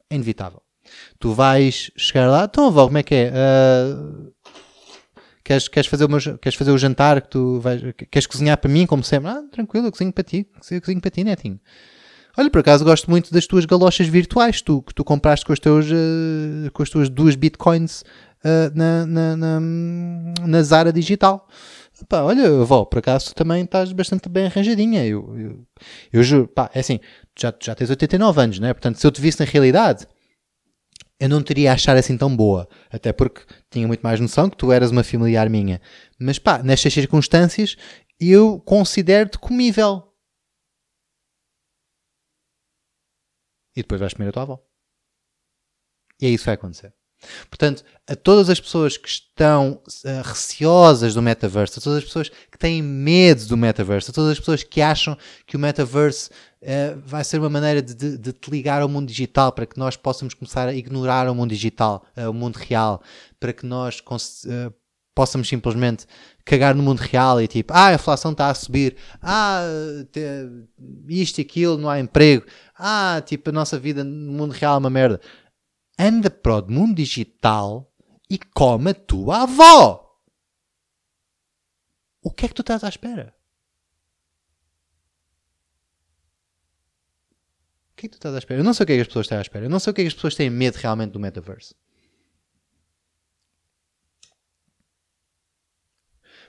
É 0.09 0.15
inevitável. 0.15 0.61
Tu 1.19 1.33
vais 1.33 1.91
chegar 1.95 2.27
lá, 2.29 2.45
então 2.45 2.67
avó, 2.67 2.85
como 2.85 2.97
é 2.97 3.03
que 3.03 3.15
é? 3.15 3.31
Ah, 3.33 4.31
queres, 5.43 5.67
queres, 5.67 5.89
fazer 5.89 6.07
queres 6.41 6.57
fazer 6.57 6.71
o 6.71 6.77
jantar 6.77 7.21
que 7.21 7.29
tu 7.29 7.59
vais, 7.59 7.81
queres 8.11 8.27
cozinhar 8.27 8.57
para 8.57 8.69
mim, 8.69 8.85
como 8.85 9.03
sempre? 9.03 9.29
Ah, 9.29 9.43
tranquilo, 9.51 9.87
eu 9.87 9.91
cozinho 9.91 10.11
para 10.11 10.23
ti, 10.23 10.47
eu 10.71 10.81
cozinho 10.81 11.01
para 11.01 11.11
ti, 11.11 11.23
netinho. 11.23 11.59
Olha, 12.37 12.49
por 12.49 12.59
acaso 12.59 12.83
gosto 12.83 13.09
muito 13.09 13.33
das 13.33 13.47
tuas 13.47 13.63
galochas 13.65 14.07
virtuais 14.07 14.61
tu, 14.61 14.81
que 14.81 14.93
tu 14.93 15.05
compraste 15.05 15.45
com, 15.45 15.53
os 15.53 15.59
teus, 15.59 15.85
ah, 15.91 16.69
com 16.71 16.83
as 16.83 16.89
tuas 16.89 17.09
duas 17.09 17.35
bitcoins 17.35 18.03
ah, 18.43 18.71
na, 18.75 19.05
na, 19.05 19.35
na, 19.37 19.59
na 20.45 20.63
Zara 20.63 20.91
Digital. 20.91 21.47
Pá, 22.09 22.23
olha, 22.23 22.61
avó, 22.61 22.83
por 22.83 22.99
acaso 22.99 23.27
tu 23.27 23.35
também 23.35 23.63
estás 23.63 23.93
bastante 23.93 24.27
bem 24.27 24.47
arranjadinha. 24.47 25.05
Eu, 25.05 25.33
eu, 25.37 25.65
eu 26.11 26.23
juro, 26.23 26.47
pá, 26.47 26.69
é 26.73 26.79
assim, 26.81 26.99
já, 27.39 27.53
já 27.61 27.73
tens 27.73 27.89
89 27.89 28.41
anos, 28.41 28.59
não 28.59 28.67
é? 28.67 28.73
Portanto, 28.73 28.99
se 28.99 29.07
eu 29.07 29.11
te 29.11 29.21
visse 29.21 29.39
na 29.39 29.49
realidade, 29.49 30.05
eu 31.19 31.29
não 31.29 31.41
teria 31.41 31.71
a 31.71 31.73
achar 31.75 31.95
assim 31.95 32.17
tão 32.17 32.35
boa. 32.35 32.67
Até 32.91 33.13
porque 33.13 33.41
tinha 33.69 33.87
muito 33.87 34.01
mais 34.01 34.19
noção 34.19 34.49
que 34.49 34.57
tu 34.57 34.71
eras 34.71 34.91
uma 34.91 35.03
familiar 35.03 35.49
minha. 35.49 35.81
Mas 36.19 36.39
pá, 36.39 36.61
nestas 36.61 36.93
circunstâncias, 36.93 37.75
eu 38.19 38.59
considero-te 38.61 39.37
comível. 39.39 40.11
E 43.75 43.81
depois 43.81 43.99
vais 43.99 44.13
comer 44.13 44.29
a 44.29 44.31
tua 44.31 44.43
avó. 44.43 44.65
E 46.21 46.25
é 46.25 46.29
isso 46.29 46.43
que 46.43 46.45
vai 46.45 46.55
acontecer. 46.55 46.93
Portanto, 47.49 47.83
a 48.07 48.15
todas 48.15 48.49
as 48.49 48.59
pessoas 48.59 48.97
que 48.97 49.07
estão 49.07 49.81
eh, 50.03 50.21
receosas 50.23 51.13
do 51.13 51.21
metaverso, 51.21 51.79
a 51.79 51.81
todas 51.81 51.99
as 51.99 52.05
pessoas 52.05 52.29
que 52.29 52.57
têm 52.57 52.81
medo 52.81 53.45
do 53.45 53.57
metaverso, 53.57 54.11
a 54.11 54.13
todas 54.13 54.31
as 54.31 54.39
pessoas 54.39 54.63
que 54.63 54.81
acham 54.81 55.17
que 55.45 55.55
o 55.55 55.59
metaverso 55.59 56.29
eh, 56.65 56.95
vai 57.05 57.23
ser 57.23 57.39
uma 57.39 57.49
maneira 57.49 57.81
de, 57.81 57.93
de- 57.93 58.17
de 58.17 58.33
te 58.33 58.49
ligar 58.49 58.81
ao 58.81 58.89
mundo 58.89 59.07
digital 59.07 59.51
para 59.51 59.65
que 59.65 59.77
nós 59.77 59.95
possamos 59.95 60.33
começar 60.33 60.67
a 60.67 60.73
ignorar 60.73 61.29
o 61.29 61.35
mundo 61.35 61.49
digital, 61.51 62.03
eh, 62.15 62.27
o 62.27 62.33
mundo 62.33 62.57
real, 62.57 63.01
para 63.39 63.53
que 63.53 63.65
nós 63.65 64.01
eh, 64.47 64.71
possamos 65.13 65.47
simplesmente 65.47 66.05
cagar 66.43 66.75
no 66.75 66.83
mundo 66.83 66.99
real 66.99 67.41
e 67.41 67.47
tipo, 67.47 67.71
ah, 67.73 67.87
a 67.87 67.93
inflação 67.93 68.31
está 68.33 68.49
a 68.49 68.53
subir, 68.53 68.97
ah, 69.21 69.61
isto 71.07 71.37
e 71.39 71.41
aquilo, 71.41 71.77
não 71.77 71.89
há 71.89 71.99
emprego, 71.99 72.45
ah, 72.77 73.21
tipo, 73.25 73.49
a 73.49 73.53
nossa 73.53 73.79
vida 73.79 74.03
no 74.03 74.33
mundo 74.33 74.51
real 74.51 74.75
é 74.75 74.77
uma 74.79 74.89
merda 74.89 75.21
anda 75.97 76.29
para 76.29 76.57
o 76.57 76.71
mundo 76.71 76.95
digital 76.95 77.89
e 78.29 78.37
come 78.37 78.89
a 78.91 78.93
tua 78.93 79.43
avó. 79.43 80.01
O 82.21 82.29
que 82.31 82.45
é 82.45 82.47
que 82.49 82.53
tu 82.55 82.61
estás 82.61 82.83
à 82.83 82.89
espera? 82.89 83.33
O 87.91 87.94
que 88.07 88.15
tu 88.15 88.19
estás 88.19 88.35
à 88.35 88.37
espera? 88.37 88.59
Eu 88.59 88.63
não 88.63 88.73
sei 88.73 88.83
o 88.83 88.87
que 88.87 88.93
é 88.93 88.95
que 88.95 89.01
as 89.01 89.07
pessoas 89.07 89.25
estão 89.25 89.37
à 89.37 89.41
espera. 89.41 89.65
Eu 89.65 89.69
não 89.69 89.79
sei 89.79 89.91
o 89.91 89.93
que 89.93 90.01
é 90.01 90.03
que 90.03 90.07
as 90.07 90.13
pessoas 90.13 90.35
têm 90.35 90.49
medo 90.49 90.75
realmente 90.75 91.11
do 91.11 91.19
metaverse. 91.19 91.75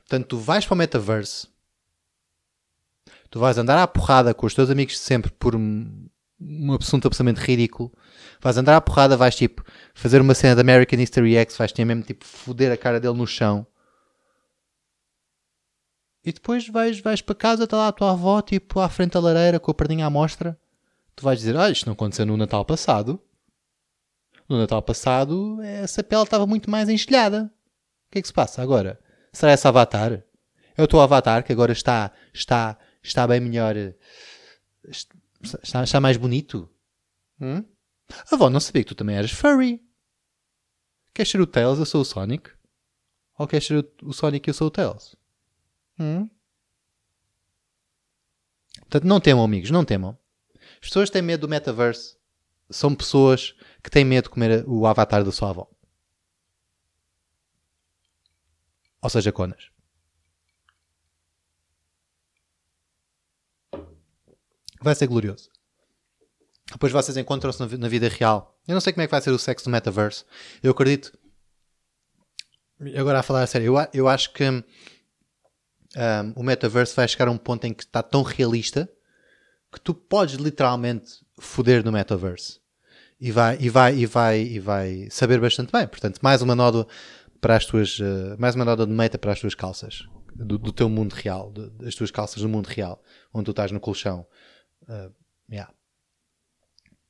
Portanto, 0.00 0.28
tu 0.28 0.38
vais 0.38 0.64
para 0.64 0.74
o 0.74 0.78
metaverse, 0.78 1.48
tu 3.28 3.40
vais 3.40 3.58
andar 3.58 3.82
à 3.82 3.86
porrada 3.88 4.32
com 4.32 4.46
os 4.46 4.54
teus 4.54 4.70
amigos 4.70 4.94
de 4.94 5.00
sempre 5.00 5.32
por 5.32 5.56
um, 5.56 6.08
um 6.40 6.72
assunto 6.74 7.06
absolutamente 7.08 7.40
ridículo. 7.40 7.92
Vais 8.40 8.56
andar 8.56 8.76
à 8.76 8.80
porrada, 8.80 9.16
vais 9.16 9.34
tipo 9.34 9.64
fazer 9.94 10.20
uma 10.20 10.34
cena 10.34 10.54
de 10.54 10.60
American 10.60 11.00
History 11.00 11.34
X, 11.36 11.56
vais 11.56 11.72
ter 11.72 11.84
mesmo 11.84 12.02
tipo 12.04 12.24
foder 12.24 12.70
a 12.70 12.76
cara 12.76 13.00
dele 13.00 13.16
no 13.16 13.26
chão. 13.26 13.66
E 16.24 16.32
depois 16.32 16.68
vais, 16.68 17.00
vais 17.00 17.20
para 17.20 17.34
casa, 17.34 17.64
está 17.64 17.76
lá 17.76 17.88
a 17.88 17.92
tua 17.92 18.12
avó, 18.12 18.40
tipo 18.42 18.80
à 18.80 18.88
frente 18.88 19.12
da 19.12 19.20
lareira 19.20 19.58
com 19.58 19.70
a 19.70 19.74
perninha 19.74 20.06
à 20.06 20.10
mostra. 20.10 20.58
Tu 21.16 21.24
vais 21.24 21.38
dizer: 21.38 21.56
Olha, 21.56 21.72
isto 21.72 21.86
não 21.86 21.94
aconteceu 21.94 22.26
no 22.26 22.36
Natal 22.36 22.64
passado. 22.64 23.20
No 24.48 24.58
Natal 24.58 24.82
passado, 24.82 25.60
essa 25.62 26.04
pele 26.04 26.22
estava 26.22 26.46
muito 26.46 26.70
mais 26.70 26.88
enxilhada. 26.88 27.52
O 28.08 28.12
que 28.12 28.18
é 28.18 28.22
que 28.22 28.28
se 28.28 28.34
passa 28.34 28.62
agora? 28.62 29.00
Será 29.32 29.52
esse 29.52 29.66
avatar? 29.66 30.22
É 30.76 30.82
o 30.82 30.86
teu 30.86 31.00
avatar 31.00 31.42
que 31.42 31.52
agora 31.52 31.72
está, 31.72 32.12
está, 32.32 32.78
está 33.02 33.26
bem 33.26 33.40
melhor. 33.40 33.74
Está, 34.84 35.82
está 35.82 36.00
mais 36.00 36.16
bonito? 36.16 36.70
Hum? 37.40 37.64
Avó, 38.30 38.48
não 38.48 38.60
sabia 38.60 38.84
que 38.84 38.88
tu 38.88 38.94
também 38.94 39.16
eras 39.16 39.32
furry. 39.32 39.82
Queres 41.12 41.30
ser 41.30 41.40
o 41.40 41.46
Tails? 41.46 41.78
Eu 41.78 41.86
sou 41.86 42.02
o 42.02 42.04
Sonic. 42.04 42.50
Ou 43.38 43.48
queres 43.48 43.66
ser 43.66 43.78
o, 43.78 44.08
o 44.08 44.12
Sonic 44.12 44.48
e 44.48 44.50
eu 44.50 44.54
sou 44.54 44.68
o 44.68 44.70
Tails? 44.70 45.16
Hum? 45.98 46.28
Portanto, 48.80 49.04
não 49.04 49.18
temam, 49.18 49.42
amigos, 49.42 49.70
não 49.70 49.84
temam. 49.84 50.16
As 50.86 50.90
pessoas 50.90 51.10
têm 51.10 51.20
medo 51.20 51.40
do 51.40 51.48
metaverse 51.48 52.16
são 52.70 52.94
pessoas 52.94 53.56
que 53.82 53.90
têm 53.90 54.04
medo 54.04 54.26
de 54.26 54.30
comer 54.30 54.64
o 54.68 54.86
avatar 54.86 55.24
da 55.24 55.32
sua 55.32 55.50
avó. 55.50 55.68
Ou 59.02 59.10
seja, 59.10 59.32
conas. 59.32 59.68
Vai 64.80 64.94
ser 64.94 65.08
glorioso. 65.08 65.50
Depois 66.70 66.92
vocês 66.92 67.16
encontram-se 67.16 67.58
na 67.58 67.66
vi- 67.66 67.78
na 67.78 67.88
vida 67.88 68.08
real. 68.08 68.56
Eu 68.68 68.74
não 68.74 68.80
sei 68.80 68.92
como 68.92 69.02
é 69.02 69.08
que 69.08 69.10
vai 69.10 69.20
ser 69.20 69.30
o 69.30 69.38
sexo 69.40 69.64
do 69.64 69.72
metaverse. 69.72 70.24
Eu 70.62 70.70
acredito. 70.70 71.18
Agora 72.96 73.18
a 73.18 73.22
falar 73.24 73.42
a 73.42 73.46
sério, 73.48 73.74
eu, 73.76 73.88
eu 73.92 74.08
acho 74.08 74.32
que 74.32 74.48
hum, 74.48 74.62
o 76.36 76.44
metaverse 76.44 76.94
vai 76.94 77.08
chegar 77.08 77.26
a 77.26 77.32
um 77.32 77.38
ponto 77.38 77.64
em 77.64 77.74
que 77.74 77.82
está 77.82 78.04
tão 78.04 78.22
realista 78.22 78.88
que 79.72 79.80
tu 79.80 79.94
podes 79.94 80.36
literalmente 80.36 81.24
foder 81.38 81.84
no 81.84 81.92
metaverse. 81.92 82.60
E 83.18 83.30
vai, 83.32 83.56
e 83.60 83.68
vai, 83.68 83.96
e 83.96 84.06
vai, 84.06 84.40
e 84.40 84.58
vai 84.60 85.08
saber 85.10 85.40
bastante 85.40 85.72
bem. 85.72 85.86
Portanto, 85.86 86.18
mais 86.22 86.42
uma 86.42 86.54
nódoa 86.54 86.86
para 87.40 87.56
as 87.56 87.64
tuas, 87.64 87.98
eh, 88.00 88.36
mais 88.38 88.54
uma 88.54 88.64
nódoa 88.64 88.86
de 88.86 88.92
meita 88.92 89.18
para 89.18 89.32
as 89.32 89.40
tuas 89.40 89.54
calças. 89.54 90.06
Do, 90.34 90.58
do 90.58 90.70
teu 90.70 90.88
mundo 90.88 91.14
real. 91.14 91.50
das 91.50 91.94
tuas 91.94 92.10
calças 92.10 92.42
do 92.42 92.48
mundo 92.48 92.66
real. 92.66 93.02
Onde 93.32 93.46
tu 93.46 93.50
estás 93.52 93.72
no 93.72 93.80
colchão. 93.80 94.26
Uh, 94.82 95.10
yeah. 95.50 95.72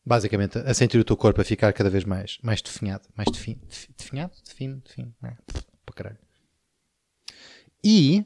Basicamente, 0.04 0.58
a 0.58 0.72
sentir 0.72 0.98
o 0.98 1.04
teu 1.04 1.16
corpo 1.16 1.40
a 1.40 1.44
ficar 1.44 1.72
cada 1.72 1.90
vez 1.90 2.04
mais, 2.04 2.38
mais 2.40 2.62
definhado. 2.62 3.08
Mais 3.16 3.28
defin, 3.28 3.60
defi- 3.66 3.92
definhado? 3.98 4.32
Defino? 4.44 4.80
É, 5.24 5.36
para 5.84 5.94
caralho. 5.96 6.18
E 7.82 8.24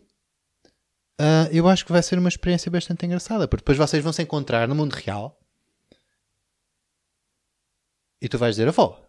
ah, 1.21 1.49
eu 1.53 1.69
acho 1.69 1.85
que 1.85 1.93
vai 1.93 2.03
ser 2.03 2.19
uma 2.19 2.31
experiência 2.31 2.71
bastante 2.71 3.05
engraçada, 3.05 3.47
porque 3.47 3.61
depois 3.61 3.77
vocês 3.77 4.03
vão 4.03 4.13
se 4.13 4.23
encontrar 4.23 4.67
no 4.67 4.75
mundo 4.75 4.95
real 4.95 5.39
e 8.21 8.29
tu 8.29 8.39
vais 8.39 8.57
dizer, 8.57 8.69
avó, 8.69 9.07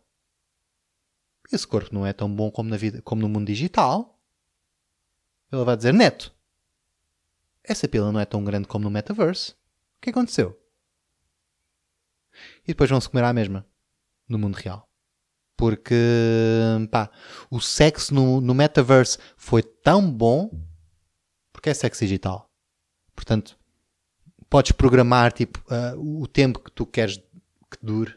esse 1.52 1.66
corpo 1.66 1.94
não 1.94 2.06
é 2.06 2.12
tão 2.12 2.34
bom 2.34 2.52
como, 2.52 2.70
na 2.70 2.76
vida, 2.76 3.02
como 3.02 3.22
no 3.22 3.30
mundo 3.30 3.48
digital. 3.48 4.20
Ela 5.52 5.64
vai 5.64 5.78
dizer, 5.78 5.94
neto, 5.94 6.34
essa 7.64 7.88
pila 7.88 8.12
não 8.12 8.20
é 8.20 8.26
tão 8.26 8.44
grande 8.44 8.68
como 8.68 8.84
no 8.84 8.90
metaverse. 8.90 9.52
O 9.52 10.02
que 10.02 10.10
aconteceu? 10.10 10.58
E 12.64 12.68
depois 12.68 12.90
vão-se 12.90 13.10
comer 13.10 13.24
à 13.24 13.34
mesma 13.34 13.66
no 14.28 14.38
mundo 14.38 14.56
real. 14.56 14.90
Porque, 15.58 15.96
pá, 16.90 17.10
o 17.50 17.60
sexo 17.60 18.14
no, 18.14 18.42
no 18.42 18.54
metaverse 18.54 19.18
foi 19.36 19.62
tão 19.62 20.10
bom 20.10 20.50
porque 21.62 21.70
é 21.70 21.74
sexo 21.76 22.04
digital. 22.04 22.50
Portanto, 23.16 23.56
podes 24.50 24.72
programar 24.72 25.32
tipo, 25.32 25.64
uh, 25.70 26.22
o 26.24 26.26
tempo 26.26 26.60
que 26.60 26.72
tu 26.72 26.88
queres 26.88 27.18
que 27.18 27.78
dure. 27.82 28.16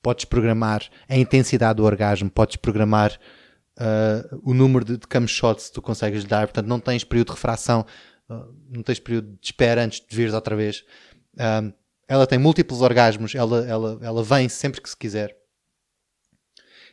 Podes 0.00 0.24
programar 0.24 0.88
a 1.08 1.16
intensidade 1.16 1.78
do 1.78 1.84
orgasmo. 1.84 2.30
Podes 2.30 2.54
programar 2.54 3.18
uh, 3.76 4.40
o 4.44 4.54
número 4.54 4.84
de, 4.84 4.98
de 4.98 5.06
cam 5.08 5.26
shots 5.26 5.66
que 5.66 5.74
tu 5.74 5.82
consegues 5.82 6.24
dar. 6.24 6.46
Portanto, 6.46 6.68
não 6.68 6.78
tens 6.78 7.02
período 7.02 7.26
de 7.26 7.32
refração. 7.32 7.84
Uh, 8.30 8.54
não 8.70 8.84
tens 8.84 9.00
período 9.00 9.32
de 9.32 9.44
espera 9.44 9.82
antes 9.82 10.00
de 10.00 10.16
vires 10.16 10.32
outra 10.32 10.54
vez. 10.54 10.84
ela 12.06 12.26
tem 12.26 12.38
múltiplos 12.38 12.82
orgasmos. 12.82 13.34
Ela, 13.34 13.66
ela, 13.66 13.98
ela 14.00 14.22
vem 14.22 14.48
sempre 14.48 14.80
que 14.80 14.88
se 14.88 14.96
quiser. 14.96 15.36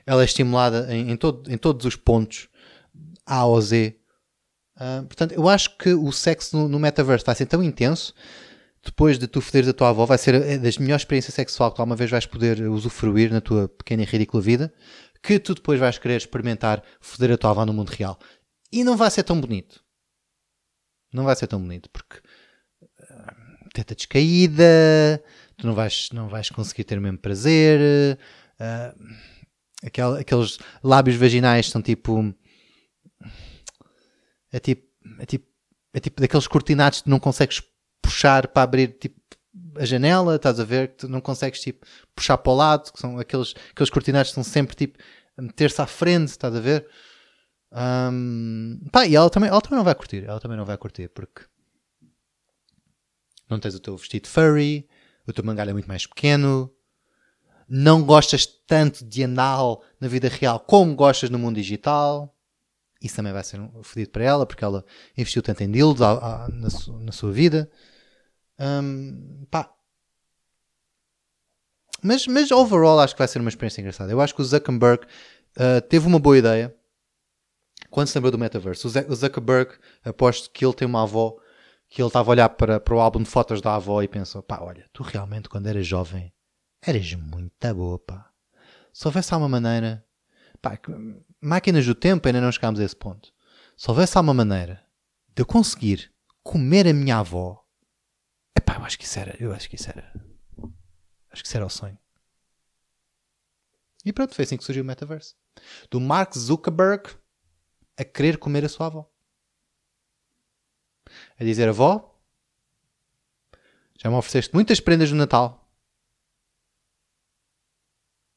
Ela 0.08 0.24
é 0.24 0.26
estimulada 0.26 0.92
em, 0.92 1.12
em, 1.12 1.16
todo, 1.16 1.52
em 1.52 1.58
todos 1.58 1.86
os 1.86 1.96
pontos. 1.96 2.50
A 3.24 3.46
ou 3.46 3.62
Z. 3.62 3.96
Uh, 4.76 5.06
portanto, 5.06 5.34
eu 5.34 5.48
acho 5.48 5.78
que 5.78 5.94
o 5.94 6.12
sexo 6.12 6.58
no, 6.58 6.68
no 6.68 6.80
metaverse 6.80 7.26
vai 7.26 7.36
ser 7.36 7.46
tão 7.46 7.64
intenso 7.64 8.14
depois 8.86 9.18
de 9.18 9.28
tu 9.28 9.42
foderes 9.42 9.68
a 9.68 9.74
tua 9.74 9.90
avó, 9.90 10.06
vai 10.06 10.18
ser 10.18 10.36
é 10.36 10.58
das 10.60 10.78
melhores 10.78 11.02
experiências 11.02 11.34
sexual 11.34 11.72
que 11.72 11.82
alguma 11.82 11.96
vez 11.96 12.12
vais 12.12 12.28
poder 12.28 12.62
usufruir 12.70 13.34
na 13.34 13.42
tua 13.42 13.68
pequena 13.68 14.04
e 14.04 14.06
ridícula 14.06 14.42
vida, 14.42 14.74
que 15.24 15.40
tu 15.40 15.56
depois 15.56 15.80
vais 15.80 15.98
querer 15.98 16.18
experimentar 16.18 16.84
foder 17.02 17.32
a 17.32 17.38
tua 17.38 17.50
avó 17.50 17.66
no 17.66 17.74
mundo 17.74 17.90
real. 17.90 18.20
E 18.72 18.84
não 18.84 18.96
vai 18.96 19.10
ser 19.10 19.24
tão 19.24 19.42
bonito. 19.42 19.84
Não 21.12 21.24
vai 21.24 21.36
ser 21.36 21.48
tão 21.48 21.60
bonito, 21.60 21.90
porque 21.90 22.18
uh, 22.20 23.70
teta 23.74 23.96
descaída, 23.96 25.24
tu 25.58 25.66
não 25.66 25.74
vais, 25.74 26.10
não 26.14 26.30
vais 26.30 26.50
conseguir 26.50 26.84
ter 26.84 27.00
o 27.00 27.02
mesmo 27.02 27.18
prazer, 27.18 28.20
uh, 28.60 29.06
aquel, 29.84 30.14
aqueles 30.16 30.60
lábios 30.84 31.16
vaginais 31.16 31.70
são 31.70 31.82
tipo 31.82 32.34
é 34.56 34.60
tipo, 34.60 34.88
é 35.20 35.26
tipo, 35.26 35.46
é 35.94 36.00
tipo 36.00 36.22
daqueles 36.22 36.48
cortinados 36.48 37.02
que 37.02 37.10
não 37.10 37.20
consegues 37.20 37.62
puxar 38.02 38.48
para 38.48 38.64
abrir 38.64 38.98
tipo 38.98 39.20
a 39.78 39.84
janela, 39.84 40.38
estás 40.38 40.62
a 40.62 40.64
ver? 40.64 40.90
Que 40.90 40.96
tu 41.00 41.10
não 41.10 41.20
consegues 41.20 41.60
tipo 41.60 41.86
puxar 42.16 42.38
para 42.38 42.54
o 42.54 42.56
lado, 42.56 42.94
que 42.94 43.00
são 43.00 43.20
aqueles, 43.20 43.54
aqueles 43.72 43.90
cortinados 43.90 44.32
que 44.32 44.36
são 44.36 44.46
sempre 44.46 44.74
tipo 44.74 44.98
a 45.38 45.42
meter-se 45.42 45.82
à 45.82 45.86
frente, 45.86 46.30
estás 46.30 46.56
a 46.56 46.60
ver? 46.62 46.88
Um, 47.70 48.80
pá, 48.94 49.06
e 49.06 49.14
ela 49.14 49.30
também, 49.30 49.50
ela 49.50 49.60
também 49.60 49.76
não 49.76 49.84
vai 49.84 49.94
curtir, 49.94 50.24
ela 50.24 50.40
também 50.40 50.58
não 50.58 50.64
vai 50.64 50.78
curtir 50.78 51.10
porque 51.10 51.42
não 53.50 53.60
tens 53.60 53.76
o 53.76 53.80
teu 53.82 53.98
vestido 53.98 54.30
furry, 54.30 54.88
o 55.28 55.34
teu 55.34 55.44
mangalho 55.44 55.72
é 55.72 55.74
muito 55.74 55.88
mais 55.88 56.08
pequeno, 56.08 56.74
não 57.68 58.04
gostas 58.04 58.46
tanto 58.46 59.04
de 59.04 59.26
anal 59.26 59.84
na 60.00 60.08
vida 60.08 60.30
real 60.30 60.62
como 60.62 60.96
gostas 60.96 61.30
no 61.30 61.38
mundo 61.38 61.58
digital 61.58 62.35
isso 63.06 63.16
também 63.16 63.34
vai 63.34 63.44
ser 63.44 63.60
um 63.60 63.84
fodido 63.84 64.12
para 64.12 64.24
ela, 64.24 64.46
porque 64.46 64.64
ela 64.64 64.84
investiu 65.18 65.42
tanto 65.42 65.62
em 65.62 65.72
dildos 65.72 66.00
na, 66.02 66.48
na, 67.02 67.12
sua 67.12 67.32
vida. 67.32 67.70
Um, 68.60 69.46
pá. 69.50 69.72
Mas, 72.02 72.28
mas 72.28 72.52
overall 72.52 73.00
acho 73.00 73.14
que 73.14 73.20
vai 73.20 73.28
ser 73.28 73.40
uma 73.40 73.50
experiência 73.50 73.82
engraçada. 73.82 74.12
Eu 74.12 74.22
acho 74.22 74.34
que 74.34 74.42
o 74.42 74.46
Zuckerberg 74.46 75.06
uh, 75.58 75.82
teve 75.88 76.08
uma 76.08 76.20
boa 76.20 76.38
ideia 76.38 76.76
quando 77.90 78.08
se 78.08 78.18
lembrou 78.18 78.32
do 78.32 78.38
metaverso. 78.38 78.88
O 78.88 79.16
Zuckerberg, 79.16 79.74
aposto 80.04 80.50
que 80.52 80.66
ele 80.66 80.74
tem 80.74 80.88
uma 80.88 81.04
avó 81.04 81.38
que 81.88 82.02
ele 82.02 82.08
estava 82.08 82.30
a 82.30 82.32
olhar 82.32 82.50
para, 82.50 82.80
para 82.80 82.96
o 82.96 83.00
álbum 83.00 83.22
de 83.22 83.30
fotos 83.30 83.62
da 83.62 83.76
avó 83.76 84.02
e 84.02 84.08
pensou: 84.08 84.44
pá, 84.44 84.60
olha, 84.62 84.90
tu 84.92 85.04
realmente 85.04 85.50
quando 85.50 85.68
eras 85.68 85.86
jovem 85.86 86.34
eras 86.82 87.14
muito 87.16 87.74
boa, 87.74 87.98
pá. 88.00 88.32
Se 88.94 89.08
houvesse 89.08 89.34
uma 89.34 89.50
maneira, 89.50 90.06
pá, 90.62 90.80
máquinas 91.46 91.86
do 91.86 91.96
tempo 91.96 92.28
ainda 92.28 92.42
não 92.42 92.52
chegámos 92.52 92.80
a 92.80 92.84
esse 92.84 92.96
ponto. 92.96 93.34
Se 93.78 93.90
houvesse 93.90 94.18
alguma 94.18 94.34
maneira 94.34 94.86
de 95.34 95.42
eu 95.42 95.46
conseguir 95.46 96.14
comer 96.44 96.88
a 96.88 96.94
minha 96.94 97.18
avó, 97.20 97.66
epá, 98.56 98.76
eu 98.76 98.84
acho 98.84 98.98
que 98.98 99.06
isso 99.06 99.20
era, 99.20 99.36
eu 99.40 99.54
acho 99.54 99.70
que 99.70 99.76
isso 99.76 99.90
era, 99.90 100.12
acho 101.30 101.42
que 101.42 101.48
isso 101.48 101.58
era 101.58 101.66
o 101.66 101.70
sonho. 101.70 101.98
E 104.04 104.14
pronto, 104.14 104.36
foi 104.36 104.46
assim 104.46 104.58
que 104.58 104.64
surgiu 104.64 104.84
o 104.84 104.86
metaverso. 104.86 105.36
Do 105.90 106.00
Mark 106.00 106.38
Zuckerberg 106.38 107.16
a 107.98 108.04
querer 108.04 108.38
comer 108.38 108.64
a 108.64 108.70
sua 108.70 108.88
avó. 108.88 109.12
A 111.40 111.44
dizer, 111.44 111.68
avó, 111.68 112.22
já 113.98 114.10
me 114.10 114.16
ofereceste 114.16 114.54
muitas 114.54 114.80
prendas 114.80 115.12
no 115.12 115.18
Natal, 115.18 115.68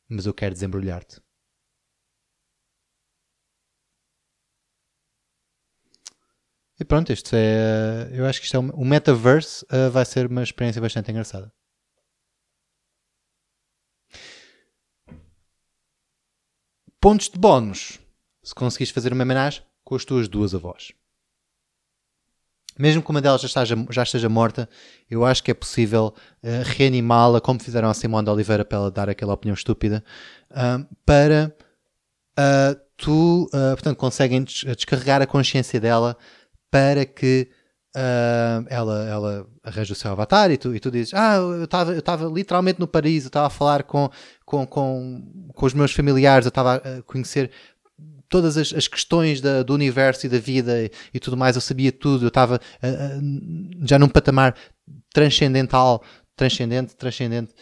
mas 0.09 0.26
eu 0.26 0.32
quero 0.32 0.54
desembrulhar-te. 0.54 1.20
E 6.81 6.85
pronto, 6.85 7.12
isto 7.12 7.35
é. 7.35 8.09
Eu 8.12 8.24
acho 8.24 8.39
que 8.39 8.47
isto 8.47 8.57
é. 8.57 8.61
O 8.61 8.85
metaverse 8.85 9.64
uh, 9.64 9.91
vai 9.91 10.05
ser 10.05 10.26
uma 10.26 10.43
experiência 10.43 10.81
bastante 10.81 11.11
engraçada. 11.11 11.53
Pontos 17.01 17.29
de 17.29 17.39
bónus. 17.39 17.99
Se 18.43 18.55
conseguires 18.55 18.93
fazer 18.93 19.12
uma 19.12 19.24
homenagem 19.24 19.62
com 19.85 19.95
as 19.97 20.05
tuas 20.05 20.29
duas 20.29 20.55
avós. 20.55 20.93
Mesmo 22.79 23.03
que 23.03 23.11
uma 23.11 23.20
delas 23.20 23.41
já 23.41 23.49
esteja, 23.49 23.87
já 23.91 24.03
esteja 24.05 24.29
morta, 24.29 24.68
eu 25.11 25.24
acho 25.24 25.43
que 25.43 25.51
é 25.51 25.55
possível 25.55 26.14
uh, 26.45 26.49
reanimá-la, 26.64 27.41
como 27.41 27.61
fizeram 27.61 27.91
a 27.91 27.95
Simone 27.95 28.24
de 28.24 28.31
Oliveira 28.31 28.64
para 28.64 28.79
ela 28.79 28.91
dar 28.91 29.09
aquela 29.09 29.35
opinião 29.35 29.55
estúpida, 29.55 30.05
uh, 30.53 30.87
para 31.05 31.53
tu, 32.97 33.49
portanto, 33.51 33.97
conseguem 33.97 34.45
descarregar 34.45 35.20
a 35.20 35.26
consciência 35.26 35.81
dela 35.81 36.16
para 36.70 37.04
que 37.04 37.48
uh, 37.96 38.66
ela, 38.68 39.08
ela 39.08 39.46
arranja 39.62 39.92
o 39.92 39.96
seu 39.96 40.10
avatar 40.10 40.50
e 40.50 40.56
tu, 40.56 40.74
e 40.74 40.80
tu 40.80 40.90
dizes: 40.90 41.14
Ah, 41.14 41.36
eu 41.36 41.64
estava 41.64 42.22
eu 42.22 42.34
literalmente 42.34 42.80
no 42.80 42.86
paraíso, 42.86 43.26
eu 43.26 43.28
estava 43.28 43.46
a 43.46 43.50
falar 43.50 43.82
com, 43.82 44.10
com, 44.44 44.66
com, 44.66 45.50
com 45.54 45.66
os 45.66 45.74
meus 45.74 45.92
familiares, 45.92 46.46
eu 46.46 46.50
estava 46.50 46.76
a 46.76 47.02
conhecer 47.02 47.50
todas 48.28 48.56
as, 48.56 48.72
as 48.72 48.86
questões 48.86 49.40
da, 49.40 49.62
do 49.62 49.74
universo 49.74 50.26
e 50.26 50.28
da 50.28 50.38
vida 50.38 50.82
e, 50.82 50.90
e, 51.14 51.20
tudo 51.20 51.36
mais, 51.36 51.56
eu 51.56 51.62
sabia 51.62 51.90
tudo, 51.90 52.26
eu 52.26 52.28
estava 52.28 52.56
uh, 52.56 53.18
uh, 53.18 53.86
já 53.86 53.98
num 53.98 54.08
patamar 54.08 54.54
transcendental, 55.12 56.02
transcendente, 56.36 56.94
transcendente 56.94 57.54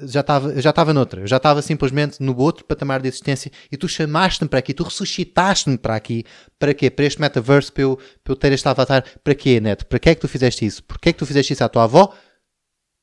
já 0.00 0.20
estava 0.20 0.60
já 0.60 0.70
estava 0.70 0.94
noutra, 0.94 1.22
eu 1.22 1.26
já 1.26 1.38
estava 1.38 1.60
simplesmente 1.60 2.22
no 2.22 2.36
outro 2.38 2.64
patamar 2.64 3.00
de 3.00 3.08
existência 3.08 3.50
e 3.70 3.76
tu 3.76 3.88
chamaste-me 3.88 4.48
para 4.48 4.60
aqui, 4.60 4.72
tu 4.72 4.84
ressuscitaste-me 4.84 5.76
para 5.76 5.96
aqui, 5.96 6.24
para 6.58 6.72
quê? 6.72 6.90
Para 6.90 7.04
este 7.04 7.20
metaverse, 7.20 7.72
para 7.72 7.82
eu, 7.82 7.96
para 8.22 8.32
eu 8.32 8.36
ter 8.36 8.52
este 8.52 8.68
avatar, 8.68 9.04
para 9.22 9.34
quê, 9.34 9.60
Neto? 9.60 9.86
Para 9.86 9.98
que 9.98 10.10
é 10.10 10.14
que 10.14 10.20
tu 10.20 10.28
fizeste 10.28 10.64
isso? 10.64 10.84
Porquê 10.84 11.08
é 11.08 11.12
que 11.12 11.18
tu 11.18 11.26
fizeste 11.26 11.52
isso 11.52 11.64
à 11.64 11.68
tua 11.68 11.84
avó? 11.84 12.14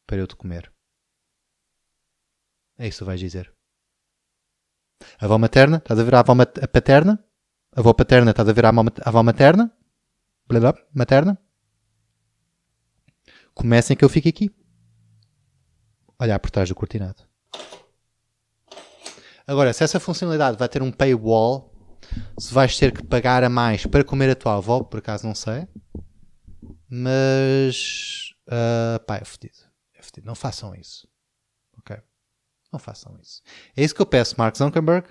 Para 0.08 0.18
eu 0.18 0.28
te 0.28 0.36
comer. 0.36 0.72
É 2.78 2.88
isso 2.88 3.00
que 3.00 3.06
vais 3.06 3.20
dizer. 3.20 3.52
A 5.20 5.26
avó 5.26 5.38
materna, 5.38 5.78
estás 5.78 6.00
a 6.00 6.04
ver 6.04 6.16
a 6.16 6.20
avó 6.20 6.34
a 6.34 6.68
paterna? 6.68 7.24
A 7.76 7.80
avó 7.80 7.94
paterna, 7.94 8.32
estás 8.32 8.48
a 8.48 8.54
ver 8.54 8.66
a 8.66 8.70
avó 8.70 9.24
materna? 9.24 9.72
Blá 10.48 10.60
blá, 10.60 10.76
materna? 10.94 11.38
Comecem 13.54 13.98
que 13.98 14.06
eu 14.06 14.10
fique 14.10 14.30
aqui 14.30 14.65
olhar 16.20 16.40
por 16.40 16.50
trás 16.50 16.70
do 16.70 16.76
cortinado. 16.76 17.24
Agora, 19.48 19.74
se 19.74 19.84
essa 19.84 20.00
funcionalidade 20.00 20.58
vai 20.58 20.68
ter 20.68 20.82
um 20.82 20.92
paywall, 20.92 21.72
se 22.40 22.54
vais 22.54 22.78
ter 22.78 22.92
que 22.92 23.06
pagar 23.06 23.44
a 23.44 23.50
mais 23.50 23.86
para 23.86 24.04
comer 24.04 24.30
a 24.32 24.36
tua 24.36 24.56
avó, 24.56 24.84
por 24.84 25.00
acaso 25.00 25.26
não 25.28 25.36
sei. 25.36 25.68
Mas. 26.90 28.34
Uh, 28.48 29.00
pá, 29.06 29.18
é 29.18 29.26
fedido. 29.26 29.58
É 29.94 30.02
fedido. 30.02 30.26
Não 30.26 30.36
façam 30.36 30.74
isso. 30.74 31.08
Ok? 31.78 31.98
Não 32.72 32.80
façam 32.80 33.18
isso. 33.22 33.42
É 33.76 33.84
isso 33.84 33.94
que 33.94 34.02
eu 34.02 34.06
peço, 34.06 34.36
Mark 34.38 34.58
Zuckerberg. 34.58 35.08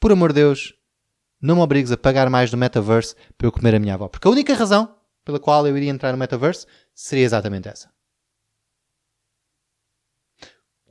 Por 0.00 0.12
amor 0.12 0.32
de 0.32 0.40
Deus, 0.40 0.74
não 1.40 1.56
me 1.56 1.62
obrigues 1.62 1.92
a 1.92 1.96
pagar 1.96 2.28
mais 2.28 2.50
no 2.50 2.58
metaverse 2.58 3.14
para 3.38 3.46
eu 3.46 3.52
comer 3.52 3.74
a 3.74 3.78
minha 3.78 3.94
avó. 3.94 4.08
Porque 4.08 4.26
a 4.26 4.30
única 4.30 4.54
razão 4.54 4.96
pela 5.24 5.40
qual 5.40 5.66
eu 5.66 5.76
iria 5.76 5.90
entrar 5.90 6.12
no 6.12 6.18
metaverse 6.18 6.66
seria 6.94 7.24
exatamente 7.24 7.68
essa. 7.68 7.93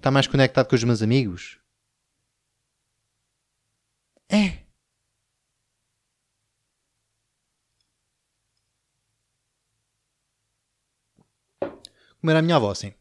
Está 0.03 0.11
mais 0.11 0.27
conectado 0.27 0.67
com 0.67 0.75
os 0.75 0.83
meus 0.83 1.01
amigos? 1.01 1.57
É. 4.29 4.63
Comer 12.19 12.35
a 12.35 12.41
minha 12.41 12.57
avó, 12.57 12.73
sim. 12.73 12.93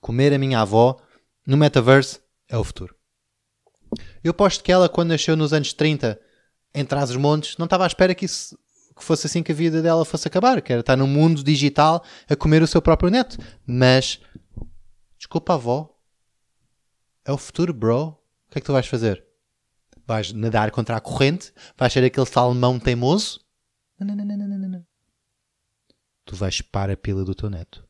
Comer 0.00 0.34
a 0.34 0.38
minha 0.38 0.60
avó 0.60 1.00
no 1.46 1.56
metaverse 1.56 2.18
é 2.48 2.58
o 2.58 2.64
futuro. 2.64 2.96
Eu 4.24 4.32
aposto 4.32 4.64
que 4.64 4.72
ela, 4.72 4.88
quando 4.88 5.10
nasceu 5.10 5.36
nos 5.36 5.52
anos 5.52 5.72
30, 5.72 6.20
em 6.74 6.84
trás 6.84 7.10
os 7.10 7.16
montes, 7.16 7.56
não 7.56 7.66
estava 7.66 7.84
à 7.84 7.86
espera 7.86 8.16
que 8.16 8.24
isso 8.24 8.58
que 8.96 9.04
fosse 9.04 9.28
assim 9.28 9.44
que 9.44 9.52
a 9.52 9.54
vida 9.54 9.80
dela 9.80 10.04
fosse 10.04 10.26
acabar, 10.26 10.60
que 10.60 10.72
era 10.72 10.80
estar 10.80 10.96
no 10.96 11.06
mundo 11.06 11.44
digital 11.44 12.02
a 12.28 12.34
comer 12.34 12.64
o 12.64 12.66
seu 12.66 12.82
próprio 12.82 13.12
neto. 13.12 13.38
Mas, 13.64 14.20
desculpa, 15.16 15.54
avó, 15.54 15.89
é 17.24 17.32
o 17.32 17.38
futuro, 17.38 17.72
bro. 17.72 18.08
O 18.08 18.50
que 18.50 18.58
é 18.58 18.60
que 18.60 18.66
tu 18.66 18.72
vais 18.72 18.86
fazer? 18.86 19.24
Vais 20.06 20.32
nadar 20.32 20.70
contra 20.70 20.96
a 20.96 21.00
corrente? 21.00 21.52
Vais 21.76 21.92
ser 21.92 22.04
aquele 22.04 22.26
salmão 22.26 22.78
teimoso? 22.78 23.44
Não, 23.98 24.14
não, 24.14 24.24
não, 24.24 24.36
não, 24.36 24.48
não, 24.48 24.68
não. 24.68 24.86
Tu 26.24 26.34
vais 26.34 26.60
para 26.60 26.94
a 26.94 26.96
pila 26.96 27.24
do 27.24 27.34
teu 27.34 27.50
neto. 27.50 27.86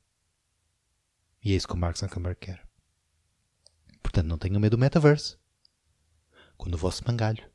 E 1.43 1.53
é 1.53 1.57
isso 1.57 1.67
que 1.67 1.75
o 1.75 1.77
Mark 1.77 1.97
Zuckerberg 1.97 2.39
quer. 2.39 2.67
Portanto, 4.03 4.27
não 4.27 4.39
tenham 4.39 4.61
medo 4.61 4.77
do 4.77 4.81
metaverse. 4.81 5.39
Quando 6.57 6.75
o 6.75 6.79
vosso 6.79 7.03
mangalho 7.07 7.49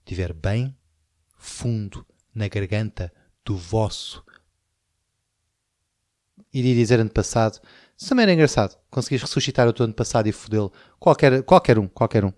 estiver 0.00 0.32
bem 0.32 0.76
fundo 1.36 2.06
na 2.34 2.48
garganta 2.48 3.12
do 3.44 3.56
vosso. 3.56 4.24
Iria 6.52 6.74
dizer 6.74 7.00
ano 7.00 7.10
passado. 7.10 7.60
Isso 7.98 8.10
também 8.10 8.22
era 8.22 8.32
engraçado. 8.32 8.78
Conseguis 8.90 9.20
ressuscitar 9.20 9.66
o 9.66 9.72
teu 9.72 9.84
ano 9.84 9.94
passado 9.94 10.28
e 10.28 10.32
fodê-lo. 10.32 10.72
Qualquer, 11.00 11.42
qualquer 11.42 11.78
um, 11.78 11.88
qualquer 11.88 12.24
um. 12.24 12.32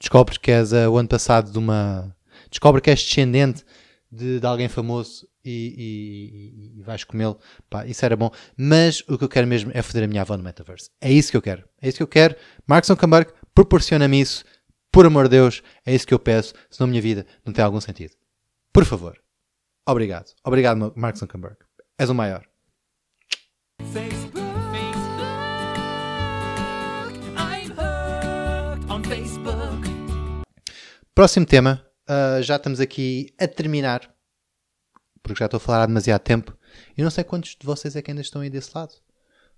Descobres 0.00 0.36
que 0.36 0.50
és 0.50 0.72
uh, 0.72 0.90
o 0.90 0.98
ano 0.98 1.08
passado 1.08 1.52
de 1.52 1.58
uma. 1.58 2.14
Descobre 2.50 2.80
que 2.80 2.90
és 2.90 3.00
descendente 3.00 3.64
de, 4.10 4.40
de 4.40 4.46
alguém 4.46 4.68
famoso 4.68 5.28
e, 5.44 6.72
e, 6.74 6.80
e 6.80 6.82
vais 6.82 7.04
comê-lo. 7.04 7.38
Isso 7.86 8.04
era 8.04 8.16
bom. 8.16 8.30
Mas 8.56 9.00
o 9.08 9.16
que 9.16 9.22
eu 9.22 9.28
quero 9.28 9.46
mesmo 9.46 9.70
é 9.72 9.80
foder 9.80 10.04
a 10.04 10.06
minha 10.08 10.22
avó 10.22 10.36
no 10.36 10.42
metaverse. 10.42 10.90
É 11.00 11.10
isso 11.10 11.30
que 11.30 11.36
eu 11.36 11.42
quero. 11.42 11.64
É 11.80 11.88
isso 11.88 11.98
que 11.98 12.02
eu 12.02 12.08
quero. 12.08 12.34
Mark 12.66 12.84
Zuckerberg 12.84 13.32
proporciona-me 13.54 14.20
isso. 14.20 14.44
Por 14.90 15.06
amor 15.06 15.24
de 15.24 15.36
Deus, 15.36 15.62
é 15.86 15.94
isso 15.94 16.06
que 16.06 16.12
eu 16.12 16.18
peço. 16.18 16.52
Senão 16.68 16.88
a 16.88 16.90
minha 16.90 17.00
vida 17.00 17.24
não 17.46 17.52
tem 17.52 17.64
algum 17.64 17.80
sentido. 17.80 18.12
Por 18.72 18.84
favor. 18.84 19.16
Obrigado. 19.88 20.32
Obrigado, 20.44 20.92
Mark 20.96 21.16
Zuckerberg. 21.16 21.56
És 21.96 22.10
o 22.10 22.14
maior. 22.14 22.44
Próximo 31.14 31.44
tema. 31.44 31.86
Uh, 32.08 32.42
já 32.42 32.56
estamos 32.56 32.80
aqui 32.80 33.34
a 33.38 33.46
terminar. 33.46 34.10
Porque 35.22 35.40
já 35.40 35.44
estou 35.44 35.58
a 35.58 35.60
falar 35.60 35.82
há 35.82 35.86
demasiado 35.86 36.22
tempo. 36.22 36.56
E 36.96 37.02
não 37.02 37.10
sei 37.10 37.22
quantos 37.22 37.54
de 37.54 37.66
vocês 37.66 37.94
é 37.94 38.00
que 38.00 38.10
ainda 38.10 38.22
estão 38.22 38.40
aí 38.40 38.48
desse 38.48 38.70
lado. 38.74 38.94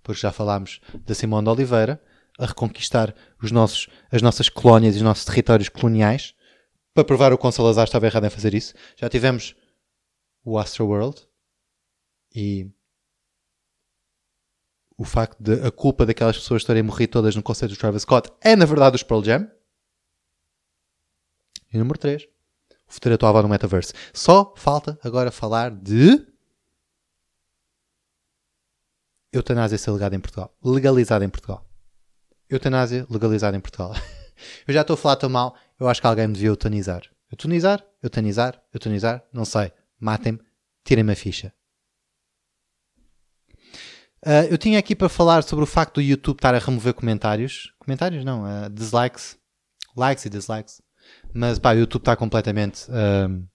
Porque 0.03 0.21
já 0.21 0.33
falámos 0.33 0.81
da 1.05 1.15
Simone 1.15 1.45
de 1.45 1.49
Oliveira 1.49 2.03
a 2.37 2.45
reconquistar 2.45 3.15
os 3.41 3.51
nossos, 3.51 3.87
as 4.11 4.21
nossas 4.21 4.49
colónias 4.49 4.95
e 4.95 4.97
os 4.97 5.03
nossos 5.03 5.23
territórios 5.23 5.69
coloniais 5.69 6.35
para 6.93 7.05
provar 7.05 7.31
o 7.31 7.37
quão 7.37 7.53
Salazar 7.53 7.85
estava 7.85 8.05
errado 8.05 8.25
em 8.25 8.29
fazer 8.29 8.53
isso. 8.53 8.73
Já 8.97 9.07
tivemos 9.07 9.55
o 10.43 10.59
Astroworld 10.59 11.21
e 12.35 12.69
o 14.97 15.05
facto 15.05 15.41
de 15.41 15.65
a 15.65 15.71
culpa 15.71 16.05
daquelas 16.05 16.37
pessoas 16.37 16.65
terem 16.65 16.83
morrido 16.83 17.13
todas 17.13 17.35
no 17.35 17.41
conceito 17.41 17.73
do 17.73 17.77
Travis 17.77 18.01
Scott 18.01 18.29
é 18.41 18.55
na 18.55 18.65
verdade 18.65 18.97
os 18.97 19.03
Pearl 19.03 19.23
Jam. 19.23 19.49
E 21.75 21.77
número 21.77 21.99
3, 21.99 22.23
o 22.87 22.93
futuro 22.93 23.15
atual 23.15 23.43
no 23.43 23.49
metaverse. 23.49 23.93
Só 24.13 24.53
falta 24.55 24.97
agora 25.03 25.29
falar 25.29 25.71
de 25.71 26.25
eutanásia 29.33 29.77
ser 29.77 29.91
legalizada 29.91 30.15
em 30.15 30.19
Portugal. 30.21 30.57
Legalizada 30.63 31.25
em 31.25 31.29
Portugal. 31.29 31.69
Eutanásia 32.49 33.05
legalizada 33.09 33.57
em 33.57 33.59
Portugal. 33.59 33.93
Eu 34.65 34.73
já 34.73 34.81
estou 34.81 34.93
a 34.93 34.97
falar 34.97 35.17
tão 35.17 35.29
mal 35.29 35.55
eu 35.77 35.89
acho 35.89 35.99
que 35.99 36.07
alguém 36.07 36.27
me 36.27 36.33
devia 36.33 36.47
eutanizar. 36.47 37.03
Eutanizar? 37.29 37.85
Eutanizar? 38.01 38.61
Eutanizar? 38.73 39.23
Não 39.33 39.43
sei. 39.43 39.73
Matem-me. 39.99 40.39
Tirem-me 40.85 41.11
a 41.11 41.15
ficha. 41.15 41.53
Uh, 44.25 44.47
eu 44.49 44.57
tinha 44.57 44.79
aqui 44.79 44.95
para 44.95 45.09
falar 45.09 45.43
sobre 45.43 45.63
o 45.63 45.67
facto 45.67 45.95
do 45.95 46.01
YouTube 46.01 46.37
estar 46.37 46.55
a 46.55 46.59
remover 46.59 46.93
comentários. 46.93 47.73
Comentários 47.79 48.23
não, 48.23 48.43
uh, 48.43 48.69
dislikes. 48.69 49.37
Likes 49.97 50.25
e 50.25 50.29
dislikes. 50.29 50.84
Mas 51.33 51.59
pá, 51.59 51.73
o 51.73 51.79
YouTube 51.79 52.01
está 52.01 52.15
completamente 52.15 52.89
uh, 52.89 53.47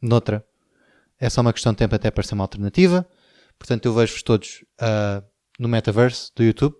noutra. 0.00 0.46
É 1.18 1.30
só 1.30 1.40
uma 1.40 1.52
questão 1.52 1.72
de 1.72 1.78
tempo 1.78 1.94
até 1.94 2.10
para 2.10 2.22
ser 2.22 2.34
uma 2.34 2.44
alternativa. 2.44 3.08
Portanto, 3.58 3.86
eu 3.86 3.94
vejo-vos 3.94 4.22
todos 4.22 4.64
no 5.58 5.66
metaverse 5.66 6.30
do 6.36 6.44
YouTube. 6.44 6.76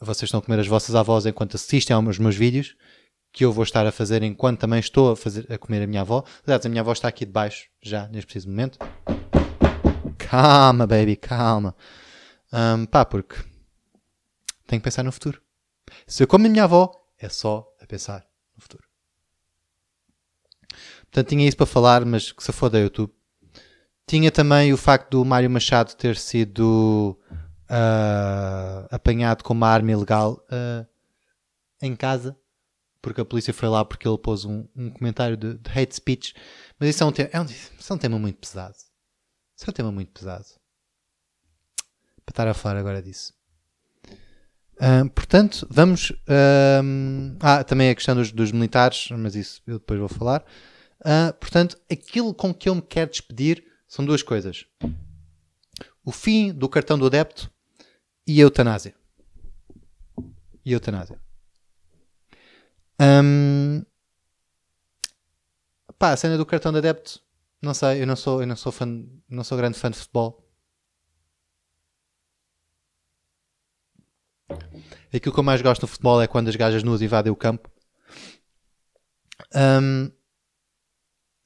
Vocês 0.00 0.28
estão 0.28 0.40
a 0.40 0.42
comer 0.42 0.58
as 0.58 0.66
vossas 0.66 0.94
avós 0.94 1.26
enquanto 1.26 1.56
assistem 1.56 1.94
aos 1.94 2.18
meus 2.18 2.34
vídeos 2.34 2.74
que 3.32 3.44
eu 3.44 3.52
vou 3.52 3.64
estar 3.64 3.86
a 3.86 3.90
fazer 3.90 4.22
enquanto 4.22 4.60
também 4.60 4.78
estou 4.78 5.12
a, 5.12 5.16
fazer, 5.16 5.50
a 5.50 5.56
comer 5.56 5.82
a 5.82 5.86
minha 5.86 6.02
avó. 6.02 6.22
Aliás, 6.46 6.64
a 6.66 6.68
minha 6.68 6.82
avó 6.82 6.92
está 6.92 7.08
aqui 7.08 7.24
debaixo, 7.24 7.68
já, 7.80 8.06
neste 8.08 8.26
preciso 8.26 8.50
momento. 8.50 8.78
Calma, 10.18 10.86
baby, 10.86 11.16
calma. 11.16 11.74
Um, 12.52 12.84
pá, 12.84 13.04
porque 13.04 13.36
tenho 14.66 14.80
que 14.80 14.84
pensar 14.84 15.02
no 15.02 15.10
futuro. 15.10 15.40
Se 16.06 16.22
eu 16.22 16.26
como 16.26 16.46
a 16.46 16.48
minha 16.48 16.64
avó, 16.64 16.92
é 17.18 17.28
só 17.28 17.66
a 17.80 17.86
pensar 17.86 18.26
futuro. 18.62 18.84
Portanto, 21.02 21.28
tinha 21.28 21.46
isso 21.46 21.56
para 21.56 21.66
falar, 21.66 22.04
mas 22.04 22.32
que 22.32 22.42
se 22.42 22.52
foda 22.52 22.80
YouTube. 22.80 23.12
Tinha 24.06 24.30
também 24.30 24.72
o 24.72 24.76
facto 24.76 25.10
do 25.10 25.24
Mário 25.24 25.50
Machado 25.50 25.94
ter 25.94 26.16
sido 26.16 27.18
uh, 27.64 28.88
apanhado 28.90 29.44
com 29.44 29.52
uma 29.52 29.68
arma 29.68 29.92
ilegal 29.92 30.44
uh, 30.50 30.86
em 31.80 31.94
casa 31.94 32.36
porque 33.02 33.20
a 33.20 33.24
polícia 33.24 33.52
foi 33.52 33.68
lá 33.68 33.84
porque 33.84 34.06
ele 34.06 34.16
pôs 34.16 34.44
um, 34.44 34.66
um 34.76 34.88
comentário 34.88 35.36
de, 35.36 35.58
de, 35.58 35.70
hate 35.70 35.94
speech. 35.94 36.32
Mas 36.78 36.90
isso 36.90 37.02
é 37.02 37.06
um, 37.06 37.10
é, 37.32 37.40
um, 37.40 37.44
isso 37.44 37.92
é 37.92 37.94
um 37.94 37.98
tema 37.98 38.18
muito 38.18 38.38
pesado. 38.38 38.76
Isso 39.56 39.66
é 39.66 39.70
um 39.70 39.72
tema 39.72 39.90
muito 39.90 40.12
pesado. 40.12 40.46
Para 42.24 42.32
estar 42.32 42.48
a 42.48 42.54
falar 42.54 42.78
agora 42.78 43.02
disso. 43.02 43.34
Portanto, 45.14 45.66
vamos. 45.70 46.10
Uh, 46.10 47.36
ah, 47.40 47.62
também 47.62 47.90
a 47.90 47.94
questão 47.94 48.14
dos, 48.14 48.32
dos, 48.32 48.50
militares, 48.50 49.08
mas 49.12 49.36
isso 49.36 49.62
eu 49.66 49.78
depois 49.78 50.00
vou 50.00 50.08
falar. 50.08 50.44
Uh, 51.00 51.32
portanto, 51.34 51.78
aquilo 51.90 52.34
com 52.34 52.52
que 52.52 52.68
eu 52.68 52.74
me 52.74 52.82
quero 52.82 53.10
despedir 53.10 53.64
são 53.86 54.04
duas 54.04 54.22
coisas: 54.22 54.66
o 56.04 56.10
fim 56.10 56.52
do 56.52 56.68
cartão 56.68 56.98
do 56.98 57.06
adepto 57.06 57.50
e 58.26 58.40
a 58.40 58.44
eutanásia. 58.44 58.94
E 60.64 60.70
a 60.70 60.72
eutanásia. 60.72 61.20
Um, 63.00 63.84
pá, 65.98 66.12
a 66.12 66.16
cena 66.16 66.36
do 66.36 66.46
cartão 66.46 66.72
de 66.72 66.78
adepto, 66.78 67.20
não 67.60 67.74
sei, 67.74 68.02
eu 68.02 68.06
não 68.06 68.16
sou, 68.16 68.40
eu 68.40 68.46
não 68.46 68.56
sou 68.56 68.72
fã, 68.72 68.86
não 69.28 69.44
sou 69.44 69.58
grande 69.58 69.78
fã 69.78 69.90
de 69.90 69.98
futebol. 69.98 70.41
Aquilo 75.14 75.34
que 75.34 75.40
eu 75.40 75.44
mais 75.44 75.60
gosto 75.60 75.82
no 75.82 75.88
futebol 75.88 76.20
é 76.22 76.26
quando 76.26 76.48
as 76.48 76.56
gajas 76.56 76.82
nuas 76.82 77.02
invadem 77.02 77.32
o 77.32 77.36
campo. 77.36 77.70
Um, 79.54 80.10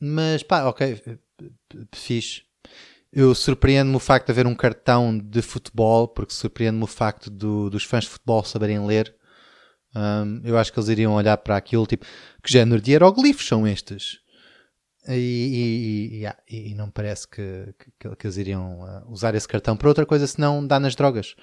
mas 0.01 0.43
pá, 0.43 0.65
ok, 0.65 1.01
fixe. 1.95 2.43
Eu 3.13 3.35
surpreendo-me 3.35 3.97
o 3.97 4.01
facto 4.01 4.27
de 4.27 4.33
haver 4.33 4.47
um 4.47 4.55
cartão 4.55 5.17
de 5.17 5.41
futebol, 5.41 6.07
porque 6.07 6.35
surpreende-me 6.35 6.85
o 6.85 6.89
facto 6.89 7.31
do, 7.31 7.71
dos 7.71 7.85
fãs 7.85 8.05
de 8.05 8.11
futebol 8.11 8.45
saberem 8.45 8.85
ler. 8.85 9.15
Um, 9.95 10.43
eu 10.45 10.59
acho 10.59 10.73
que 10.73 10.79
eles 10.79 10.91
iriam 10.91 11.15
olhar 11.15 11.39
para 11.39 11.57
aquilo, 11.57 11.87
tipo, 11.87 12.05
que 12.43 12.53
género 12.53 12.81
de 12.81 12.93
hieroglifos 12.93 13.47
são 13.47 13.67
estes? 13.67 14.21
E, 15.09 16.21
e, 16.21 16.27
e, 16.51 16.73
e, 16.73 16.75
não 16.75 16.91
parece 16.91 17.29
que, 17.29 17.75
que, 17.99 18.17
que 18.17 18.27
eles 18.27 18.37
iriam 18.37 18.81
uh, 18.81 19.11
usar 19.11 19.35
esse 19.35 19.47
cartão 19.47 19.77
para 19.77 19.89
outra 19.89 20.05
coisa 20.05 20.27
senão 20.27 20.67
dar 20.67 20.81
nas 20.81 20.97
drogas. 20.97 21.37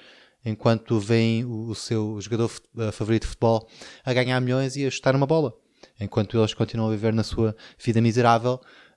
Enquanto 0.45 0.99
vem 0.99 1.45
o, 1.45 1.73
seu 1.73 2.19
jogador 2.19 2.51
uh, 2.75 2.91
favorito 2.91 3.23
de 3.23 3.29
futebol 3.29 3.69
a 4.03 4.13
ganhar 4.13 4.39
milhões 4.41 4.75
e 4.75 4.85
a 4.85 4.91
chutar 4.91 5.15
uma 5.15 5.25
bola. 5.25 5.53
Enquanto 5.99 6.37
eles 6.37 6.53
continuam 6.53 6.89
a 6.89 6.91
viver 6.91 7.13
na 7.13 7.23
sua 7.23 7.55
vida 7.79 8.01
miserável, 8.01 8.55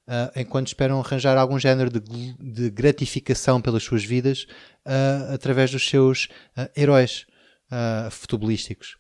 uh, 0.09 0.41
enquanto 0.41 0.69
esperam 0.69 1.01
arranjar 1.01 1.37
algum 1.37 1.59
género 1.59 1.91
de, 1.91 2.35
de 2.35 2.71
gratificação 2.71 3.61
pelas 3.61 3.83
suas 3.83 4.05
vidas 4.05 4.47
através 5.33 5.73
dos 5.73 5.89
seus 5.89 6.29
heróis 6.77 7.27
futebolísticos. 8.13 8.97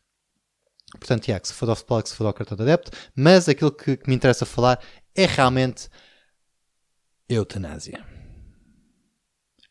Portanto, 0.98 1.26
que 1.26 1.48
se 1.48 1.54
for 1.54 1.68
ao 1.68 1.76
futebol, 1.76 2.02
que 2.02 2.08
se 2.08 2.16
for 2.16 2.26
ao 2.26 2.34
cartão 2.34 2.56
de 2.56 2.62
adepto, 2.64 2.90
mas 3.14 3.48
aquilo 3.48 3.70
que, 3.70 3.96
que 3.96 4.08
me 4.08 4.16
interessa 4.16 4.44
falar 4.44 4.80
é 5.14 5.26
realmente 5.26 5.88
eutanásia. 7.28 8.04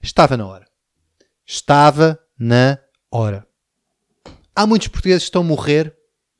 Estava 0.01 0.37
na 0.37 0.45
hora. 0.45 0.67
Estava 1.45 2.19
na 2.37 2.79
hora. 3.11 3.47
Há 4.55 4.65
muitos 4.65 4.87
portugueses 4.87 5.23
que 5.23 5.27
estão 5.27 5.41
a 5.41 5.45
morrer, 5.45 5.91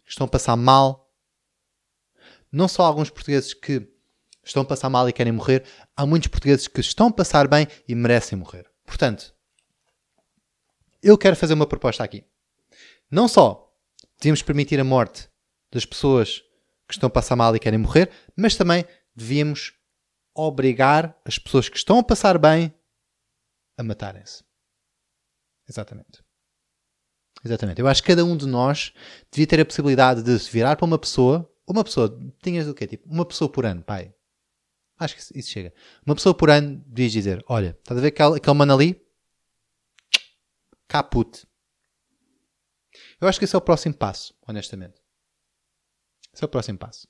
que 0.04 0.12
estão 0.12 0.26
a 0.26 0.30
passar 0.30 0.56
mal. 0.56 1.12
Não 2.52 2.68
só 2.68 2.84
alguns 2.84 3.10
portugueses 3.10 3.54
que 3.54 3.88
estão 4.43 4.62
a 4.62 4.66
passar 4.66 4.89
mal 4.89 5.10
e 5.10 5.14
querem 5.14 5.34
morrer, 5.34 5.66
há 5.96 6.06
muitos 6.06 6.28
portugueses 6.30 6.68
que 6.68 6.80
estão 6.80 7.08
a 7.08 7.12
passar 7.12 7.48
bem 7.48 7.68
e 7.88 7.96
merecem 7.96 8.38
morrer. 8.38 8.70
Portanto, 8.86 9.34
eu 11.02 11.18
quero 11.18 11.36
fazer 11.36 11.54
uma 11.54 11.68
proposta 11.68 12.04
aqui. 12.04 12.24
Não 13.10 13.28
só 13.28 13.74
devíamos 14.18 14.41
permitir 14.41 14.80
a 14.80 14.84
morte 14.84 15.30
das 15.72 15.86
pessoas 15.86 16.39
que 16.88 16.93
estão 16.93 17.08
a 17.08 17.12
passar 17.12 17.36
mal 17.36 17.56
e 17.56 17.60
querem 17.60 17.80
morrer, 17.80 18.10
mas 18.36 18.56
também 18.56 18.86
devíamos 19.16 19.74
obrigar 20.34 21.20
as 21.26 21.38
pessoas 21.38 21.68
que 21.68 21.78
estão 21.78 22.00
a 22.00 22.04
passar 22.04 22.38
bem 22.38 22.74
a 23.78 23.84
matarem-se. 23.84 24.45
Exatamente. 25.68 26.24
Exatamente. 27.43 27.80
Eu 27.80 27.88
acho 27.88 28.01
que 28.01 28.07
cada 28.07 28.26
um 28.26 28.36
de 28.36 28.45
nós 28.45 28.93
devia 29.32 29.47
ter 29.47 29.59
a 29.59 29.66
possibilidade 29.66 30.24
de 30.24 30.38
se 30.39 30.49
virar 30.51 30.76
para 30.76 30.86
uma 30.86 30.97
pessoa, 30.97 31.51
uma 31.68 31.84
pessoa, 31.84 32.18
tinhas 32.41 32.68
o 32.68 32.74
quê? 32.74 32.88
Tipo, 32.88 33.07
uma 33.07 33.26
pessoa 33.26 33.51
por 33.51 33.66
ano, 33.66 33.84
pai. 33.84 34.13
Acho 34.97 35.16
que 35.16 35.39
isso 35.39 35.49
chega. 35.49 35.74
Uma 36.05 36.16
pessoa 36.16 36.34
por 36.34 36.49
ano 36.49 36.82
devias 36.88 37.11
dizer: 37.11 37.43
Olha, 37.47 37.78
estás 37.78 37.97
a 37.97 38.01
ver 38.01 38.07
aquele, 38.07 38.38
aquele 38.38 38.57
mano 38.57 38.74
ali? 38.74 39.01
Caput. 40.88 41.45
Eu 43.20 43.28
acho 43.28 43.39
que 43.39 43.45
esse 43.45 43.55
é 43.55 43.57
o 43.57 43.61
próximo 43.61 43.95
passo, 43.95 44.34
honestamente. 44.47 45.01
Esse 46.34 46.43
é 46.43 46.45
o 46.45 46.49
próximo 46.49 46.78
passo. 46.78 47.07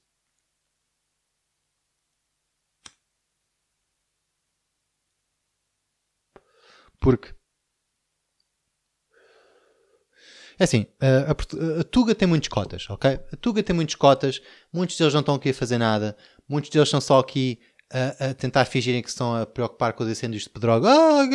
Porque 6.99 7.36
é 10.58 10.64
assim, 10.64 10.86
a, 10.99 11.32
a, 11.32 11.82
a, 11.82 11.84
Tuga 11.84 12.16
tem 12.16 12.28
muitos 12.28 12.49
cotas, 12.49 12.89
ok? 12.89 13.12
A 13.32 13.36
Tuga 13.38 13.62
tem 13.62 13.76
muitos 13.76 13.95
cotas, 13.95 14.41
muitos 14.72 14.97
deles 14.97 15.14
não 15.14 15.20
estão 15.20 15.36
aqui 15.36 15.49
a 15.49 15.53
fazer 15.53 15.78
nada, 15.78 16.18
muitos 16.47 16.70
deles 16.70 16.88
estão 16.88 17.01
só 17.01 17.20
aqui 17.20 17.60
a, 17.91 18.30
a 18.30 18.34
tentar 18.34 18.66
fingirem 18.66 19.01
que 19.01 19.10
estão 19.10 19.36
a 19.36 19.45
preocupar 19.45 19.93
com 19.93 20.03
os 20.03 20.10
incêndios 20.10 20.43
de 20.43 20.49
pedroga. 20.49 20.89
Ah, 20.89 21.26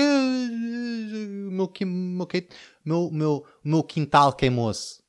meu, 1.50 1.68
meu, 1.68 2.30
meu, 2.84 3.10
meu, 3.10 3.46
meu 3.62 3.84
quintal 3.84 4.32
queimou-se. 4.32 5.02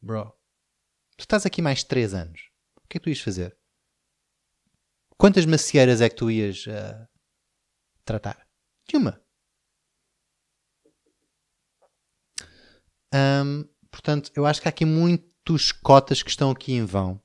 Bro, 0.00 0.32
tu 1.16 1.22
estás 1.22 1.44
aqui 1.44 1.60
mais 1.60 1.82
3 1.84 2.14
anos. 2.14 2.48
O 2.76 2.88
que 2.88 2.96
é 2.96 3.00
que 3.00 3.04
tu 3.04 3.10
ias 3.10 3.20
fazer? 3.20 3.56
Quantas 5.18 5.44
macieiras 5.44 6.00
é 6.00 6.08
que 6.08 6.14
tu 6.14 6.30
ias 6.30 6.64
uh, 6.66 7.06
tratar? 8.04 8.46
De 8.88 8.96
uma. 8.96 9.20
Um, 13.14 13.64
portanto, 13.90 14.30
eu 14.34 14.46
acho 14.46 14.60
que 14.60 14.68
há 14.68 14.70
aqui 14.70 14.84
muitos 14.84 15.72
cotas 15.72 16.22
que 16.22 16.30
estão 16.30 16.50
aqui 16.50 16.72
em 16.72 16.84
vão. 16.84 17.20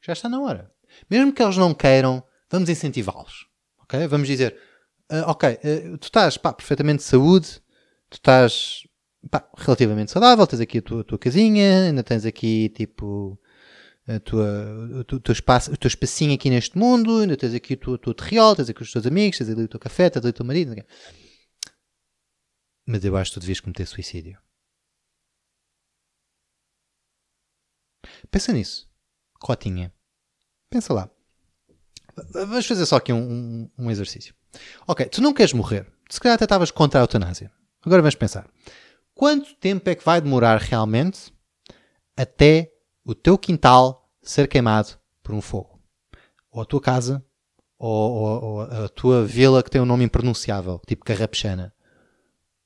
Já 0.00 0.12
está 0.12 0.28
na 0.28 0.40
hora. 0.40 0.70
Mesmo 1.10 1.32
que 1.32 1.42
eles 1.42 1.56
não 1.56 1.74
queiram, 1.74 2.22
vamos 2.50 2.68
incentivá-los. 2.68 3.46
Ok? 3.82 4.06
Vamos 4.06 4.28
dizer, 4.28 4.56
uh, 5.10 5.30
ok, 5.30 5.50
uh, 5.52 5.98
tu 5.98 6.04
estás 6.04 6.36
pá, 6.36 6.52
perfeitamente 6.52 6.98
de 6.98 7.04
saúde, 7.04 7.60
tu 8.08 8.14
estás 8.14 8.86
pá, 9.30 9.48
relativamente 9.56 10.10
saudável, 10.10 10.46
tens 10.46 10.60
aqui 10.60 10.78
a 10.78 10.82
tua, 10.82 11.00
a 11.00 11.04
tua 11.04 11.18
casinha, 11.18 11.86
ainda 11.86 12.02
tens 12.02 12.24
aqui 12.24 12.68
tipo 12.70 13.38
a 14.06 14.18
tua, 14.20 14.44
o, 15.00 15.04
teu 15.04 15.32
espaço, 15.32 15.70
o 15.70 15.76
teu 15.76 15.88
espacinho 15.88 16.34
aqui 16.34 16.48
neste 16.48 16.78
mundo, 16.78 17.18
ainda 17.18 17.36
tens 17.36 17.52
aqui 17.52 17.74
o 17.74 17.76
teu, 17.76 17.92
o 17.92 17.98
teu 17.98 18.14
terriol, 18.14 18.56
tens 18.56 18.70
aqui 18.70 18.82
os 18.82 18.90
teus 18.90 19.06
amigos, 19.06 19.36
tens 19.36 19.50
ali 19.50 19.64
o 19.64 19.68
teu 19.68 19.78
café, 19.78 20.08
tens 20.08 20.22
ali 20.22 20.30
o 20.30 20.32
teu 20.32 20.46
marido. 20.46 20.74
Mas 22.86 23.04
eu 23.04 23.14
acho 23.16 23.30
que 23.30 23.34
tu 23.34 23.40
devias 23.40 23.60
cometer 23.60 23.86
suicídio. 23.86 24.38
Pensa 28.30 28.52
nisso. 28.52 28.88
Cotinha. 29.40 29.92
Pensa 30.70 30.92
lá. 30.92 31.10
Vamos 32.32 32.66
fazer 32.66 32.84
só 32.86 32.96
aqui 32.96 33.12
um, 33.12 33.18
um, 33.18 33.70
um 33.78 33.90
exercício. 33.90 34.34
Ok, 34.86 35.06
tu 35.06 35.20
não 35.20 35.32
queres 35.32 35.52
morrer. 35.52 35.86
Se 36.08 36.18
calhar 36.18 36.34
até 36.34 36.44
estavas 36.44 36.70
contra 36.70 37.00
a 37.00 37.02
eutanásia. 37.02 37.52
Agora 37.84 38.02
vamos 38.02 38.14
pensar. 38.14 38.48
Quanto 39.14 39.54
tempo 39.56 39.88
é 39.88 39.94
que 39.94 40.04
vai 40.04 40.20
demorar 40.20 40.60
realmente 40.60 41.32
até 42.16 42.72
o 43.04 43.14
teu 43.14 43.38
quintal 43.38 44.10
ser 44.22 44.48
queimado 44.48 44.98
por 45.22 45.34
um 45.34 45.40
fogo? 45.40 45.80
Ou 46.50 46.62
a 46.62 46.64
tua 46.64 46.80
casa, 46.80 47.24
ou, 47.78 48.12
ou, 48.12 48.42
ou 48.42 48.60
a 48.62 48.88
tua 48.88 49.24
vila 49.24 49.62
que 49.62 49.70
tem 49.70 49.80
um 49.80 49.86
nome 49.86 50.04
impronunciável, 50.04 50.80
tipo 50.86 51.04
Carrapechana. 51.04 51.74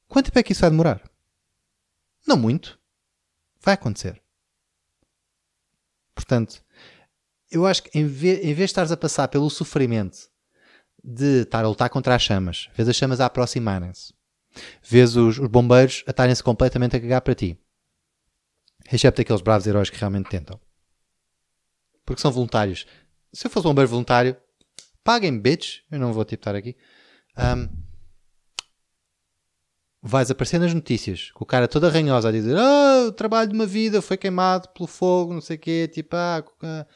Quanto 0.09 0.27
tempo 0.27 0.39
é 0.39 0.43
que 0.43 0.53
isso 0.53 0.61
vai 0.61 0.71
demorar? 0.71 1.03
Não 2.27 2.37
muito. 2.37 2.79
Vai 3.61 3.75
acontecer. 3.75 4.22
Portanto, 6.23 6.63
eu 7.51 7.67
acho 7.67 7.83
que 7.83 7.99
em 7.99 8.07
vez, 8.07 8.39
em 8.39 8.55
vez 8.55 8.57
de 8.57 8.65
estares 8.65 8.93
a 8.93 8.97
passar 8.97 9.27
pelo 9.27 9.51
sofrimento 9.51 10.31
de 11.03 11.43
estar 11.43 11.65
a 11.65 11.69
lutar 11.69 11.91
contra 11.91 12.15
as 12.15 12.23
chamas, 12.23 12.71
vês 12.77 12.89
as 12.89 12.95
chamas 12.95 13.21
a 13.21 13.27
aproximarem-se, 13.27 14.15
vês 14.83 15.17
os, 15.17 15.39
os 15.39 15.49
bombeiros 15.49 16.05
a 16.07 16.13
estarem-se 16.13 16.43
completamente 16.43 16.95
a 16.95 17.01
cagar 17.01 17.21
para 17.23 17.35
ti, 17.35 17.59
excepto 18.91 19.21
aqueles 19.21 19.43
bravos 19.43 19.67
heróis 19.67 19.91
que 19.91 19.99
realmente 19.99 20.31
tentam. 20.31 20.61
Porque 22.07 22.23
são 22.23 22.31
voluntários. 22.31 22.87
Se 23.33 23.47
eu 23.47 23.51
fosse 23.51 23.65
bombeiro 23.65 23.91
voluntário, 23.91 24.37
paguem 25.03 25.37
bitch, 25.37 25.81
eu 25.91 25.99
não 25.99 26.13
vou 26.13 26.25
tipo 26.25 26.41
estar 26.41 26.55
aqui. 26.55 26.77
Um, 27.37 27.69
vais 30.03 30.31
aparecer 30.31 30.59
nas 30.59 30.75
notícias 30.75 31.31
com 31.31 31.45
o 31.45 31.47
cara 31.47 31.69
todo 31.69 31.87
arranhoso 31.87 32.27
a 32.27 32.33
dizer 32.33 32.57
ah, 32.57 33.07
o 33.07 33.13
trabalho 33.13 33.51
de 33.51 33.55
uma 33.55 33.67
vida 33.67 34.03
foi 34.03 34.17
queimado 34.17 34.69
pelo 34.71 34.89
fogo, 34.89 35.33
não 35.33 35.41
sei 35.41 35.57
o 35.57 35.61
quê, 35.61 35.87
tipo, 35.87 36.17
ah, 36.17 36.45
ah, 36.61 36.87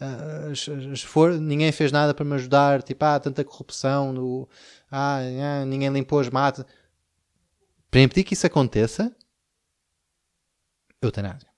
ah 0.00 0.96
for, 0.96 1.34
ninguém 1.38 1.70
fez 1.70 1.92
nada 1.92 2.14
para 2.14 2.24
me 2.24 2.34
ajudar, 2.34 2.82
tipo, 2.82 3.04
ah, 3.04 3.20
tanta 3.20 3.44
corrupção, 3.44 4.12
no, 4.14 4.48
ah, 4.90 5.20
ninguém 5.66 5.90
limpou 5.90 6.18
as 6.18 6.30
matas. 6.30 6.64
Para 7.90 8.00
impedir 8.00 8.24
que 8.24 8.32
isso 8.32 8.46
aconteça, 8.46 9.14
eutanásia. 11.02 11.48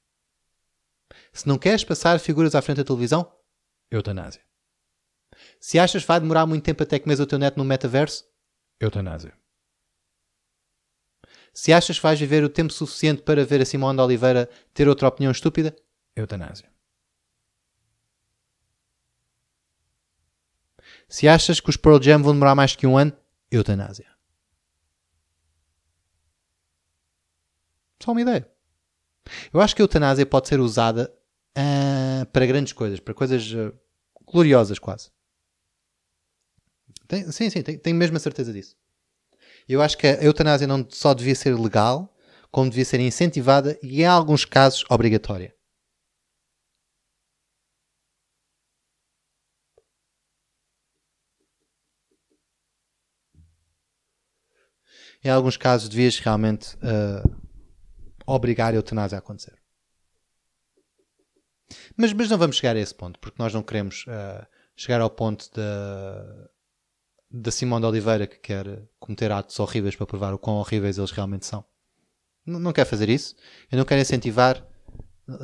Se 1.33 1.47
não 1.47 1.57
queres 1.57 1.85
passar 1.85 2.19
figuras 2.19 2.55
à 2.55 2.61
frente 2.61 2.79
da 2.79 2.85
televisão, 2.85 3.33
eutanásia. 3.91 4.43
Se 5.61 5.79
achas 5.79 6.03
que 6.03 6.09
vai 6.09 6.19
demorar 6.19 6.47
muito 6.47 6.65
tempo 6.65 6.83
até 6.83 6.99
comer 6.99 7.21
o 7.21 7.27
teu 7.27 7.39
neto 7.39 7.57
no 7.57 7.65
metaverso, 7.65 8.25
eutanásia. 8.81 9.33
Se 11.57 11.73
achas 11.73 11.97
que 11.97 12.03
vais 12.03 12.21
viver 12.21 12.45
o 12.45 12.51
tempo 12.51 12.71
suficiente 12.71 13.23
para 13.23 13.43
ver 13.43 13.63
a 13.63 13.65
Simone 13.65 13.97
de 13.97 14.03
Oliveira 14.03 14.47
ter 14.75 14.87
outra 14.87 15.09
opinião 15.09 15.33
estúpida, 15.33 15.75
eutanásia. 16.15 16.71
Se 21.09 21.27
achas 21.27 21.59
que 21.59 21.71
os 21.71 21.79
Pearl 21.79 21.99
Jam 21.99 22.23
vão 22.23 22.35
demorar 22.35 22.55
mais 22.55 22.77
que 22.77 22.87
um 22.87 22.99
ano, 22.99 23.17
eutanásia. 23.51 24.07
Só 28.03 28.13
uma 28.13 28.21
ideia. 28.21 28.47
Eu 29.51 29.59
acho 29.63 29.75
que 29.75 29.81
a 29.81 29.85
eutanásia 29.85 30.27
pode 30.27 30.49
ser 30.49 30.61
usada 30.61 31.11
uh, 31.57 32.27
para 32.27 32.45
grandes 32.45 32.75
coisas, 32.75 33.01
para 33.01 33.15
coisas 33.15 33.51
uh, 33.53 33.73
gloriosas 34.31 34.79
quase. 34.79 35.11
Tem, 37.09 37.33
sim, 37.33 37.49
sim, 37.49 37.63
tenho, 37.63 37.79
tenho 37.79 37.97
mesmo 37.97 38.19
a 38.19 38.21
certeza 38.21 38.53
disso. 38.53 38.77
Eu 39.69 39.83
acho 39.83 39.99
que 39.99 40.07
a 40.07 40.23
eutanásia 40.23 40.67
não 40.67 40.87
só 40.89 41.13
devia 41.13 41.35
ser 41.35 41.55
legal, 41.59 42.15
como 42.51 42.71
devia 42.71 42.85
ser 42.85 43.01
incentivada 43.01 43.79
e, 43.83 44.03
em 44.03 44.07
alguns 44.07 44.45
casos, 44.45 44.85
obrigatória. 44.89 45.55
Em 55.25 55.29
alguns 55.29 55.57
casos, 55.57 55.89
devias 55.89 56.19
realmente 56.21 56.77
uh, 56.77 57.37
obrigar 58.25 58.73
a 58.73 58.77
eutanásia 58.77 59.17
a 59.17 59.19
acontecer. 59.19 59.59
Mas, 61.97 62.13
mas 62.13 62.31
não 62.31 62.39
vamos 62.39 62.57
chegar 62.57 62.77
a 62.77 62.79
esse 62.79 62.95
ponto, 62.95 63.19
porque 63.19 63.43
nós 63.43 63.53
não 63.53 63.63
queremos 63.63 64.05
uh, 64.07 64.47
chegar 64.77 65.01
ao 65.01 65.11
ponto 65.11 65.51
de 65.53 65.61
da 67.31 67.51
Simão 67.51 67.81
de 67.81 67.87
Oliveira 67.87 68.27
que 68.27 68.39
quer 68.39 68.83
cometer 68.99 69.31
atos 69.33 69.59
horríveis 69.59 69.97
para 69.97 70.07
provar 70.07 70.33
o 70.33 70.39
quão 70.39 70.57
horríveis 70.57 70.99
eles 70.99 71.11
realmente 71.11 71.47
são. 71.47 71.65
N 72.47 72.59
não 72.59 72.73
quero 72.73 72.89
fazer 72.89 73.09
isso. 73.09 73.35
Eu 73.71 73.79
não 73.79 73.85
quero 73.85 74.01
incentivar, 74.01 74.65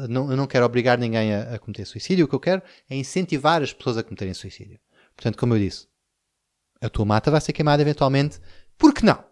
não, 0.09 0.31
eu 0.31 0.37
não 0.37 0.47
quero 0.47 0.65
obrigar 0.65 0.99
ninguém 0.99 1.35
a, 1.35 1.55
a, 1.55 1.59
cometer 1.59 1.85
suicídio. 1.85 2.25
O 2.25 2.29
que 2.29 2.35
eu 2.35 2.41
quero 2.41 2.63
é 2.89 2.97
incentivar 2.97 3.63
as 3.63 3.73
pessoas 3.73 3.99
a 3.99 4.03
cometerem 4.03 4.35
suicídio. 4.35 4.79
Portanto, 5.17 5.37
como 5.37 5.55
eu 5.55 5.59
disse, 5.59 5.89
a 6.81 6.89
tua 6.89 7.05
mata 7.05 7.31
vai 7.31 7.41
ser 7.41 7.53
queimada 7.53 7.83
eventualmente. 7.83 8.41
Por 8.79 8.95
que 8.95 9.05
não? 9.05 9.25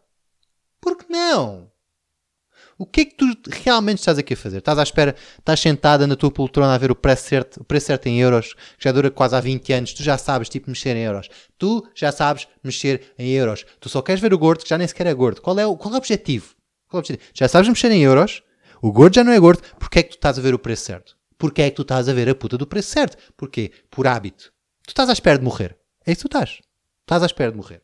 Por 0.80 0.96
que 0.96 1.11
não? 1.11 1.70
O 2.81 2.87
que 2.87 3.03
é 3.03 3.05
que 3.05 3.14
tu 3.14 3.26
realmente 3.62 3.99
estás 3.99 4.16
aqui 4.16 4.33
a 4.33 4.37
fazer? 4.39 4.57
Estás 4.57 4.78
à 4.78 4.83
espera, 4.83 5.14
estás 5.39 5.61
sentada 5.61 6.07
na 6.07 6.16
tua 6.16 6.31
poltrona 6.31 6.74
a 6.74 6.78
ver 6.78 6.91
o 6.91 6.95
preço 6.95 7.28
certo, 7.28 7.61
o 7.61 7.64
preço 7.64 7.89
certo 7.89 8.07
em 8.07 8.18
euros, 8.18 8.55
que 8.55 8.85
já 8.85 8.91
dura 8.91 9.11
quase 9.11 9.37
há 9.37 9.41
20 9.41 9.70
anos, 9.74 9.93
tu 9.93 10.03
já 10.03 10.16
sabes, 10.16 10.49
tipo, 10.49 10.70
mexer 10.70 10.97
em 10.97 11.03
euros. 11.03 11.28
Tu 11.59 11.87
já 11.95 12.11
sabes 12.11 12.49
mexer 12.64 13.12
em 13.18 13.33
euros. 13.33 13.66
Tu 13.78 13.91
só 13.91 14.01
queres 14.01 14.22
ver 14.22 14.33
o 14.33 14.39
gordo, 14.39 14.62
que 14.62 14.70
já 14.70 14.78
nem 14.78 14.89
sequer 14.89 15.09
é 15.09 15.12
gordo. 15.12 15.43
Qual 15.43 15.61
é 15.61 15.66
o, 15.66 15.76
qual 15.76 15.93
é 15.93 15.97
o 15.97 15.99
objetivo? 15.99 16.55
Qual 16.89 16.97
é 16.97 16.97
o 16.97 16.99
objetivo? 17.01 17.31
Já 17.35 17.49
sabes 17.49 17.68
mexer 17.68 17.91
em 17.91 18.03
euros, 18.03 18.43
o 18.81 18.91
gordo 18.91 19.14
já 19.14 19.22
não 19.22 19.33
é 19.33 19.39
gordo, 19.39 19.62
porque 19.78 19.99
é 19.99 20.03
que 20.03 20.12
tu 20.12 20.14
estás 20.14 20.39
a 20.39 20.41
ver 20.41 20.55
o 20.55 20.59
preço 20.59 20.87
certo? 20.87 21.18
Porque 21.37 21.61
é 21.61 21.68
que 21.68 21.76
tu 21.76 21.83
estás 21.83 22.09
a 22.09 22.14
ver 22.14 22.31
a 22.31 22.35
puta 22.35 22.57
do 22.57 22.66
preço 22.66 22.89
certo? 22.89 23.18
Porquê? 23.37 23.72
Por 23.91 24.07
hábito. 24.07 24.55
Tu 24.85 24.89
estás 24.89 25.11
à 25.11 25.12
espera 25.12 25.39
de 25.39 25.45
morrer. 25.45 25.76
É 26.07 26.12
isso 26.12 26.22
que 26.22 26.31
tu 26.31 26.35
estás. 26.35 26.61
Estás 27.03 27.22
à 27.22 27.26
espera 27.26 27.51
de 27.51 27.59
morrer. 27.59 27.83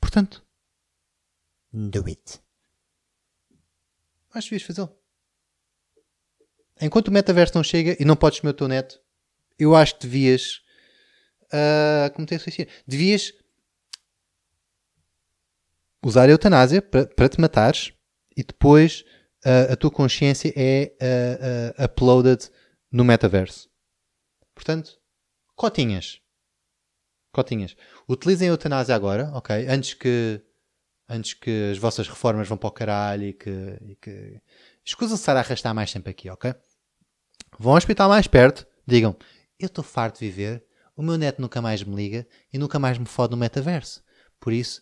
Portanto, 0.00 0.45
do 1.76 2.06
it. 2.06 2.40
Acho 4.32 4.48
que 4.48 4.54
devias 4.54 4.66
fazê-lo. 4.66 4.96
Enquanto 6.80 7.08
o 7.08 7.12
metaverso 7.12 7.54
não 7.54 7.62
chega 7.62 7.96
e 8.00 8.04
não 8.04 8.16
podes 8.16 8.40
comer 8.40 8.52
o 8.52 8.54
teu 8.54 8.68
neto, 8.68 9.00
eu 9.58 9.74
acho 9.74 9.94
que 9.94 10.02
devias 10.02 10.62
uh, 11.46 12.12
cometer 12.14 12.38
suicídio. 12.38 12.72
Devias 12.86 13.32
usar 16.04 16.28
a 16.28 16.32
eutanásia 16.32 16.80
para, 16.82 17.28
te 17.28 17.40
matares 17.40 17.92
e 18.36 18.42
depois 18.42 19.04
uh, 19.44 19.72
a 19.72 19.76
tua 19.76 19.90
consciência 19.90 20.52
é 20.56 20.94
uh, 21.78 21.84
uploaded 21.84 22.50
no 22.90 23.04
metaverso. 23.04 23.70
Portanto, 24.54 24.98
cotinhas. 25.54 26.20
Cotinhas. 27.32 27.76
Utilizem 28.08 28.48
a 28.48 28.52
eutanásia 28.52 28.94
agora, 28.94 29.30
ok? 29.34 29.66
Antes 29.68 29.94
que, 29.94 30.42
antes 31.08 31.34
que 31.34 31.70
as 31.70 31.78
vossas 31.78 32.08
reformas 32.08 32.48
vão 32.48 32.58
para 32.58 32.68
o 32.68 32.72
caralho 32.72 33.24
e 33.24 33.32
que, 33.32 33.50
e 33.82 33.96
que... 33.96 34.40
escusam-se 34.84 35.30
a 35.30 35.34
arrastar 35.34 35.74
mais 35.74 35.92
tempo 35.92 36.08
aqui, 36.08 36.28
ok? 36.30 36.54
Vão 37.58 37.72
ao 37.72 37.78
hospital 37.78 38.08
mais 38.08 38.26
perto, 38.26 38.66
digam: 38.86 39.16
Eu 39.58 39.66
estou 39.66 39.84
farto 39.84 40.18
de 40.18 40.26
viver, 40.26 40.66
o 40.96 41.02
meu 41.02 41.16
neto 41.16 41.40
nunca 41.40 41.62
mais 41.62 41.82
me 41.82 41.94
liga 41.94 42.26
e 42.52 42.58
nunca 42.58 42.78
mais 42.78 42.98
me 42.98 43.06
fode 43.06 43.32
no 43.32 43.36
metaverso. 43.36 44.02
Por 44.40 44.52
isso, 44.52 44.80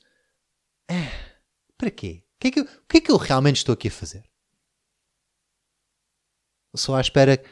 é, 0.89 1.11
para 1.77 1.91
quê? 1.91 2.25
O 2.37 2.41
que, 2.41 2.49
é 2.49 2.51
que 2.51 2.61
eu, 2.61 2.65
o 2.65 2.87
que 2.89 2.97
é 2.99 3.01
que 3.01 3.11
eu 3.11 3.17
realmente 3.17 3.57
estou 3.57 3.73
aqui 3.73 3.89
a 3.89 3.91
fazer? 3.91 4.25
Só 6.77 6.97
à 6.97 7.01
espera 7.01 7.37
que 7.37 7.49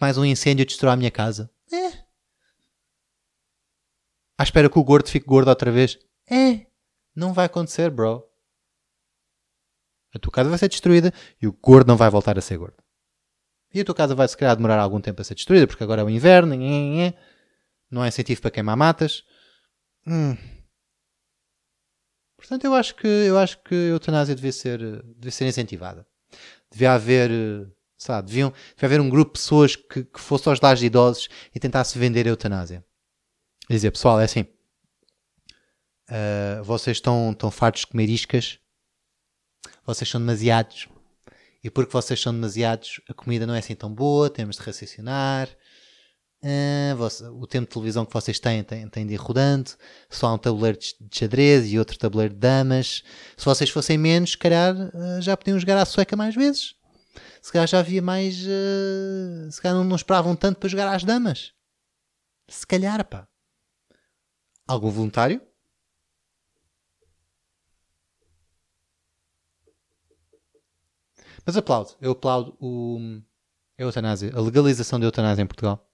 mais 0.00 0.16
um 0.16 0.24
incêndio 0.24 0.64
destrua 0.64 0.92
a 0.92 0.96
minha 0.96 1.10
casa? 1.10 1.50
É. 1.72 2.02
À 4.38 4.42
espera 4.42 4.70
que 4.70 4.78
o 4.78 4.84
gordo 4.84 5.08
fique 5.08 5.26
gordo 5.26 5.48
outra 5.48 5.70
vez? 5.70 5.98
É. 6.30 6.66
Não 7.14 7.32
vai 7.32 7.46
acontecer, 7.46 7.90
bro. 7.90 8.26
A 10.14 10.18
tua 10.18 10.32
casa 10.32 10.50
vai 10.50 10.58
ser 10.58 10.68
destruída 10.68 11.12
e 11.40 11.46
o 11.46 11.52
gordo 11.52 11.88
não 11.88 11.96
vai 11.96 12.10
voltar 12.10 12.36
a 12.38 12.40
ser 12.40 12.58
gordo. 12.58 12.82
E 13.72 13.80
a 13.80 13.84
tua 13.84 13.94
casa 13.94 14.14
vai 14.14 14.28
se 14.28 14.36
calhar 14.36 14.54
demorar 14.54 14.78
algum 14.78 15.00
tempo 15.00 15.20
a 15.20 15.24
ser 15.24 15.34
destruída, 15.34 15.66
porque 15.66 15.82
agora 15.82 16.02
é 16.02 16.04
o 16.04 16.10
inverno, 16.10 16.54
não 17.90 18.04
é 18.04 18.08
incentivo 18.08 18.42
para 18.42 18.50
queimar 18.50 18.76
matas. 18.76 19.24
Hum. 20.06 20.36
Portanto, 22.36 22.64
eu 22.64 22.74
acho 22.74 22.94
que 22.96 23.06
eu 23.06 23.38
acho 23.38 23.62
que 23.62 23.74
a 23.74 23.88
eutanásia 23.88 24.34
devia 24.34 24.52
ser, 24.52 24.78
devia 25.16 25.30
ser 25.30 25.46
incentivada. 25.46 26.06
Devia 26.70 26.92
haver, 26.92 27.30
sabe, 27.96 28.28
deviam, 28.28 28.50
devia 28.74 28.88
haver 28.88 29.00
um 29.00 29.08
grupo 29.08 29.32
de 29.32 29.40
pessoas 29.40 29.76
que, 29.76 30.04
que 30.04 30.20
fosse 30.20 30.48
aos 30.48 30.60
lares 30.60 30.80
de 30.80 30.86
idosos 30.86 31.28
e 31.54 31.60
tentasse 31.60 31.98
vender 31.98 32.26
a 32.26 32.30
eutanásia. 32.30 32.84
Dizer, 33.70 33.90
pessoal, 33.90 34.20
é 34.20 34.24
assim, 34.24 34.46
uh, 36.08 36.62
vocês 36.64 36.96
estão, 36.96 37.32
estão 37.32 37.50
fartos 37.50 37.82
de 37.82 37.88
comer 37.88 38.08
iscas, 38.08 38.58
vocês 39.84 40.08
são 40.08 40.20
demasiados, 40.20 40.88
e 41.62 41.70
porque 41.70 41.92
vocês 41.92 42.20
são 42.20 42.32
demasiados, 42.32 43.00
a 43.08 43.14
comida 43.14 43.46
não 43.46 43.54
é 43.54 43.58
assim 43.58 43.74
tão 43.74 43.92
boa, 43.92 44.30
temos 44.30 44.56
de 44.56 44.62
raciocinar, 44.62 45.48
Uh, 46.44 47.40
o 47.40 47.46
tempo 47.46 47.68
de 47.68 47.72
televisão 47.74 48.04
que 48.04 48.12
vocês 48.12 48.40
têm 48.40 48.64
tem, 48.64 48.88
tem 48.88 49.06
de 49.06 49.14
ir 49.14 49.16
rodando. 49.16 49.70
Só 50.10 50.26
há 50.26 50.34
um 50.34 50.38
tabuleiro 50.38 50.76
de 50.76 50.96
xadrez 51.12 51.72
e 51.72 51.78
outro 51.78 51.96
tabuleiro 51.96 52.34
de 52.34 52.40
damas. 52.40 53.04
Se 53.36 53.44
vocês 53.44 53.70
fossem 53.70 53.96
menos, 53.96 54.32
se 54.32 54.38
calhar 54.38 54.74
uh, 54.74 55.20
já 55.20 55.36
podiam 55.36 55.58
jogar 55.58 55.80
à 55.80 55.84
sueca 55.84 56.16
mais 56.16 56.34
vezes. 56.34 56.74
Se 57.40 57.52
calhar 57.52 57.68
já 57.68 57.78
havia 57.78 58.02
mais. 58.02 58.42
Uh, 58.44 59.50
se 59.52 59.62
calhar 59.62 59.76
não, 59.76 59.84
não, 59.84 59.94
esperavam 59.94 60.34
tanto 60.34 60.58
para 60.58 60.68
jogar 60.68 60.92
às 60.92 61.04
damas. 61.04 61.52
Se 62.48 62.66
calhar, 62.66 63.04
pá. 63.04 63.28
Algum 64.66 64.90
voluntário? 64.90 65.40
Mas 71.44 71.56
aplaudo. 71.56 71.96
Eu 72.00 72.12
aplaudo 72.12 72.56
o, 72.60 72.98
a 73.78 73.82
eutanásia. 73.82 74.32
A 74.34 74.40
legalização 74.40 74.98
da 74.98 75.06
eutanásia 75.06 75.42
em 75.42 75.46
Portugal. 75.46 75.92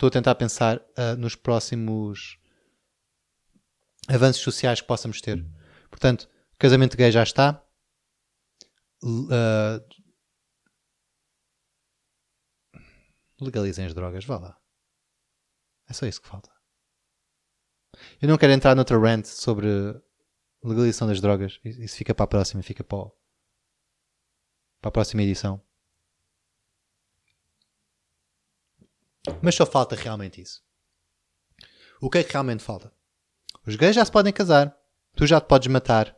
estou 0.00 0.08
a 0.08 0.10
tentar 0.10 0.34
pensar 0.34 0.78
uh, 0.78 1.14
nos 1.18 1.36
próximos 1.36 2.38
avanços 4.08 4.42
sociais 4.42 4.80
que 4.80 4.86
possamos 4.86 5.20
ter. 5.20 5.46
Portanto, 5.90 6.26
casamento 6.58 6.96
gay 6.96 7.12
já 7.12 7.22
está. 7.22 7.62
Uh, 9.02 9.84
legalizem 13.38 13.84
as 13.84 13.92
drogas, 13.92 14.24
vá 14.24 14.38
lá. 14.38 14.58
É 15.86 15.92
só 15.92 16.06
isso 16.06 16.22
que 16.22 16.28
falta. 16.28 16.50
Eu 18.22 18.28
não 18.28 18.38
quero 18.38 18.54
entrar 18.54 18.74
noutra 18.74 18.98
rant 18.98 19.26
sobre 19.26 19.68
legalização 20.62 21.08
das 21.08 21.20
drogas. 21.20 21.60
Isso 21.64 21.96
fica 21.96 22.14
para 22.14 22.24
a 22.24 22.28
próxima, 22.28 22.62
fica 22.62 22.84
para, 22.84 23.10
para 24.80 24.88
a 24.88 24.92
próxima 24.92 25.22
edição. 25.22 25.62
Mas 29.42 29.54
só 29.54 29.66
falta 29.66 29.94
realmente 29.94 30.40
isso. 30.40 30.62
O 32.00 32.08
que 32.08 32.18
é 32.18 32.24
que 32.24 32.32
realmente 32.32 32.62
falta? 32.62 32.92
Os 33.66 33.76
gays 33.76 33.94
já 33.94 34.04
se 34.04 34.10
podem 34.10 34.32
casar. 34.32 34.76
Tu 35.14 35.26
já 35.26 35.40
te 35.40 35.46
podes 35.46 35.68
matar. 35.68 36.16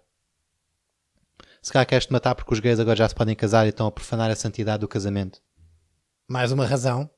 Se 1.60 1.72
calhar 1.72 1.86
queres 1.86 2.06
te 2.06 2.12
matar 2.12 2.34
porque 2.34 2.52
os 2.52 2.60
gays 2.60 2.78
agora 2.78 2.96
já 2.96 3.08
se 3.08 3.14
podem 3.14 3.34
casar 3.34 3.66
e 3.66 3.70
estão 3.70 3.86
a 3.86 3.92
profanar 3.92 4.30
a 4.30 4.36
santidade 4.36 4.80
do 4.80 4.88
casamento. 4.88 5.40
Mais 6.28 6.52
uma 6.52 6.66
razão. 6.66 7.10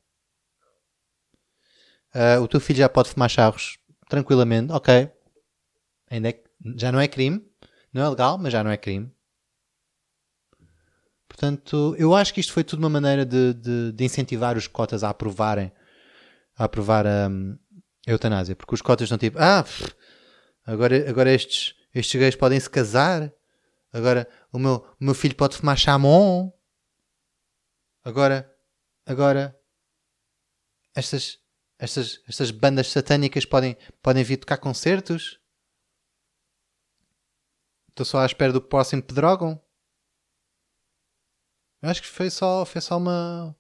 Uh, 2.15 2.41
o 2.43 2.49
teu 2.49 2.61
filho 2.61 2.79
já 2.79 2.89
pode 2.89 3.11
fumar 3.11 3.29
charros 3.29 3.79
tranquilamente. 4.09 4.73
Ok. 4.73 5.11
Ainda 6.11 6.31
é, 6.31 6.45
já 6.77 6.91
não 6.91 7.01
é 7.01 7.09
crime. 7.09 7.45
Não 7.93 8.03
é 8.03 8.09
legal, 8.09 8.39
mas 8.39 8.53
já 8.53 8.65
não 8.65 8.71
é 8.71 8.77
crime. 8.77 9.13
Portanto, 11.29 11.95
eu 11.99 12.15
acho 12.15 12.33
que 12.33 12.41
isto 12.41 12.53
foi 12.53 12.65
tudo 12.65 12.81
uma 12.81 12.91
maneira 12.91 13.25
de, 13.25 13.55
de, 13.55 13.93
de 13.93 14.05
incentivar 14.05 14.57
os 14.57 14.67
cotas 14.67 15.03
a 15.03 15.11
aprovarem 15.11 15.73
a 16.57 16.65
aprovar 16.65 17.07
a, 17.07 17.27
a 17.27 18.11
eutanásia, 18.11 18.55
porque 18.55 18.75
os 18.75 18.83
cotas 18.83 19.07
estão 19.07 19.19
tipo, 19.19 19.39
ah, 19.41 19.65
agora, 20.65 21.09
agora 21.09 21.33
estes, 21.33 21.75
estes 21.95 22.19
gays 22.21 22.37
podem 22.37 22.59
se 22.61 22.71
casar, 22.71 23.33
agora 23.93 24.29
o 24.53 24.59
meu, 24.59 24.87
o 25.01 25.05
meu 25.05 25.15
filho 25.15 25.35
pode 25.35 25.57
fumar 25.57 25.77
chamon, 25.77 26.53
agora, 28.05 28.49
agora 29.05 29.59
estas, 30.95 31.39
estas, 31.79 32.21
estas 32.29 32.51
bandas 32.51 32.89
satânicas 32.91 33.45
podem, 33.45 33.77
podem 34.01 34.23
vir 34.23 34.37
tocar 34.37 34.59
concertos. 34.59 35.41
Estou 37.95 38.05
só 38.05 38.19
à 38.19 38.27
espera 38.27 38.53
do 38.53 38.61
próximo 38.61 39.01
Pedrógão. 39.01 39.63
Acho 41.81 42.03
que 42.03 42.09
foi 42.09 42.29
só, 42.29 42.65
foi 42.65 42.81
só 42.81 42.97
uma, 42.97 43.57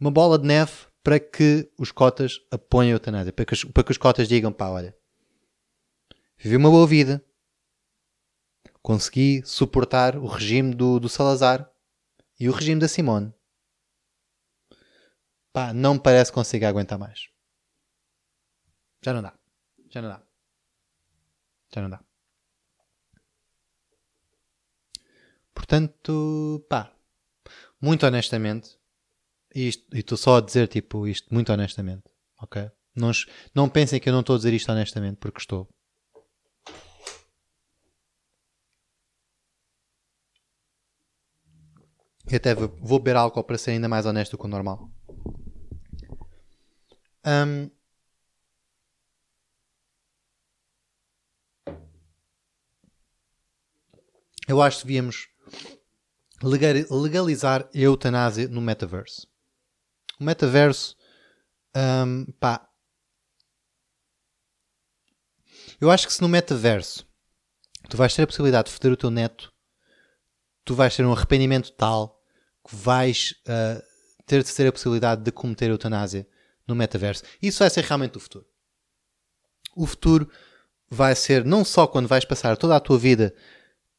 uma 0.00 0.10
bola 0.10 0.36
de 0.36 0.44
neve 0.44 0.72
para 1.04 1.20
que 1.20 1.70
os 1.78 1.92
cotas 1.92 2.40
apoiem 2.50 2.90
a 2.90 2.94
eutanásia. 2.94 3.32
Para 3.32 3.44
que, 3.44 3.52
os, 3.52 3.64
para 3.64 3.84
que 3.84 3.92
os 3.92 3.98
cotas 3.98 4.26
digam, 4.26 4.52
pá, 4.52 4.70
olha, 4.70 4.96
vivi 6.36 6.56
uma 6.56 6.68
boa 6.68 6.84
vida. 6.84 7.24
Consegui 8.82 9.40
suportar 9.44 10.16
o 10.16 10.26
regime 10.26 10.74
do, 10.74 10.98
do 10.98 11.08
Salazar 11.08 11.70
e 12.40 12.48
o 12.48 12.52
regime 12.52 12.80
da 12.80 12.88
Simone. 12.88 13.32
Pá, 15.52 15.72
não 15.72 15.94
me 15.94 16.00
parece 16.00 16.32
que 16.32 16.34
consiga 16.34 16.68
aguentar 16.68 16.98
mais. 16.98 17.28
Já 19.00 19.12
não 19.12 19.22
dá. 19.22 19.38
Já 19.90 20.02
não 20.02 20.08
dá. 20.08 20.26
Já 21.72 21.82
não 21.82 21.90
dá. 21.90 22.11
Portanto, 25.54 26.64
pá, 26.68 26.92
muito 27.80 28.06
honestamente, 28.06 28.78
e 29.54 29.70
estou 29.92 30.16
só 30.16 30.36
a 30.36 30.40
dizer 30.40 30.68
tipo 30.68 31.06
isto 31.06 31.32
muito 31.32 31.52
honestamente, 31.52 32.04
ok? 32.40 32.70
Não, 32.94 33.10
não 33.54 33.68
pensem 33.68 34.00
que 34.00 34.08
eu 34.08 34.12
não 34.12 34.20
estou 34.20 34.34
a 34.34 34.38
dizer 34.38 34.52
isto 34.52 34.70
honestamente, 34.70 35.16
porque 35.16 35.40
estou. 35.40 35.68
E 42.30 42.36
até 42.36 42.54
vou 42.54 42.98
beber 42.98 43.16
álcool 43.16 43.44
para 43.44 43.58
ser 43.58 43.72
ainda 43.72 43.88
mais 43.88 44.06
honesto 44.06 44.38
que 44.38 44.44
o 44.44 44.48
normal. 44.48 44.90
Um, 47.24 47.70
eu 54.48 54.60
acho 54.60 54.80
que 54.80 54.86
devíamos 54.86 55.31
legalizar 56.42 57.68
a 57.74 57.78
eutanásia 57.78 58.48
no 58.48 58.60
metaverso. 58.60 59.26
O 60.18 60.24
metaverso, 60.24 60.96
um, 61.76 62.24
pá. 62.40 62.68
Eu 65.80 65.90
acho 65.90 66.06
que 66.06 66.12
se 66.12 66.22
no 66.22 66.28
metaverso 66.28 67.06
tu 67.88 67.96
vais 67.96 68.14
ter 68.14 68.22
a 68.22 68.26
possibilidade 68.26 68.68
de 68.68 68.74
foder 68.74 68.92
o 68.92 68.96
teu 68.96 69.10
neto, 69.10 69.52
tu 70.64 70.74
vais 70.74 70.94
ter 70.94 71.04
um 71.04 71.12
arrependimento 71.12 71.72
tal 71.72 72.20
que 72.66 72.74
vais 72.74 73.34
uh, 73.46 73.82
ter 74.26 74.42
de 74.42 74.54
ter 74.54 74.66
a 74.66 74.72
possibilidade 74.72 75.22
de 75.22 75.32
cometer 75.32 75.70
eutanásia 75.70 76.26
no 76.66 76.74
metaverso. 76.74 77.24
Isso 77.40 77.58
vai 77.58 77.70
ser 77.70 77.84
realmente 77.84 78.16
o 78.16 78.20
futuro. 78.20 78.46
O 79.74 79.86
futuro 79.86 80.30
vai 80.88 81.14
ser 81.14 81.44
não 81.44 81.64
só 81.64 81.86
quando 81.86 82.06
vais 82.06 82.24
passar 82.24 82.56
toda 82.56 82.76
a 82.76 82.80
tua 82.80 82.98
vida 82.98 83.34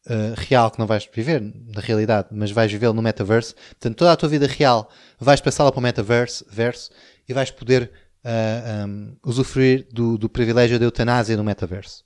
uh, 0.07 0.33
real, 0.37 0.71
que 0.71 0.79
não 0.79 0.87
vais 0.87 1.09
viver 1.11 1.41
na 1.41 1.81
realidade, 1.81 2.29
mas 2.31 2.51
vais 2.51 2.71
viver 2.71 2.93
no 2.93 3.01
metaverse. 3.01 3.53
Portanto, 3.53 3.97
toda 3.97 4.11
a 4.11 4.15
tua 4.15 4.29
vida 4.29 4.47
real 4.47 4.89
vais 5.19 5.41
passá-la 5.41 5.71
para 5.71 5.79
o 5.79 5.83
metaverse 5.83 6.45
verso, 6.49 6.91
e 7.27 7.33
vais 7.33 7.51
poder 7.51 7.91
uh, 8.23 8.87
um, 8.87 9.17
usufruir 9.23 9.87
do, 9.91 10.17
do 10.17 10.29
privilégio 10.29 10.79
da 10.79 10.85
eutanásia 10.85 11.37
no 11.37 11.43
metaverso. 11.43 12.03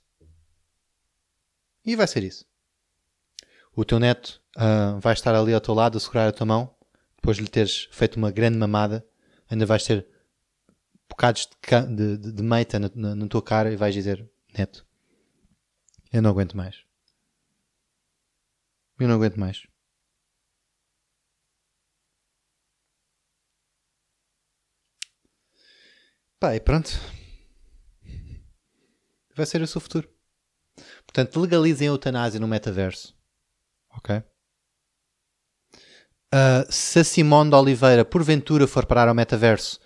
E 1.84 1.96
vai 1.96 2.06
ser 2.06 2.22
isso. 2.22 2.44
O 3.74 3.84
teu 3.84 3.98
neto 3.98 4.40
uh, 4.56 4.98
vai 5.00 5.12
estar 5.12 5.34
ali 5.34 5.54
ao 5.54 5.60
teu 5.60 5.74
lado 5.74 5.96
a 5.96 6.00
segurar 6.00 6.28
a 6.28 6.32
tua 6.32 6.46
mão, 6.46 6.74
depois 7.16 7.36
de 7.36 7.44
lhe 7.44 7.48
teres 7.48 7.88
feito 7.90 8.16
uma 8.16 8.30
grande 8.30 8.58
mamada, 8.58 9.04
ainda 9.48 9.64
vais 9.66 9.84
ter 9.84 10.06
bocados 11.08 11.48
de, 11.48 11.96
de, 11.96 12.16
de, 12.18 12.32
de 12.32 12.42
meita 12.42 12.78
na, 12.78 12.90
na, 12.94 13.14
na 13.14 13.26
tua 13.26 13.42
cara 13.42 13.72
e 13.72 13.76
vais 13.76 13.94
dizer: 13.94 14.28
Neto, 14.56 14.86
eu 16.12 16.22
não 16.22 16.30
aguento 16.30 16.56
mais. 16.56 16.87
Eu 18.98 19.08
não 19.08 19.14
aguento 19.16 19.36
mais. 19.38 19.66
Pá, 26.40 26.54
e 26.54 26.60
pronto. 26.60 26.90
Vai 29.34 29.46
ser 29.46 29.60
o 29.62 29.66
seu 29.66 29.80
futuro. 29.80 30.08
Portanto, 31.06 31.40
legalizem 31.40 31.88
a 31.88 31.90
eutanásia 31.90 32.40
no 32.40 32.46
metaverso. 32.46 33.16
Ok? 33.90 34.22
Uh, 36.32 36.70
se 36.70 37.00
a 37.00 37.04
Simone 37.04 37.50
de 37.50 37.56
Oliveira 37.56 38.04
porventura 38.04 38.66
for 38.66 38.84
parar 38.84 39.08
ao 39.08 39.14
metaverso, 39.14 39.80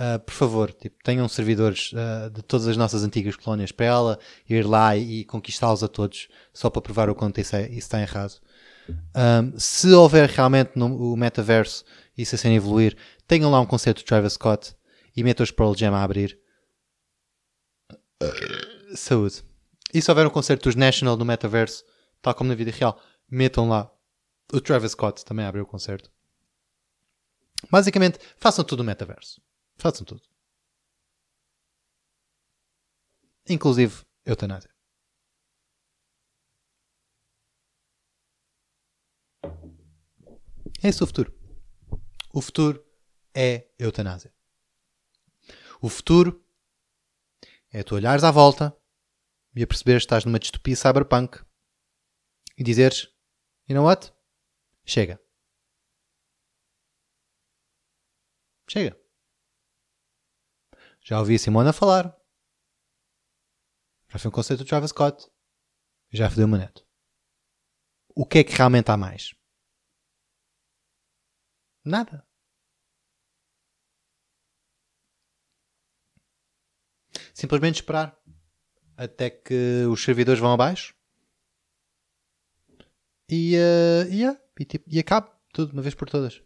uh, 0.00 0.18
por 0.20 0.32
favor, 0.32 0.72
tipo, 0.72 0.96
tenham 1.02 1.28
servidores 1.28 1.92
uh, 1.92 2.30
de 2.30 2.42
todas 2.42 2.68
as 2.68 2.76
nossas 2.76 3.02
antigas 3.02 3.36
colónias 3.36 3.72
para 3.72 3.86
ela 3.86 4.18
ir 4.48 4.66
lá 4.66 4.96
e, 4.96 5.20
e 5.20 5.24
conquistá-los 5.24 5.82
a 5.82 5.88
todos, 5.88 6.28
só 6.52 6.70
para 6.70 6.82
provar 6.82 7.10
o 7.10 7.14
quanto 7.14 7.40
isso, 7.40 7.56
é, 7.56 7.62
isso 7.68 7.78
está 7.78 8.00
errado. 8.00 8.40
Um, 8.88 9.58
se 9.58 9.92
houver 9.92 10.28
realmente 10.28 10.72
no 10.76 11.12
o 11.12 11.16
metaverso 11.16 11.84
isso 12.16 12.34
a 12.34 12.38
ser 12.38 12.50
evoluir, 12.50 12.96
tenham 13.26 13.50
lá 13.50 13.60
um 13.60 13.66
concerto 13.66 14.00
de 14.00 14.06
Travis 14.06 14.34
Scott 14.34 14.74
e 15.16 15.22
metam 15.22 15.44
os 15.44 15.50
Pearl 15.50 15.74
Jam 15.74 15.94
a 15.94 16.02
abrir. 16.02 16.38
Saúde. 18.94 19.44
E 19.92 20.00
se 20.00 20.10
houver 20.10 20.26
um 20.26 20.30
concerto 20.30 20.64
dos 20.64 20.74
National 20.74 21.16
no 21.16 21.24
metaverso, 21.24 21.84
tal 22.22 22.34
como 22.34 22.48
na 22.48 22.54
vida 22.54 22.70
real, 22.70 23.00
metam 23.30 23.68
lá 23.68 23.90
o 24.52 24.60
Travis 24.60 24.92
Scott 24.92 25.24
também 25.24 25.44
a 25.44 25.48
abrir 25.48 25.60
o 25.60 25.66
concerto. 25.66 26.10
Basicamente, 27.70 28.18
façam 28.36 28.64
tudo 28.64 28.78
no 28.78 28.84
metaverso. 28.84 29.40
Façam 29.76 30.04
tudo. 30.04 30.22
Inclusive 33.48 34.04
eutanásia. 34.24 34.74
É 40.82 40.88
esse 40.88 41.02
o 41.02 41.06
futuro. 41.06 41.32
O 42.32 42.40
futuro 42.40 42.84
é 43.34 43.68
eutanásia. 43.78 44.34
O 45.80 45.88
futuro 45.88 46.44
é 47.70 47.82
tu 47.82 47.94
olhares 47.94 48.24
à 48.24 48.30
volta 48.30 48.76
e 49.54 49.62
a 49.62 49.66
perceberes 49.66 50.02
que 50.02 50.06
estás 50.06 50.24
numa 50.24 50.38
distopia 50.38 50.76
cyberpunk 50.76 51.44
e 52.56 52.64
dizeres: 52.64 53.04
You 53.68 53.74
know 53.76 53.84
what? 53.84 54.12
Chega. 54.84 55.20
Chega. 58.68 59.05
Já 61.08 61.20
ouvi 61.20 61.36
a 61.36 61.38
Simona 61.38 61.72
falar. 61.72 62.04
Já 64.08 64.18
foi 64.18 64.28
um 64.28 64.34
conceito 64.34 64.64
do 64.64 64.68
Travis 64.68 64.90
Scott. 64.90 65.30
Já 66.10 66.28
fodeu 66.28 66.48
o 66.48 66.50
neto. 66.50 66.84
O 68.12 68.26
que 68.26 68.38
é 68.38 68.44
que 68.44 68.52
realmente 68.52 68.90
há 68.90 68.96
mais? 68.96 69.32
Nada. 71.84 72.26
Simplesmente 77.32 77.76
esperar 77.76 78.20
até 78.96 79.30
que 79.30 79.84
os 79.88 80.02
servidores 80.02 80.40
vão 80.40 80.52
abaixo 80.52 80.92
e, 83.28 83.54
uh, 83.56 84.12
yeah, 84.12 84.40
e, 84.58 84.64
tipo, 84.64 84.84
e 84.90 84.98
acabe 84.98 85.30
tudo 85.52 85.68
de 85.68 85.74
uma 85.74 85.82
vez 85.82 85.94
por 85.94 86.10
todas. 86.10 86.45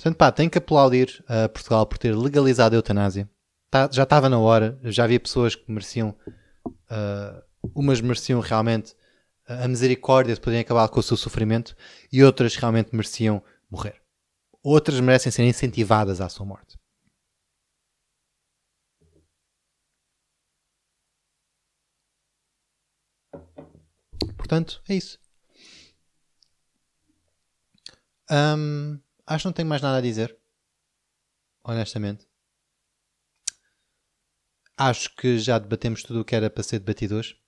Portanto, 0.00 0.16
pá, 0.16 0.32
tenho 0.32 0.50
que 0.50 0.56
aplaudir 0.56 1.22
a 1.28 1.46
Portugal 1.46 1.84
por 1.84 1.98
ter 1.98 2.16
legalizado 2.16 2.74
a 2.74 2.78
eutanásia. 2.78 3.28
Tá, 3.70 3.86
já 3.92 4.04
estava 4.04 4.30
na 4.30 4.38
hora, 4.38 4.80
já 4.84 5.04
havia 5.04 5.20
pessoas 5.20 5.54
que 5.54 5.70
mereciam, 5.70 6.16
uh, 6.66 7.42
umas 7.74 8.00
mereciam 8.00 8.40
realmente 8.40 8.96
a 9.46 9.68
misericórdia 9.68 10.34
de 10.34 10.40
poderem 10.40 10.62
acabar 10.62 10.88
com 10.88 11.00
o 11.00 11.02
seu 11.02 11.18
sofrimento 11.18 11.76
e 12.10 12.24
outras 12.24 12.56
realmente 12.56 12.94
mereciam 12.94 13.44
morrer. 13.70 14.00
Outras 14.62 14.98
merecem 15.00 15.30
ser 15.30 15.44
incentivadas 15.44 16.22
à 16.22 16.30
sua 16.30 16.46
morte. 16.46 16.78
Portanto, 24.38 24.82
é 24.88 24.94
isso. 24.94 25.18
Um, 28.30 28.98
acho 29.34 29.42
que 29.42 29.48
não 29.48 29.52
tenho 29.52 29.68
mais 29.68 29.80
nada 29.80 29.98
a 29.98 30.02
dizer. 30.02 30.36
Honestamente. 31.64 32.26
Acho 34.76 35.14
que 35.14 35.38
já 35.38 35.58
debatemos 35.58 36.02
tudo 36.02 36.20
o 36.20 36.24
que 36.24 36.34
era 36.34 36.50
para 36.50 36.62
ser 36.62 36.78
debatido 36.78 37.16
hoje. 37.16 37.38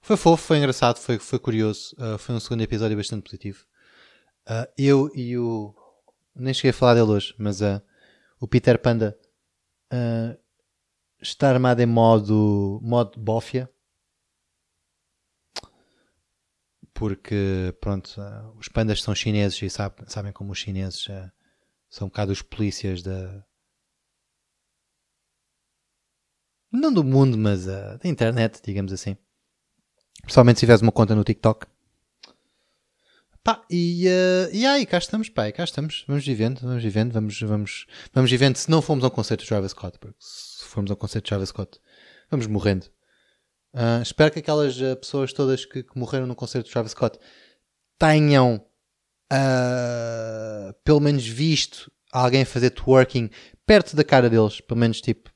Foi 0.00 0.16
fofo, 0.16 0.42
foi 0.42 0.58
engraçado, 0.58 0.98
foi, 0.98 1.18
foi 1.18 1.38
curioso. 1.38 1.94
Uh, 1.98 2.18
foi 2.18 2.34
um 2.34 2.40
segundo 2.40 2.62
episódio 2.62 2.96
bastante 2.96 3.22
positivo. 3.22 3.64
Uh, 4.48 4.66
eu 4.76 5.10
e 5.14 5.36
o. 5.36 5.74
Nem 6.34 6.54
cheguei 6.54 6.70
a 6.70 6.74
falar 6.74 6.94
dele 6.94 7.10
hoje, 7.10 7.34
mas 7.38 7.60
uh, 7.60 7.80
o 8.40 8.46
Peter 8.46 8.78
Panda 8.78 9.18
está 11.20 11.48
armado 11.48 11.80
em 11.80 11.86
modo, 11.86 12.80
modo 12.82 13.18
bófia. 13.18 13.70
Porque, 16.96 17.76
pronto, 17.78 18.18
os 18.58 18.68
pandas 18.68 19.02
são 19.02 19.14
chineses 19.14 19.60
e 19.60 19.68
sabe, 19.68 19.96
sabem 20.06 20.32
como 20.32 20.52
os 20.52 20.58
chineses 20.58 21.06
são 21.90 22.06
um 22.06 22.08
bocado 22.08 22.32
os 22.32 22.40
polícias 22.40 23.02
da. 23.02 23.44
Não 26.72 26.90
do 26.90 27.04
mundo, 27.04 27.36
mas 27.36 27.66
da 27.66 28.00
internet, 28.02 28.62
digamos 28.64 28.94
assim. 28.94 29.14
Principalmente 30.22 30.56
se 30.56 30.60
tiveres 30.60 30.80
uma 30.80 30.90
conta 30.90 31.14
no 31.14 31.22
TikTok. 31.22 31.66
Pá, 33.44 33.62
e, 33.70 34.08
uh, 34.08 34.54
e 34.54 34.64
aí, 34.64 34.86
cá 34.86 34.96
estamos, 34.96 35.28
pá, 35.28 35.52
cá 35.52 35.64
estamos. 35.64 36.02
Vamos 36.08 36.26
vivendo, 36.26 36.60
vamos 36.62 36.82
vivendo, 36.82 37.12
vamos, 37.12 37.38
vamos, 37.42 37.86
vamos 38.12 38.30
vivendo. 38.30 38.56
Se 38.56 38.70
não 38.70 38.80
formos 38.80 39.04
ao 39.04 39.10
concerto 39.10 39.42
de 39.42 39.48
Travis 39.48 39.72
Scott, 39.72 39.98
se 40.18 40.64
formos 40.64 40.90
ao 40.90 40.96
concerto 40.96 41.26
de 41.26 41.28
Travis 41.28 41.50
Scott, 41.50 41.78
vamos 42.30 42.46
morrendo. 42.46 42.95
Uh, 43.76 44.00
espero 44.00 44.32
que 44.32 44.38
aquelas 44.38 44.80
uh, 44.80 44.96
pessoas 44.96 45.34
todas 45.34 45.66
que, 45.66 45.82
que, 45.82 45.98
morreram 45.98 46.26
no 46.26 46.34
concerto 46.34 46.66
de 46.66 46.72
Travis 46.72 46.92
Scott 46.92 47.18
tenham 47.98 48.64
uh, 49.30 50.72
pelo 50.82 50.98
menos 50.98 51.26
visto 51.26 51.92
alguém 52.10 52.46
fazer 52.46 52.70
twerking 52.70 53.28
perto 53.66 53.94
da 53.94 54.02
cara 54.02 54.30
deles, 54.30 54.62
pelo 54.62 54.80
menos 54.80 55.02
tipo, 55.02 55.30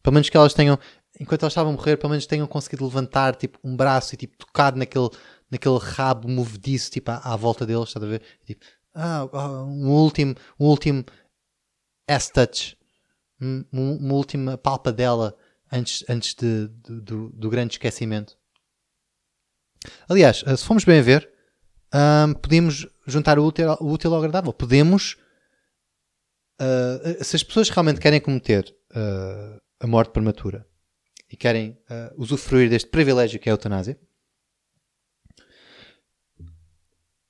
pelo 0.00 0.14
menos 0.14 0.30
que 0.30 0.36
elas 0.36 0.54
tenham 0.54 0.78
enquanto 1.18 1.42
elas 1.42 1.52
estavam 1.52 1.72
a 1.72 1.76
morrer, 1.76 1.96
pelo 1.96 2.10
menos 2.10 2.24
tenham 2.24 2.46
conseguido 2.46 2.84
levantar 2.84 3.34
tipo, 3.34 3.58
um 3.64 3.76
braço 3.76 4.14
e 4.14 4.16
tipo, 4.16 4.38
tocado 4.38 4.78
naquele, 4.78 5.10
naquele 5.50 5.78
rabo 5.78 6.28
movediço 6.28 6.88
tipo, 6.88 7.10
à, 7.10 7.32
à 7.32 7.36
volta 7.36 7.66
deles, 7.66 7.88
estás 7.88 8.04
a 8.04 8.06
ver? 8.06 8.22
Tipo, 8.46 8.64
ah, 8.94 9.28
ah, 9.32 9.64
um 9.64 9.90
último, 9.90 10.36
um 10.58 10.66
último 10.66 11.04
S-touch, 12.06 12.76
um, 13.40 13.64
uma 13.72 14.14
última 14.14 14.56
palpadela 14.56 15.36
antes, 15.72 16.04
antes 16.08 16.34
de, 16.34 16.68
de, 16.68 17.00
do, 17.00 17.30
do 17.30 17.50
grande 17.50 17.74
esquecimento. 17.74 18.36
Aliás, 20.08 20.44
eh, 20.46 20.56
se 20.56 20.64
formos 20.64 20.84
bem 20.84 20.98
a 21.00 21.02
ver, 21.02 21.28
um, 21.94 22.34
podemos 22.34 22.86
juntar 23.06 23.38
o 23.38 23.44
útil, 23.44 23.68
o 23.80 23.90
útil 23.90 24.12
ao 24.12 24.18
agradável. 24.18 24.52
Podemos, 24.52 25.16
uh, 26.60 27.24
se 27.24 27.36
as 27.36 27.42
pessoas 27.42 27.68
realmente 27.68 28.00
querem 28.00 28.20
cometer 28.20 28.74
uh, 28.90 29.60
a 29.80 29.86
morte 29.86 30.12
prematura, 30.12 30.66
e 31.32 31.36
querem 31.36 31.70
uh, 31.70 32.14
usufruir 32.22 32.68
deste 32.68 32.90
privilégio 32.90 33.40
que 33.40 33.48
é 33.48 33.52
a 33.52 33.54
eutanásia, 33.54 33.98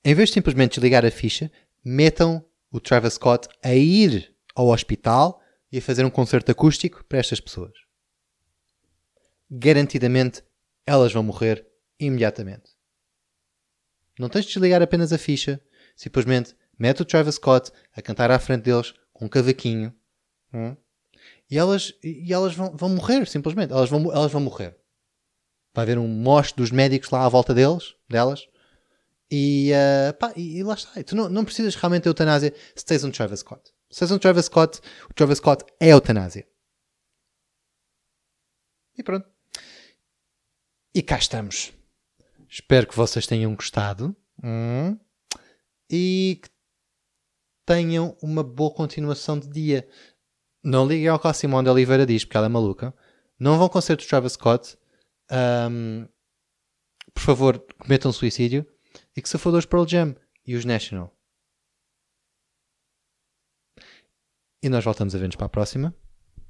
em 0.05 0.15
vez 0.15 0.31
de 0.31 0.35
simplesmente 0.35 0.73
desligar 0.73 1.07
a 1.07 1.11
ficha, 1.11 1.51
metam 1.85 2.45
o 2.73 2.81
Travis 2.81 3.15
Scott 3.15 3.49
a 3.63 3.73
ir 3.73 4.35
ao 4.57 4.69
hospital 4.69 5.41
e 5.71 5.79
a 5.79 5.83
fazer 5.83 6.05
um 6.05 6.11
concerto 6.11 6.51
acústico 6.51 7.05
para 7.05 7.21
estas 7.21 7.39
pessoas. 7.39 7.73
Garantidamente 9.55 10.43
elas 10.87 11.13
vão 11.13 11.23
morrer 11.23 11.67
imediatamente. 12.01 12.73
Não 14.19 14.31
tens 14.31 14.47
de 14.47 14.53
desligar 14.53 14.81
apenas 14.81 15.13
a 15.13 15.19
ficha, 15.19 15.61
simplesmente 15.95 16.57
mete 16.79 17.03
o 17.03 17.05
Travis 17.05 17.35
Scott 17.35 17.71
a 17.95 18.01
cantar 18.01 18.31
à 18.31 18.39
frente 18.39 18.65
deles 18.65 18.95
com 19.13 19.27
um 19.27 19.29
cavaquinho 19.29 19.95
hum, 20.53 20.75
E 21.51 21.59
elas, 21.59 21.93
e 22.03 22.33
elas 22.33 22.55
vão, 22.55 22.75
vão 22.77 22.89
morrer, 22.89 23.27
simplesmente. 23.29 23.73
Elas 23.73 23.91
vão, 23.91 24.11
elas 24.11 24.33
vão 24.33 24.41
morrer. 24.41 24.77
Vai 25.75 25.85
haver 25.85 25.99
um 25.99 26.09
mosto 26.09 26.57
dos 26.57 26.71
médicos 26.71 27.11
lá 27.11 27.25
à 27.25 27.29
volta 27.29 27.55
deles, 27.55 27.95
delas. 28.09 28.47
E, 29.31 29.73
uh, 29.73 30.15
pá, 30.15 30.33
e, 30.37 30.59
e, 30.59 30.63
lá 30.63 30.75
está. 30.75 31.01
E 31.01 31.05
tu 31.05 31.15
não, 31.15 31.29
não 31.29 31.45
precisas 31.45 31.75
realmente 31.75 32.03
de 32.03 32.09
eutanásia 32.09 32.55
se 32.75 32.85
tens 32.85 33.05
um 33.05 33.11
Travis 33.11 33.41
Scott. 33.41 33.73
Se 33.91 34.01
tens 34.01 34.11
um 34.11 34.19
Travis 34.19 34.47
Scott, 34.47 34.81
o 35.11 35.15
Travis 35.15 35.39
Scott 35.39 35.65
é 35.81 35.89
eutanásia. 35.89 36.47
E 38.97 39.03
pronto. 39.03 39.32
E 40.95 41.03
cá 41.03 41.17
estamos. 41.17 41.73
Espero 42.49 42.87
que 42.87 42.97
vocês 42.97 43.27
tenham 43.27 43.55
gostado. 43.55 44.15
Hum, 44.45 44.99
e 45.91 46.39
que 46.43 46.51
tenham 47.65 48.17
uma 48.23 48.43
boa 48.43 48.75
continuação 48.75 49.39
de 49.39 49.49
dia. 49.49 49.89
Não 50.63 50.87
liguem 50.87 51.09
ao 51.09 51.19
que 51.19 51.27
a 51.27 51.33
Simone 51.33 51.65
de 51.65 51.71
Oliveira 51.71 52.05
diz, 52.05 52.25
porque 52.25 52.37
ela 52.37 52.47
é 52.47 52.49
maluca. 52.51 52.95
Não 53.39 53.53
vão 53.55 53.63
ao 53.63 53.71
concerto 53.71 54.05
do 54.05 54.09
Travis 54.09 54.35
Scott. 54.35 54.77
Um, 55.71 56.07
por 57.15 57.23
favor, 57.23 57.67
cometam 57.79 58.13
suicídio. 58.13 58.67
E 59.17 59.23
que 59.23 59.29
se 59.29 59.39
for 59.39 59.51
dos 59.51 59.65
Pearl 59.65 59.87
Jam 59.87 60.15
e 60.47 60.55
os 60.55 60.67
National. 60.67 61.11
E 64.63 64.69
nós 64.69 64.85
voltamos 64.85 65.15
a 65.15 65.19
ver-nos 65.19 65.37
para 65.37 65.47
a 65.47 65.51
próxima. 65.51 65.95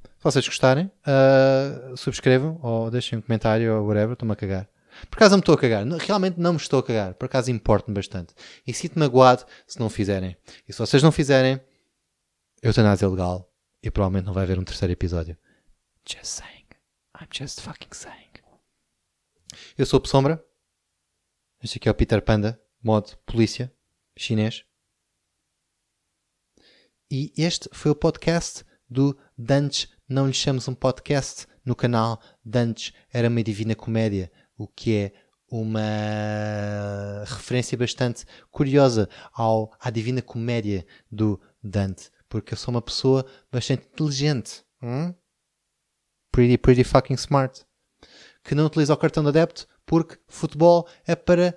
Se 0.05 0.25
vocês 0.25 0.47
gostarem, 0.47 0.87
uh, 0.87 1.97
subscrevam 1.97 2.59
ou 2.63 2.91
deixem 2.91 3.19
um 3.19 3.23
comentário 3.23 3.75
ou 3.77 3.87
whatever. 3.87 4.13
Estou-me 4.13 4.33
a 4.33 4.37
cagar. 4.37 4.69
Por 5.11 5.17
acaso 5.17 5.31
não 5.31 5.39
me 5.39 5.43
estou 5.43 5.55
a 5.55 5.59
cagar. 5.59 5.87
Realmente 5.87 6.39
não 6.39 6.53
me 6.53 6.59
estou 6.59 6.79
a 6.81 6.83
cagar. 6.83 7.15
Por 7.15 7.27
acaso 7.27 7.51
importa-me 7.51 7.95
bastante. 7.95 8.35
E 8.67 8.73
sinto-me 8.73 9.01
magoado 9.01 9.45
se 9.67 9.81
não 9.81 9.89
fizerem. 9.89 10.37
E 10.69 10.73
se 10.73 10.79
vocês 10.79 11.03
não 11.03 11.11
fizerem, 11.11 11.61
eutanásia 12.63 13.09
legal. 13.09 13.51
E 13.83 13.91
provavelmente 13.91 14.27
não 14.27 14.33
vai 14.33 14.45
haver 14.45 14.59
um 14.59 14.65
terceiro 14.65 14.93
episódio. 14.93 15.37
Just 16.09 16.27
saying. 16.27 16.67
I'm 17.21 17.29
just 17.33 17.61
fucking 17.61 17.93
saying. 17.93 18.33
Eu 19.77 19.87
sou 19.87 20.01
o 20.03 20.07
Sombra. 20.07 20.45
Este 21.63 21.79
aqui 21.79 21.89
é 21.89 21.93
o 21.93 21.95
Peter 21.95 22.21
Panda, 22.23 22.61
modo 22.83 23.17
polícia, 23.25 23.73
chinês. 24.17 24.65
E 27.11 27.33
este 27.37 27.69
foi 27.73 27.91
o 27.91 27.95
podcast 27.95 28.65
do 28.89 29.17
Dantes 29.43 29.89
Não 30.09 30.27
lhe 30.27 30.33
chamamos 30.33 30.69
um 30.69 30.75
podcast 30.75 31.47
no 31.65 31.75
canal 31.75 32.21
Dantes 32.45 32.93
Era 33.13 33.29
uma 33.29 33.43
Divina 33.43 33.75
Comédia, 33.75 34.31
o 34.57 34.67
que 34.67 34.95
é 34.97 35.13
uma 35.51 35.81
referência 37.27 37.77
bastante 37.77 38.25
curiosa 38.51 39.09
ao, 39.33 39.71
à 39.79 39.91
Divina 39.91 40.23
Comédia 40.23 40.87
do 41.11 41.41
Dante 41.63 42.11
porque 42.33 42.55
eu 42.55 42.57
sou 42.57 42.73
uma 42.73 42.81
pessoa 42.81 43.27
bastante 43.53 43.87
inteligente. 43.93 44.65
Hum? 44.83 45.15
Pretty, 46.31 46.57
pretty 46.57 46.83
fucking 46.83 47.13
smart. 47.17 47.63
Que 48.43 48.55
não 48.55 48.65
utiliza 48.65 48.95
o 48.95 48.97
cartão 48.97 49.23
de 49.23 49.29
adepto 49.29 49.69
porque 49.85 50.19
futebol 50.29 50.89
é 51.07 51.15
para 51.15 51.55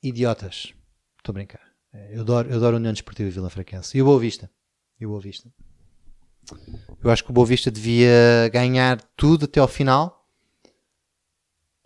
idiotas. 0.00 0.72
Estou 1.16 1.32
a 1.32 1.34
brincar. 1.34 1.74
Eu 2.10 2.20
adoro, 2.20 2.48
eu 2.48 2.58
adoro 2.58 2.76
a 2.76 2.78
União 2.78 2.92
Desportiva 2.92 3.28
Vila 3.28 3.50
Fraquense. 3.50 3.98
E 3.98 4.00
o 4.00 4.04
Boa 4.04 4.20
Vista. 4.20 4.48
E 5.00 5.04
o 5.04 5.08
Boa 5.08 5.20
Vista. 5.20 5.52
Eu 7.02 7.10
acho 7.10 7.24
que 7.24 7.30
o 7.30 7.32
Boa 7.32 7.46
Vista 7.46 7.70
devia 7.70 8.48
ganhar 8.52 9.00
tudo 9.16 9.44
até 9.44 9.60
ao 9.60 9.68
final. 9.68 10.26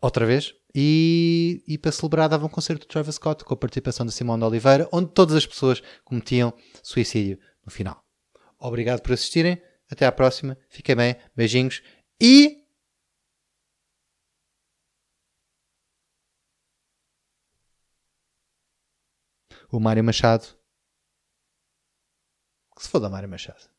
Outra 0.01 0.26
vez. 0.26 0.55
E, 0.74 1.62
e 1.68 1.76
para 1.76 1.93
celebrar 1.93 2.28
dava 2.28 2.47
um 2.47 2.48
concerto 2.48 2.82
de 2.82 2.89
Travis 2.89 3.16
Scott 3.16 3.44
com 3.44 3.52
a 3.52 3.56
participação 3.56 4.06
de 4.06 4.12
Simão 4.12 4.39
de 4.39 4.44
Oliveira, 4.44 4.89
onde 4.90 5.10
todas 5.12 5.36
as 5.36 5.47
pessoas 5.47 5.82
cometiam 6.02 6.52
suicídio 6.82 7.39
no 7.64 7.70
final. 7.70 8.02
Obrigado 8.59 9.02
por 9.02 9.12
assistirem. 9.12 9.60
Até 9.90 10.06
à 10.06 10.12
próxima. 10.12 10.56
Fiquem 10.70 10.97
bem. 10.97 11.16
Beijinhos. 11.36 11.82
E. 12.20 12.64
O 19.70 19.78
Mário 19.78 20.02
Machado. 20.02 20.47
Que 22.74 22.82
se 22.82 22.89
foda 22.89 23.10
Mário 23.10 23.28
Machado. 23.28 23.71